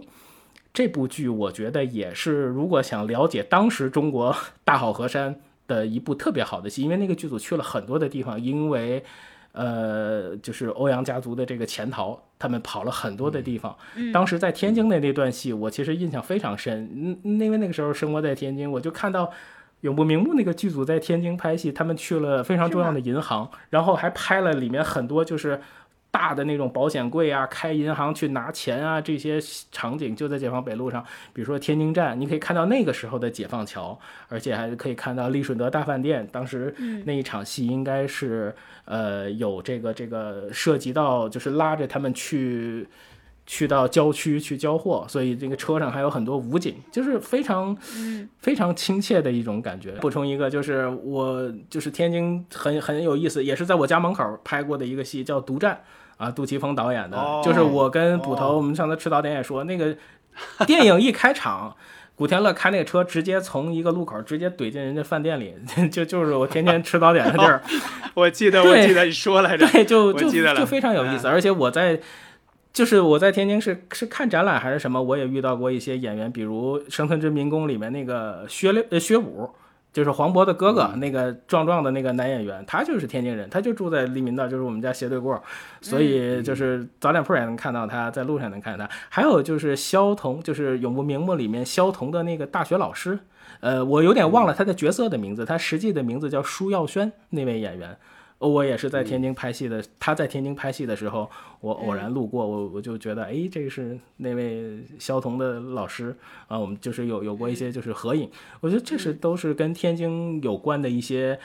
[0.72, 9.04] 这部剧，我觉得也是如果想了解当时中国 大好河山的一部特别好的戏，因为那个剧组去了很多的地方，因为
[9.52, 13.76] 呃，就是欧阳家族的这个潜逃，他们跑了很多的地方。
[14.14, 19.32] 当时在天津的那段戏，我其实印象非常深，嗯，因为那个时候生活在天津，我就看到。
[19.82, 25.62] 永不瞑目那个剧组在天津拍戏，他们去了非常重要的银行，然后还拍了里面很多就是
[26.12, 29.40] 大的那种保险柜啊，开银行去拿钱啊这些
[29.72, 31.04] 场景，就在解放北路上。
[31.34, 36.28] 比如说天津站，你可以看到那个时候的解放桥，而且还可以看到利顺德大饭店。
[36.32, 36.74] 当时
[37.06, 38.56] 那一场戏应该是
[38.86, 42.88] 呃有这个这个涉及到就是拉着他们去。
[43.52, 47.76] 去到郊区去交货，所以这个车上还有很多武警，就是非常
[48.38, 49.94] 非常亲切的一种感觉。
[49.94, 55.74] 补充一个，就是我就是天津很很有意思，也是在我家门口拍过的一个戏，叫《独占》
[56.20, 59.96] 啊，杜琪峰导演的，哦就是我跟捕头，我们上次吃早点也说，那个
[60.68, 61.76] 电影一开场。
[62.16, 65.56] 古天乐开那个车，直接从一个路口直接怼进人家饭店里，
[65.90, 67.64] 就就是我天天吃早点的地儿，
[68.14, 69.66] 我记得，我记得你说来着。
[69.68, 71.28] 对，就就就非常有意思。
[71.28, 71.98] 而且我在，
[72.74, 79.50] 就是我在天津是是看展览还是什么，我也遇到过一些演员，比如《生存之民工》里面那个薛六呃薛武，
[79.92, 85.42] 就是黄渤的哥哥，那个壮壮的那个男演员，他就是天津人，他就住在利民道，就是我们家斜对过，
[85.82, 88.92] 所以就是早点铺也能看到他，在路上能看到他。
[89.10, 93.18] 还有就是萧彤，就是《永不瞑目》里面萧彤的那个大学老师。
[93.62, 97.98] 呃，我有点忘了他的角色的名字，他实际的名字叫舒耀轩，那位演员。
[98.40, 101.30] 我也是在天津拍戏的，他在天津拍戏的时候，
[101.60, 106.16] 我偶然路过，我我就觉得，哎，这个是那位肖童的老师
[106.48, 108.30] 啊，我们就是有有过一些就是合影，
[108.62, 111.38] 我觉得这是都是跟天津有关的一些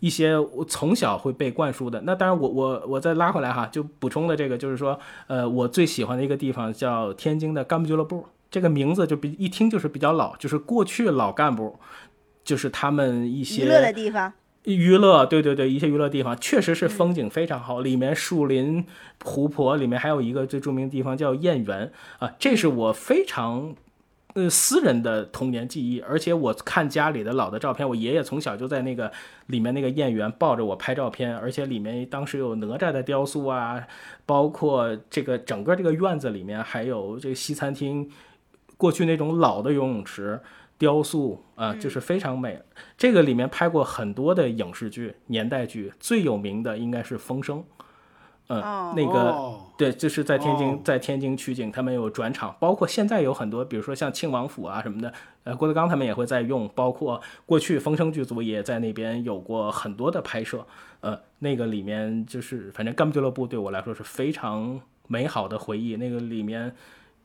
[0.00, 2.02] 一些我从小会被灌输的。
[2.02, 11.78] 那当然我，我我再拉回来哈，就补充的这个就是说，呃，我最喜欢的一个地方叫天津的干部俱乐部，这个名字就比一听就是比较老，就是过去老干部，
[12.44, 14.32] 就是他们一些娱乐的地方，
[14.64, 18.84] 娱乐，对对对，一些娱乐地方确实是风景非常好，里面树林、
[19.24, 23.74] 湖泊，里面还有一个最著名的地方叫燕园啊，这是我非常。
[24.34, 29.12] 呃，私人的童年记忆，而且我看家里的老的照片，我爷爷从小就在那个
[29.48, 33.86] 里面那个燕园抱着我拍照片，而且里面当时有哪吒的雕塑啊，
[34.24, 38.10] 包括这个整个这个院子里面还有这个西餐厅，
[38.78, 40.40] 过去那种老的游泳池
[40.82, 42.60] 雕塑啊，就是非常美。
[42.98, 47.58] 这个里面拍过很多的影视剧、年代剧，最有名的应该是《风声》。
[48.48, 55.12] 嗯，哦那个、哦对，就是在天津，哦在天津取景，他们有转场，包括现在有很多，比如说像庆王府啊什么的，
[55.44, 60.66] 呃，郭德纲他们也会在用，包括过去风声剧组也在那边有过很多的拍摄，
[61.02, 66.74] 呃，那个里面就是反正干部俱乐部对我来说是非常美好的回忆，那个里面，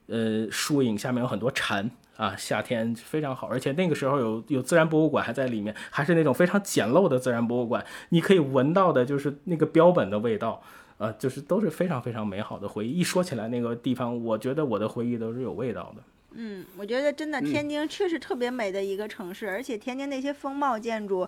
[0.06, 1.90] 呃，树影下面有很多蝉。
[2.18, 10.62] 啊，夏天非常好，而且那个时候有有自然博物馆还在里面，还是那种非常简陋的自然博物馆，你可以闻到的就是那个标本的味道，
[10.98, 12.92] 呃，就是都是非常非常美好的回忆。
[12.92, 16.04] 一说起来那个地方，我觉得我的回忆都是有味道的。
[16.32, 21.28] 嗯，我觉得真的天津确实特别美的一个城市，而且天津那些风貌建筑，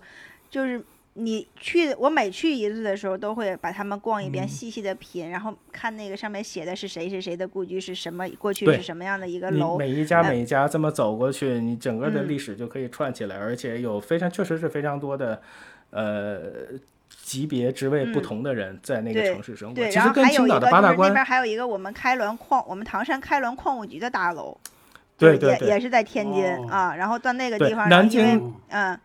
[0.50, 0.84] 就是
[1.14, 12.28] 你去我每去一次的时候，都会把他们逛一遍，细细的品，然后看那个上面写的是谁谁谁的故居是什么，过去是什么样的一个楼，每一家呃每一家这么走过去，你整个的嗯。
[12.28, 15.42] 历史就可以串起来，而且有非常确实是非常多的，
[15.90, 16.40] 呃。
[17.22, 18.22] 级别职位不嗯。
[18.22, 24.56] 同的人在那个城市生活，对，其然后实跟青岛还有一个的八大关就是那边还有一个我们开滦矿，我们唐山开滦矿务局的大楼，
[25.18, 26.66] 对对对也也是在天津、哦。
[26.70, 26.94] 啊。
[26.96, 28.98] 然后到那个地方，南京嗯，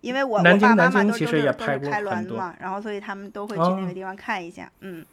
[0.00, 4.70] 因为我南京我爸爸妈南京其实妈都都是也拍过都是开很多嘛，然后所以他们都会去那哦个地方看一下。
[4.80, 5.04] 嗯，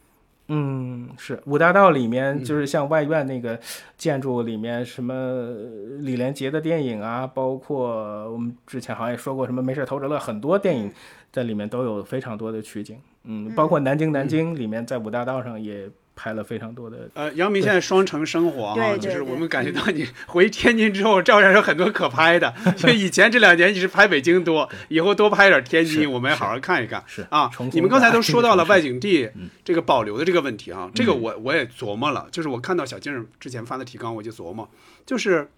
[0.48, 3.60] 嗯，是五大道里面，嗯就是像外院那个
[3.98, 5.56] 建筑里面，什么呃
[6.00, 10.92] 李连杰的电影啊，包括我们之前好像也说过什么《没事偷着乐》，很多电影
[11.32, 12.98] 在里面都有非常多的取景。
[13.26, 17.10] 嗯，包括南京南京里面，在五大道上也拍了非常多的。
[17.14, 22.54] 呃，杨明现在双城生活哈，对对就是我们感觉到你回天津之后，照样有很多可拍的。
[22.76, 27.02] 就以前这两年你是拍北京多， 以后多拍点天津，我们也好好看一看。
[27.06, 29.30] 是啊，你们刚才都说到了 外景地
[29.64, 34.68] 这个保留的这个问题啊，这个我我也琢磨了，就是我看到小静之前发的提纲，我就琢磨，
[35.06, 35.50] 就是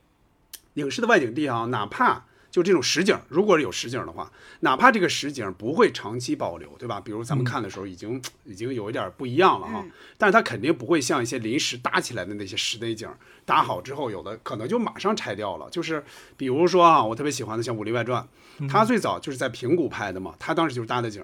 [0.73, 4.31] 影视的外景地啊，哪怕就这种实景，如果有实景的话，
[4.61, 6.99] 哪怕这个实景不会长期保留，对吧？
[6.99, 9.85] 比如咱们看的时候已经、 已经有一点不一样了哈，
[10.17, 13.07] 但是它肯定不会像一些临时搭起来的那些室内景，
[13.45, 15.69] 搭好之后有的可能就马上拆掉了。
[15.69, 16.03] 就是
[16.35, 18.27] 比如说啊，我特别喜欢的像《武林外传》，
[18.69, 21.23] 它最早就是在平谷拍的嘛，它当时就是搭的景，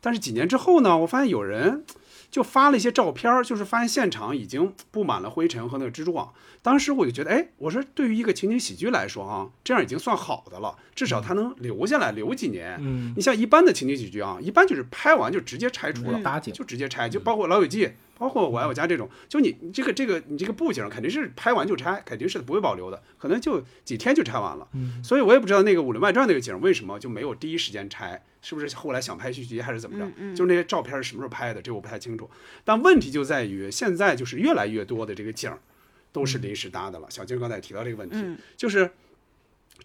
[0.00, 1.84] 但是几年之后呢，我发现有人。
[2.28, 6.34] 就发了一些照片儿，就是发现现场已经布满了灰尘和那个蜘蛛网。
[6.66, 12.76] 当时我就觉得，哎，我说对于一个情景喜剧来说啊，这样已经算好的了，至少它能留下来，留几年。
[12.80, 17.86] 嗯，你像一般的情景喜剧啊，一般就是拍完就直接拆除了，就直接拆，就包括《老友记》，
[18.18, 24.66] 包括《我爱我家》这种，就你你这个这个你这个布景肯定是拍完就拆，肯定是不会保留的，可能就几天就拆完了。
[25.04, 30.04] 所以我也不知道那个《武林外传》那个景为什么就没有第一时间拆，是不是后来想拍续集还是怎么着？
[30.34, 32.28] 就是那些照片是什么时候拍的，这我不太清楚。
[32.64, 35.60] 但问题就在于现在就是越来越多的这个景儿
[36.16, 37.06] 都是临时搭的了。
[37.10, 38.90] 小静刚才也提到这个问题，嗯就是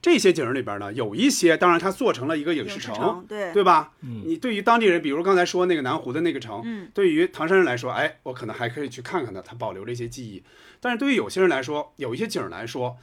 [0.02, 3.92] 这些景儿里边呢，有一些当然它做成了一个影影视视城，城对对吧？
[4.00, 10.42] 嗯你对于当地人，比如刚才说那个南湖的那个城，嗯对于唐山人来说，哎，我可能还可以去看看它，它保留了一些记忆。
[10.80, 12.96] 但是对于有些人来说，有一些景儿来说，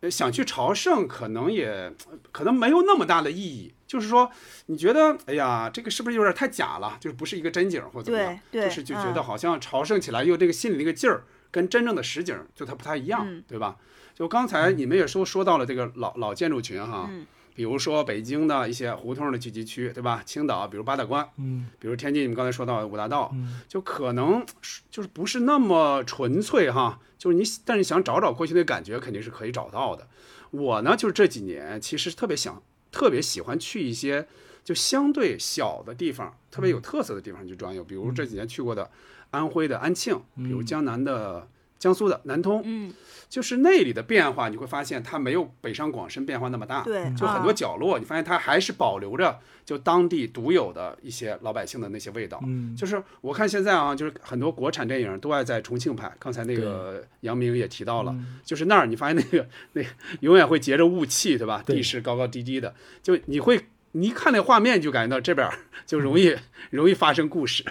[0.00, 1.92] 呃，想去朝圣可能也
[2.32, 3.74] 可能没有那么大的意义。
[3.86, 4.30] 就是说，
[4.66, 6.96] 你觉得，哎呀，这个是不是有点太假了？
[6.98, 8.40] 就是不是一个真景儿或怎么样？
[8.50, 13.44] 对对就是就觉得嗯好像朝圣起来又这个心里那个劲儿跟真正的实景就它不太一样，嗯。
[13.46, 13.76] 对吧？
[14.12, 17.24] 就刚才你们也说说到了这个老老建筑群哈，嗯。
[17.54, 20.22] 比如说北京的一些胡同的聚集区，对吧？
[20.24, 21.68] 青岛，比如八大关，嗯。
[21.78, 23.60] 比如天津，你们刚才说到的五大道，嗯。
[23.68, 24.44] 就可能
[24.90, 30.08] 就是不是那么纯粹哈，就是你但是想找找过去的感觉，肯定是可以找到的。
[30.50, 34.26] 我呢，就是这几年其实特别想，特别喜欢去一些
[34.64, 38.90] 就相对小的地方，特别有特色的地方去转悠，比如这几年去过的
[39.32, 41.48] 安徽的安庆，比如江南的。
[41.82, 42.94] 江苏的南通，嗯，
[43.28, 46.84] 就是那里的变化，你会发现它没有北上广深变化那么大。
[46.84, 52.40] 对，就很多啊角落，你发现它还是保留着就当地独有的一些老百姓的那些味道。
[52.46, 56.08] 嗯就是我看现在啊，就是很多国产电影都爱在重庆拍。
[56.20, 59.88] 刚才那个杨明也提到了，嗯就是那儿你发现那个那个
[60.20, 61.64] 永远会结着雾气，对吧？
[61.66, 62.72] 地势高高低低的，
[63.02, 63.60] 就你会
[63.92, 65.48] 你一看那画面就感觉到这边
[65.86, 66.34] 就容易
[66.70, 67.64] 容易发生故事。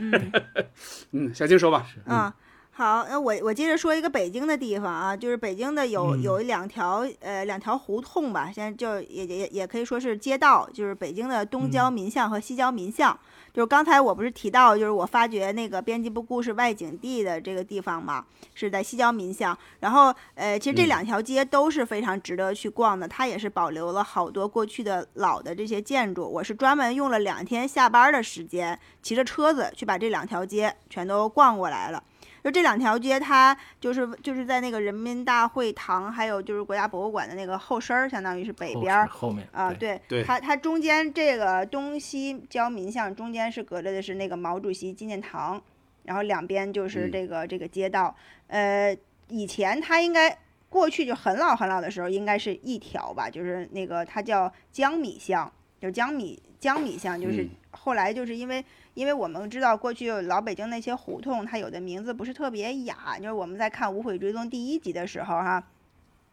[1.11, 1.87] 嗯， 小静说吧。
[2.05, 2.31] 嗯，
[2.73, 13.17] 好，那我我接着说一个北京的地方啊，就是北京的有嗯有两条呃两条胡同吧，现在就也也也可以说是街道，就是北京的东郊民巷和西郊民巷。
[13.53, 18.25] 就是刚才我不是提到，就是我发掘那个编辑部故事外景地的这个地方嘛，
[18.55, 19.55] 是在西郊民巷。
[19.81, 26.23] 然后呃，其实这嗯两条街都是非常值得去逛的，它也是保留了好多过去的老的这些建筑。
[26.23, 32.01] 我是专门用了两天下班的时间，骑着车子去把这两条街全都逛过来了。
[32.43, 45.61] 就这两条街，它就是就是在那个人民大会堂，还有就是国家博物馆的那个后身儿，相当于是北边儿后面啊，对对，对它它中间这个东西交民巷中间是隔着的是那个毛主席纪念堂，
[46.03, 48.15] 然后两边就是嗯这个、这个街道。
[48.47, 48.97] 呃，
[49.27, 50.35] 以前它应该
[50.67, 58.63] 过去就很老很老的时候，应该是一条吧，就是那个它叫江米巷，就江米江米巷，就是嗯后来就是因为
[58.93, 65.61] 因为我们知道过去老北京那些胡同，它有的名字不是特别雅，就是我们在看《无悔追踪》第一集的时候哈。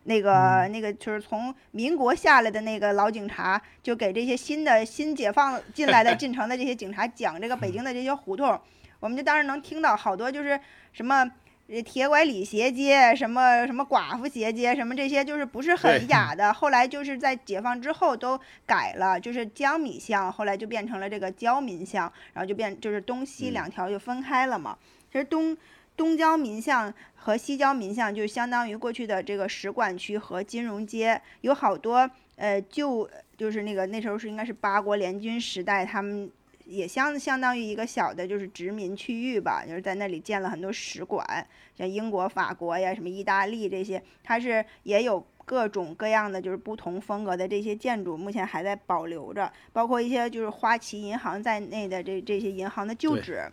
[0.05, 8.59] 那个、那个就是从民国下来的那个老警察，就给这些新的新解放 进来的进城的这些警察讲这个北京的这些胡同，
[9.01, 10.59] 我们就当时能听到好多就是
[10.95, 11.31] 什么呃
[11.85, 16.51] 铁拐李斜街，什么什么寡妇斜街，什么这些就是不是很雅的。
[16.51, 24.78] 后来就是在解放之后都改了，就是江米巷，后来就变成了这个焦民巷，然后就变就是东西嗯两条就分开了嘛。
[25.12, 25.55] 其实东
[25.95, 36.31] 东郊民巷和西郊民巷就相当于过去的这个使馆区和金融街，有好多呃旧就是那个那时候是应该是八国联军时代，他们
[36.69, 41.24] 也相相当于一个小的就是殖民区域吧，就是在那里建了很多使馆，
[41.77, 45.27] 像英国、法国呀、什么意大利这些，它是也有。
[45.49, 53.51] 各种各样的就是不同风格的这些建筑，目前还在保留着，包括一些就是花旗银行在内的这这些银行的旧址。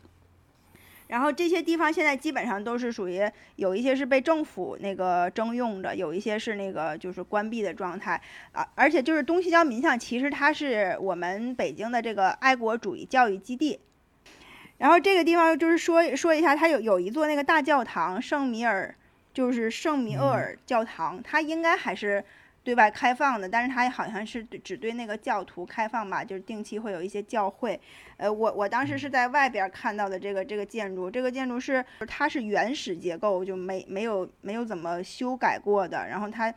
[1.08, 3.22] 然后这些地方现在基本上都是属于
[3.58, 8.20] 有一些是被政府那个征用的，有一些是那个就是关闭的状态
[8.52, 8.68] 啊。
[8.76, 13.80] 而且就是东西郊民巷，其实它是我们北京的这个爱国主义教育基地。
[14.78, 18.94] 然后这个地方就是说说一下，它有有一座那个大教堂，圣米尔，
[19.34, 22.26] 就是圣米厄尔教堂，它应该还是
[22.66, 27.80] 对外开放的，但是它好像是对只对那个教徒开放吧，就是定期会有一些教会。
[28.18, 36.52] 呃，我我当时是在外边儿看到的这个这个建筑，这个建筑是它是原始结构，就没没有没有怎么修改过的，然后它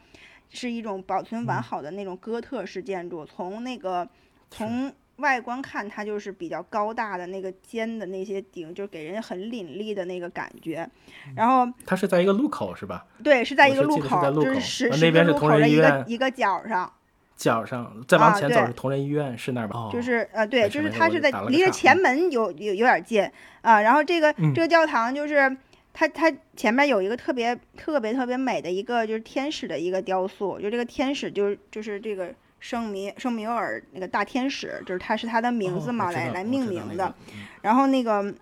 [0.49, 4.09] 是一种保存完好的那种哥特式建筑，从那个
[4.51, 10.89] 从外观看，它就是比较高大的那个尖的那些顶，就给人很凛冽的那个感觉。
[11.37, 13.07] 然后它是在一个路口是吧？
[13.23, 16.93] 对，是在一个路口，就是十字路口的是同仁医院一个一个角上。
[17.37, 19.79] 角上再往前走是同仁医院，是那儿吧？
[19.79, 23.23] 哦就是呃，对，就是它是在离着前嗯门有有有点近
[23.61, 23.81] 啊。
[23.81, 25.57] 然后这个嗯这个教堂就是
[25.93, 37.15] 它它前面有一个特别特别特别美的一个就是天使的一个雕塑，就这个天使就是就是这个圣米圣米厄尔那个大天使，就是他是他的名字嘛，哦来来命名的
[37.63, 38.35] 然后那个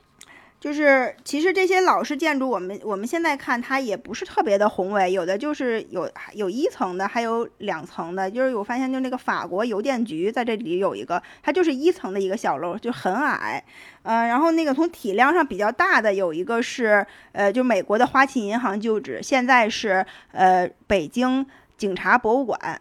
[0.58, 8.28] 就是其实这些老式建筑，我们我们现在看它也不是特别的宏伟，有的就是有有一层的，还有两层的。
[8.28, 13.62] 就是我发现，就那个法国邮电局在这里有一个，它就是一层的一个小楼，就很矮。
[14.02, 22.80] 呃，然后那个从体量上比较大的有一个是呃，就美国的花旗银行旧址，现在是呃北京警察博物馆。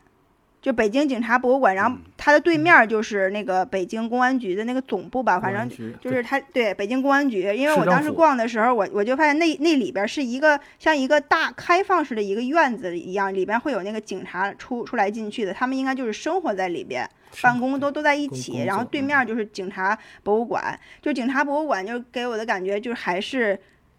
[0.66, 7.42] 就北京警察博物馆，然后它的对面就是那个北京公安局的那个总部吧，反正就是它对北京公安局。
[7.56, 17.08] 因为我当时逛的时候，我我就发现那那里边是一个像一个大开放式的一个院子一样，里边会有那个警察出出来进去的，他们应该就是生活在里边，
[17.44, 18.64] 办公都都在一起。
[18.64, 23.56] 然后对面就是警察博物馆，就警察博物馆就给我的感觉就是还是。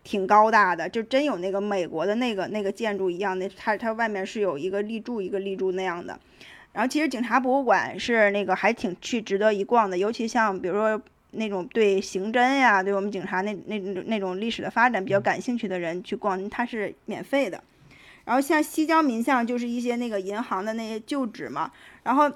[0.09, 6.17] 挺高大的，就真有那个美国的那个那个建筑一样的，它它外面是有一个立柱一个立柱那样的。
[6.77, 11.01] 然后其实警察博物馆是那个还挺去值得一逛的，尤其像比如说
[11.31, 17.65] 那种对刑侦呀，对我们警察那那那种历史的发展比较感兴趣的人去逛，它是免费的。
[18.27, 21.73] 然后像西郊民巷就是一些那个银行的那些旧址嘛，
[22.03, 22.31] 然后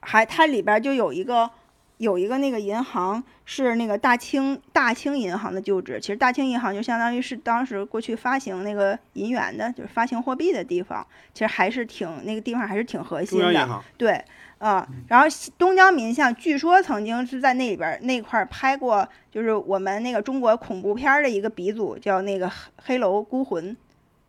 [0.00, 1.50] 还它里边就有一个。
[1.98, 13.82] 有一个那个银行是那个大清大清银行的旧址，其实大清银行就相当于是当时过去发行那个银元的，就是发行货币的地方，其实还是挺那个地方还是挺核心的。
[13.96, 14.22] 对，
[14.58, 22.46] 啊，然后东江民巷据说曾经是在那里边那块拍过，就是我们那个中国恐怖片的一个鼻祖，叫那个
[22.76, 23.72] 《黑楼孤魂》。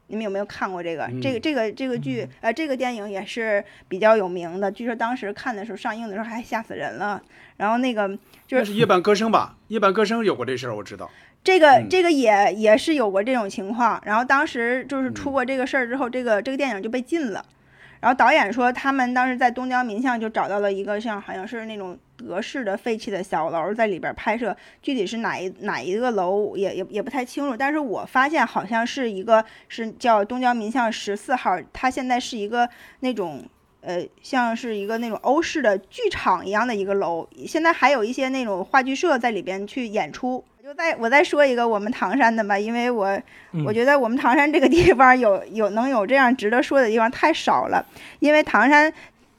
[0.10, 1.06] 你们有没有看过这个？
[1.22, 4.72] 这个这个这个剧，呃，这个电影也是比较有名的。
[4.72, 7.22] 据说当时看的时候，上映的时候还吓死人了。
[7.58, 8.08] 然后那个
[8.48, 11.10] 就是《夜半歌声》吧，《夜半歌声》有过这事儿，我知道。
[11.44, 14.02] 这个这个也也是有过这种情况。
[14.06, 17.44] 然后当时就是出过这个事儿之后，这个这个电影就被禁了。
[18.00, 24.56] 然后导演说，他们当时在东郊民巷就找到了一个像好像是那种德式的废弃的小楼，在里边拍摄。
[24.84, 27.58] 具体是哪一哪一个楼也也也不太清楚。
[27.58, 32.70] 但是我发现好像是一个是叫东郊民巷十四号，它现在是一个
[33.00, 33.44] 那种
[33.82, 40.44] 呃像是一个那种欧式的剧场一样的一个楼，现在还有一些那种话剧社在里边去演出。
[40.64, 43.18] 就再我再说一个我们唐山的吧，因为我
[43.66, 47.86] 我觉得我们唐山这个地方有有能有这样值得说的地方太少了，
[48.20, 48.92] 因为唐山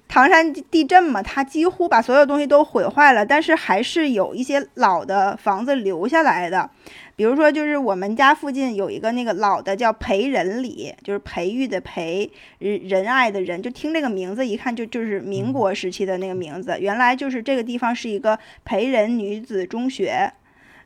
[0.09, 6.71] 唐山地震嘛，它几乎把所有东西都毁坏了，但是还是有一些老的房子留下来的，
[7.19, 12.31] 比如说就是我们家附近有一个那个老的叫培仁里，就是培育的培
[12.61, 20.33] 仁仁爱的人，就听这个名字一看就就是民国时期的那个名字，原来就是这个地方是一个培仁女子中学。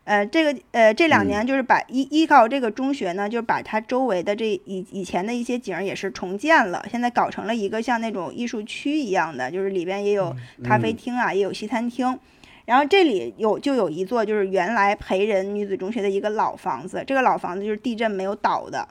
[0.04, 10.34] 呃，这个呃，这两年就是把依依靠这个中学呢，就是把它周围的这以以前的一些景也是重建了，现在搞成了一个像那种艺术区一样的，就是里边也有
[10.64, 12.18] 咖啡厅啊，也有西餐厅。
[12.64, 18.88] 然后这里有就有一座就是原来培仁女子中学的一个老房子，这个老房子就是地震没有倒的，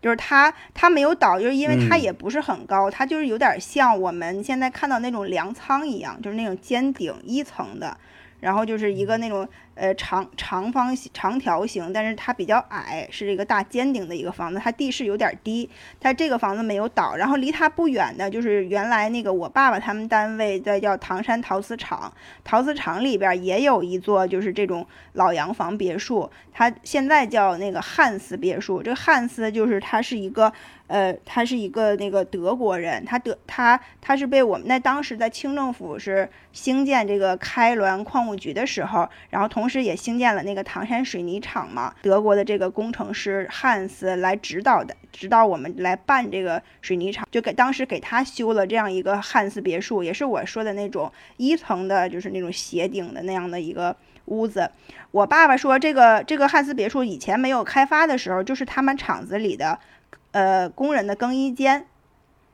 [0.00, 7.96] 就是它它没有倒，就是因为它也不是很高，它就是有点像我们现在看到那种粮仓一样，就是那种尖顶一层的。
[8.38, 15.70] 然后就是一个那种呃长长方形长条形，但是它比较矮，是这个大尖顶的一个房子，它地势有点低，
[16.00, 17.14] 它这个房子没有倒。
[17.14, 22.12] 然后离它不远的就是原来那个我爸爸他们单位在叫唐山陶瓷厂，
[22.42, 28.82] 陶瓷厂里边也有一座就是这种老洋房别墅，它现在叫那个汉斯别墅。
[28.82, 30.52] 这个汉斯就是它是一个。
[30.88, 41.92] 呃，他是一个那个德国人，他德他他是被我们那当时在清政府是兴建这个开滦矿务局的时候，然后同同时也兴建了那个唐山水泥厂嘛。
[42.02, 54.70] 德国的这个工程师汉斯来指导的，指导我们来办这个水泥厂，就给当时给他修了这样一个汉斯别墅，也是我说的那种一层的，就是那种斜顶的那样的一个屋子。
[55.10, 59.80] 我爸爸说，这个这个汉斯别墅以前没有开发的时候，就是他们厂子里的。
[60.32, 61.86] 呃，工人的更衣间，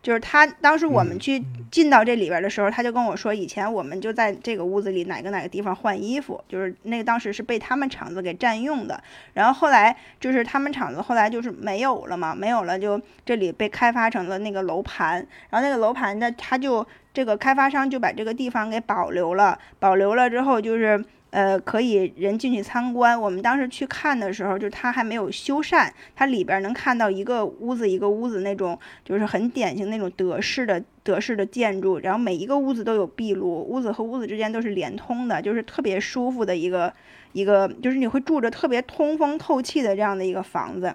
[0.03, 9.01] 就是他当时我们去进到这里边的时候，他就跟我说，以前我们就在这个屋子里哪个哪个地方换衣服，就是那个当时是被他们厂子给占用的。
[9.35, 15.25] 然后后来就是他们厂子后来就是没有了嘛，没有了，就这里被开发成了那个楼盘。
[15.51, 16.85] 然后那个楼盘呢，他就
[17.15, 21.05] 这个开发商就把这个地方给保留了，保留了之后就是。
[21.33, 23.19] 呃，可以人进去参观。
[23.19, 31.99] 我们当时去看的时候，就是它还没有修缮，它里边能看到一个屋子一个屋子那种，就是很典型那种德式的德式的建筑。
[32.01, 36.93] 然后每一个屋子都有壁炉，屋子和屋子之间都是连通的，就是特别舒服的一个
[37.33, 40.95] 一个，就是你会住着特别通风透气的这样的一个房子。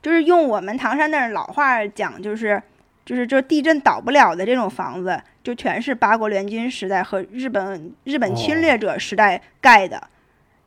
[0.00, 2.62] 就是用我们唐山那儿老话讲，就是
[3.04, 5.20] 就是这地震倒不了的这种房子。
[5.42, 10.08] 就全是八国联军时代和日本日本侵略者时代盖的，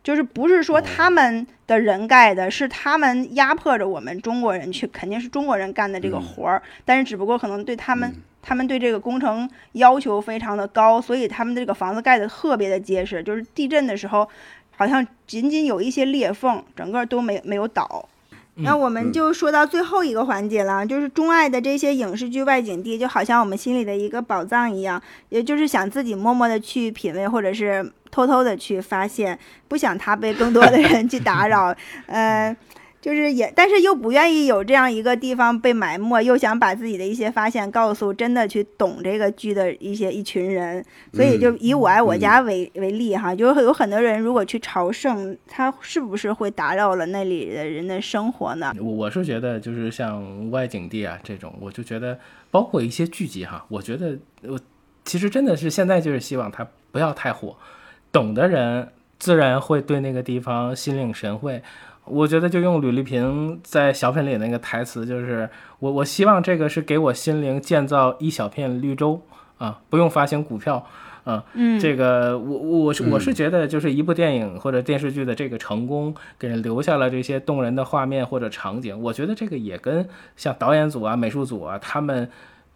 [0.03, 6.59] 就是不是说他们的人盖的，是他们压迫着我们中国人去，肯定是中国人干的这个活儿。
[6.83, 8.11] 但是只不过可能对他们，
[8.41, 14.27] 他们对这个工程要求非常的高，所以他们这个房子盖的特别的结实，就是地震的时候，
[14.75, 18.09] 好像仅仅有一些裂缝，整个都没没有倒。
[18.55, 31.75] 那我们就说到最后一个环节了，就是钟爱的这些影视剧外景地，就好像我们心里的一个宝藏一样，也就是想自己默默的去品味，或者是偷偷的去发现，不想它被更多的人去打扰。
[32.05, 32.55] 呃，
[33.03, 40.81] 就是也，但是又不愿意有这样一个地方被埋没，又想把自己的一些发现告诉真的去懂这个剧的一些一群人，
[41.11, 48.73] 所以就以我爱我家为、为例哈，就是有很多人如果去朝圣，他是不是会打扰了那里的人的生活呢？
[48.79, 52.17] 我我是觉得就是像外景地啊这种，我就觉得
[52.51, 54.57] 包括一些剧集哈，我觉得我
[55.03, 57.57] 其实真的是现在就是希望它不要太火，
[58.13, 58.87] 懂的人
[59.19, 61.61] 自然会对那个地方心领神会。
[62.05, 65.49] 我觉得就用吕丽萍在小品里那个台词，就是
[65.79, 69.21] 我我希望这个是给我心灵建造一小片绿洲
[69.57, 70.85] 啊，不用发行股票
[71.23, 71.43] 啊。
[71.53, 78.99] 嗯，这个我我是我是觉得就是一部电影或者电视剧的这个成功，给人留下了这些动人的画面或者场景。
[79.01, 82.29] 我觉得这个也跟像导演组啊、美术组啊他们。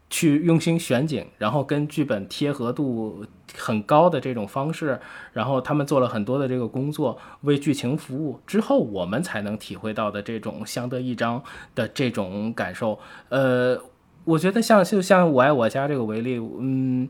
[0.10, 3.26] 去用心选景，然后跟剧本贴合度
[3.58, 4.98] 很高的这种方式，
[5.34, 11.44] 然后他们做了很多的这个工作，为剧情服务之后，我们才能体会到的这种相得益彰
[11.76, 12.98] 的这种感受。
[13.28, 13.78] 呃，
[14.24, 17.10] 我觉得像就像我爱我家这个为例，嗯，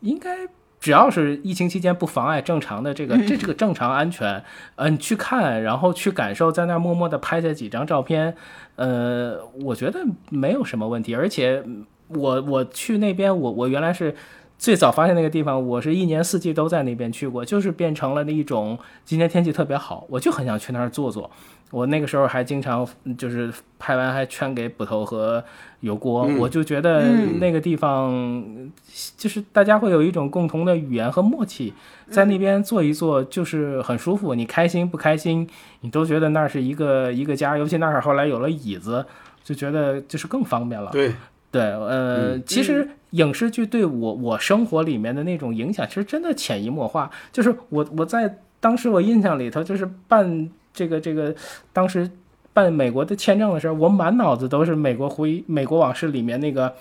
[0.00, 0.48] 应该
[0.80, 4.42] 只要是疫情期间不妨碍正常的这个这这个正常安全，
[4.74, 8.34] 呃，你去看，然后去感受，在那默默的拍下几张照片，
[8.74, 10.00] 呃，我觉得
[10.30, 11.62] 没有什么问题，而且。
[12.08, 14.14] 我我去那边，我我原来是
[14.58, 21.30] 最早发现那个地方，我是一年四季都在那边去过，就是变成了那一种今天天气特别好，我就很想去那儿坐坐。
[21.72, 22.86] 我那个时候还经常
[23.18, 25.42] 就是拍完还圈给捕头和
[25.80, 27.02] 油锅，我就觉得
[27.40, 28.70] 那个地方
[29.16, 31.74] 就是大家会有一种共同的语言和默契，
[32.08, 35.46] 在那边坐一坐就是很舒服，你开心不开心，
[35.80, 39.04] 你都觉得那是一个一个家，尤其那儿后来有了椅子，
[39.42, 40.90] 就觉得就是更方便了。
[40.92, 41.12] 对。
[41.56, 47.10] 对，呃，其实影视剧对我我生活里面的那种影响，其实真的潜移默化。
[47.32, 51.34] 就是我我在当时我印象里头，就是办这个这个
[51.72, 52.10] 当时
[52.52, 56.74] 办美国的签证的时候，我满脑子都是美国回美国往事里面那个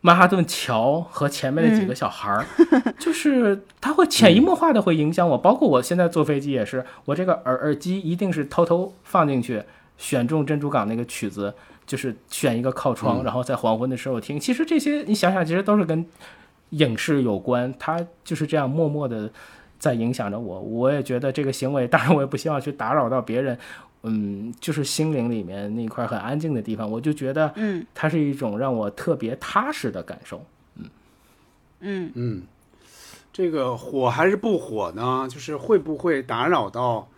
[0.00, 2.44] 曼哈顿桥和前面那几个小孩儿，
[2.98, 5.38] 就是他会潜移默化的会影响我。
[5.38, 9.62] 包括我现在坐飞机也是，我这个耳耳机一定是偷偷放进去，
[9.96, 11.54] 选中珍珠港那个曲子。
[11.88, 14.38] 就是选一个靠窗，然后在黄昏的时候听。
[14.38, 16.06] 其实这些你想想，其实都是跟
[16.70, 17.74] 影视有关。
[17.78, 19.28] 它就是这样默默的
[19.78, 20.60] 在影响着我。
[20.60, 23.58] 我也觉得这个行为，当然我也不希望去打扰到别人。
[24.02, 30.44] 嗯，就是心灵里面那块很安静的地方，我就觉得，嗯，它是一种让我特别踏实的感受。
[30.76, 30.84] 嗯
[31.80, 32.42] 嗯嗯，
[33.32, 35.26] 这个火还是不火呢？
[35.28, 37.08] 就是会不会打扰到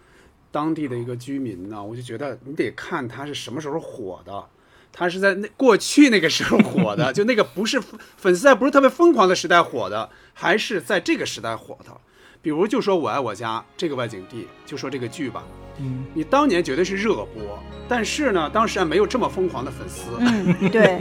[0.50, 1.84] 当地的一个居民呢？
[1.84, 4.44] 我就觉得你得看它是什么时候火的。
[4.92, 7.80] 他是在那过去那个时候火的， 就那个不是
[8.16, 11.90] 粉丝在不是特别疯狂的时代火的，还是在这个时代火的。
[12.42, 15.44] 比如就说我爱我家这个外景地，就说这个剧吧，
[15.78, 20.98] 嗯，你当年绝对是热播，但是呢，当时还没有这么疯狂的粉丝，嗯，对，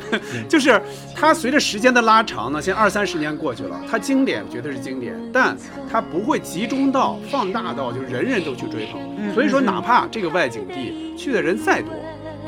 [0.48, 0.80] 就是
[1.14, 5.54] 它随着时间的拉长呢，现在二三十年过去了，它经典绝对是经典，但
[5.92, 11.92] 它不会集中到放大到就人人都去追捧，所以说哪怕这个外景地去的人再多。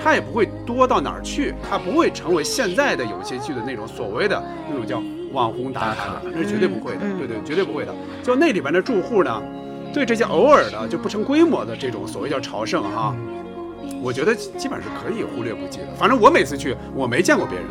[0.02, 5.02] 它也不会多到哪儿去，它不会成为现在的有些剧的那种所谓的那种叫
[5.32, 7.94] 网红打卡，那是绝对不会的，对对，绝对不会的。
[8.22, 9.42] 就那里边的住户呢，
[9.92, 13.14] 对这些偶尔的就不成规模的这种所谓叫朝圣哈，
[14.02, 15.88] 我觉得基本上是可以忽略不计的。
[15.98, 17.66] 反正我每次去，我没见过别人，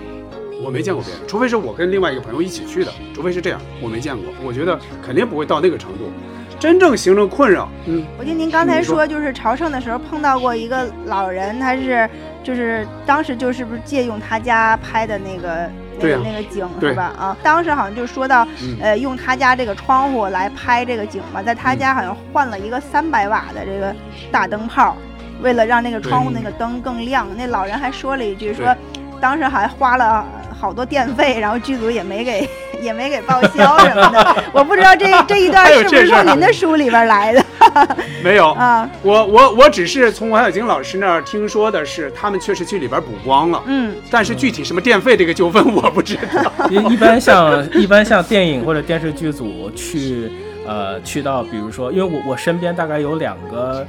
[0.63, 4.25] 我没见过别人，除非是我跟另外一个朋友一起去的，除非是这样，我没见过。
[4.45, 6.11] 我觉得肯定不会到那个程度。
[6.59, 12.07] 真正形成困扰，嗯，我听您刚才说，就是朝圣的时候碰到过一个老人，他是，
[12.43, 17.13] 就是当时就是不是借用他家拍的那个那个那个景是吧？
[17.17, 18.45] 啊，当时好像就说到，
[18.81, 23.95] 呃，用他家这个窗户来拍这个景嘛，在他家好像换了一个三百瓦的这个
[24.29, 24.97] 大灯泡，
[25.41, 27.25] 为了让那个窗户那个灯更亮。
[27.37, 28.75] 那老人还说了一句，说
[29.21, 30.25] 当时还花了
[30.59, 32.49] 好多电费，然后剧组也没给。
[32.79, 37.45] 也没给报销什么的， 我不知道这这一段是不是从您的书里边来的？
[38.23, 43.61] 没有啊，我我我只是从王小晶老师那儿听说的是，他们确实去里边补光了。
[43.65, 46.49] 嗯，但是具体什么电费这个纠纷我不知道。
[46.69, 50.31] 一一般像一般像电影或者电视剧组去
[50.65, 53.85] 呃去到，比如说，因为我我身边大概有两个。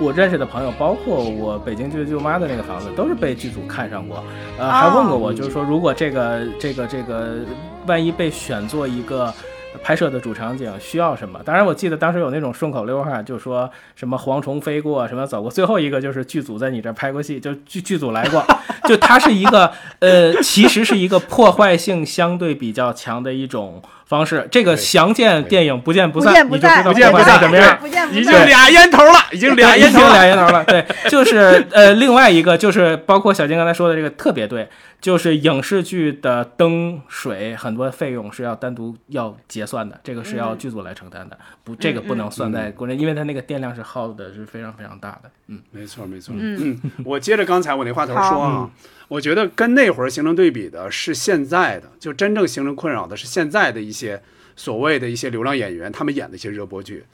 [0.00, 4.22] 我认识的朋友，包括我北京舅舅妈的那个房子，都是被剧组看上过，
[4.56, 7.38] 呃，还问过我，就是说如果这个这个这个
[7.86, 9.34] 万一被选做一个
[9.82, 11.40] 拍摄的主场景需要什么。
[11.44, 15.50] 当然，我记得当时有那种顺口溜哈，就说什么蝗虫飞过，什么走过。
[15.50, 18.44] 最后一个就是剧组在你这拍过戏，就剧剧组来过。
[18.88, 23.82] 就它是一个呃，其实是一个破坏性相对比较强的一种。
[24.08, 27.78] 方式，这个详见电影不见不散，你就知道不见不散什么样。
[28.10, 30.64] 已经俩烟头了，已经俩烟头，俩烟头了。
[30.64, 34.66] 对， 就是呃，另外一个就是包括小金刚才说的这个特别对，
[34.98, 45.30] 就是影视剧的灯水很多费用是要单独要结算的，这个是要剧组来承担的，不，这个不能算在国内，因为它那个电量是耗的是非常非常大的。
[45.48, 46.34] 嗯，没错没错。
[46.38, 48.70] 嗯，我接着刚才我那话头说啊。
[49.08, 54.22] 我觉得跟那会儿形成对比的是现在的，就真正形成困扰的是现在的一些
[54.54, 57.04] 所谓的一些流量演员，他们演的一些热播剧，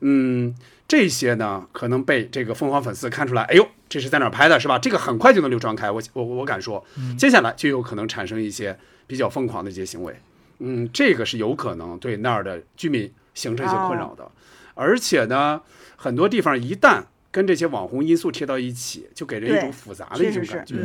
[0.00, 0.54] 嗯，
[0.88, 4.78] 这些呢可能被这个疯狂粉丝看出来，哎呦，这是在哪儿拍的，是吧？
[4.78, 6.84] 这个很快就能流传开，我我我敢说，
[7.16, 8.76] 接下来就有可能产生一些
[9.06, 10.14] 比较疯狂的一些行为，
[10.58, 14.28] 嗯，这个是有可能对那儿的居民形成一些困扰的，
[14.74, 15.62] 而且呢，
[15.94, 17.02] 很多地方一旦
[17.34, 20.76] 跟这些网红因素贴到一起，就给人一种复杂的一种感觉。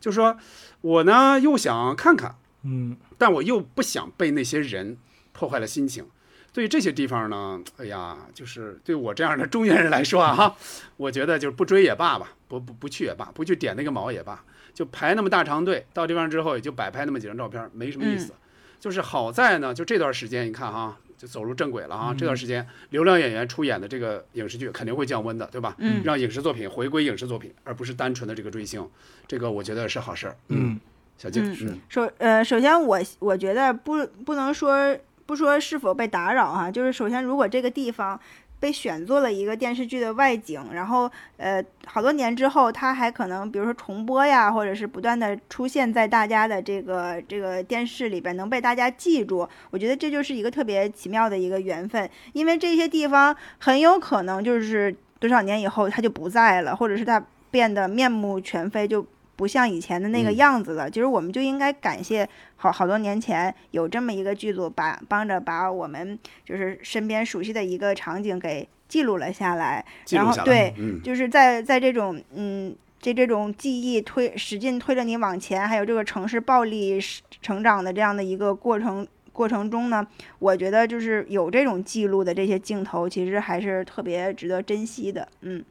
[0.00, 0.34] 就是说，
[0.80, 4.96] 我呢又想看看，嗯，但我又不想被那些人
[5.32, 6.06] 破坏了心情。
[6.50, 10.56] 对于这些地方呢，哎呀，就是对我这样的中年人来说啊，哈，
[10.96, 18.32] 我觉得就是不追也罢吧，不不不去也罢，不去点那个毛也罢，就排那么大长队，到地方之后也就摆拍那么几张照片，没什么意思。
[18.80, 20.96] 就是好在呢，就这段时间，你看哈。
[21.18, 22.14] 就走入正轨了啊！
[22.16, 25.74] 这段时间，流量演员出演的这个影视剧肯定会降温的，对吧？
[25.78, 28.88] 嗯，让影视作品回归影视作品，而不是单纯的这个追星，
[29.26, 30.36] 这个我觉得是好事儿。
[30.48, 30.78] 嗯，
[31.18, 34.96] 小静是首呃，首先我我觉得不不能说
[35.26, 38.18] 不说是否被打扰哈，就是首先如果这个地方。
[38.60, 49.48] 被选做了一个电视剧的外景，然后呃，好多年之后，它还可能比如说重播呀，或者是不断的出现在大家的这个这个电视里边，能被大家记住。
[49.70, 59.06] 我觉得这就是一个特别奇妙的一个缘分，因为这些地方很有可能就是多少年以后它就不在了，或者是它变得面目全非，就。
[59.38, 69.84] 不像以前的那个样子了，其实我们就应该感谢好好多年前有这么一个剧组，把帮着把我们就是身边熟悉的一个场景给记录了下来。
[70.10, 70.74] 然后对，
[71.04, 76.98] 就是在在这种嗯，这这种记忆推使劲推着你往前，还有这个城市暴力
[77.40, 80.04] 成长的这样的一个过程过程中呢，
[80.40, 85.28] 我觉得就是有这种记录的这些镜头，其实还是特别值得珍惜的。
[85.42, 85.64] 嗯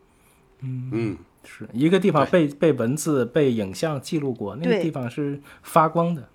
[0.62, 1.18] 嗯嗯。
[1.48, 6.28] 是一个地方被被文字、被影像记录过，那个地方是发光的。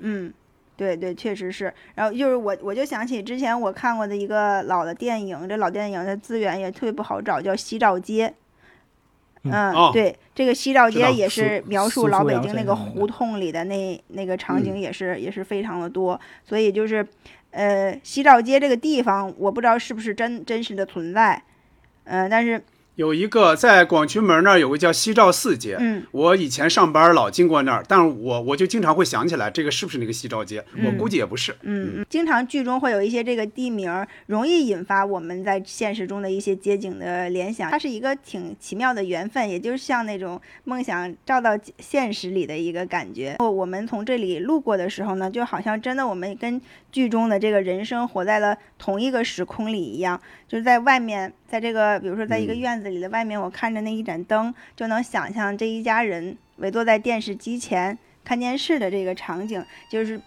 [0.00, 0.34] 嗯，
[0.76, 1.72] 对对，确实是。
[1.94, 8.28] 然后就是我，我就想起之前我看过的一个老的电影，这老电影的资源也特别不好找，叫《西照街》。
[9.44, 16.20] 嗯，对，这个西照街也是描述老北京那个胡同里的那那个场景，也是也是非常的多。
[16.44, 17.06] 所以就是，
[17.52, 21.42] 呃，西照街这个地方，我不知道是不是真真实的存在，
[22.04, 22.60] 嗯，但是。
[23.02, 33.90] 有一个在广渠门那儿有个叫西照寺街，嗯，我以前上班老经过那儿，但是我我就经常会想起来这个是不是那个西照街，我估计也不是，嗯嗯，经常剧中会有一些这个地名，
[34.26, 43.36] 容易引发我们在现实中的一些街景的联想，它是一个挺奇妙的缘分，也就是像那种梦想照到现实里的一个感觉。
[43.40, 46.60] 我们从这里路过的时候呢，就好像真的我们跟
[46.92, 50.20] 剧中的这个人生活在了同一个时空里一样，
[50.52, 52.90] 就是在外面，在这个比如说在一个院子。
[52.90, 60.20] 里的外面，我看着那一盏灯，就能想象这一家人围坐在电视机前看电视的这个场景，就是。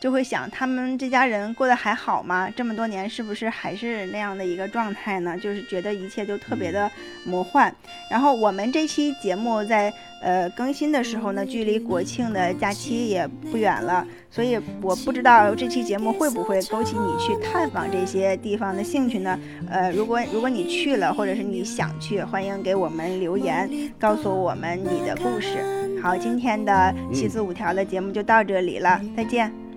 [0.00, 2.48] 就会想他们这家人过得还好吗？
[2.54, 5.36] 这么多年是不是还是那样的一个状态呢？
[5.36, 6.90] 就是觉得一切都特别的
[7.24, 7.74] 魔幻。
[8.10, 9.92] 然后我们这期节目在
[10.22, 19.38] 呃更新的时候呢，距离国庆的假期也不远了，所以我不知道这期节目会不会勾起你去探访这些地方的兴趣呢？
[19.68, 23.68] 呃，如果如果你去了，或者是你想去，欢迎给我们留言，
[23.98, 25.58] 告诉我们你的故事。
[26.00, 29.67] 好，今天的七四五条的节目就到这里了，再见。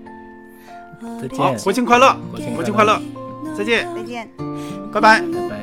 [1.01, 3.01] 好，国庆快乐，国庆快乐，
[3.57, 4.29] 再见，再见，
[4.93, 5.61] 拜拜，拜拜。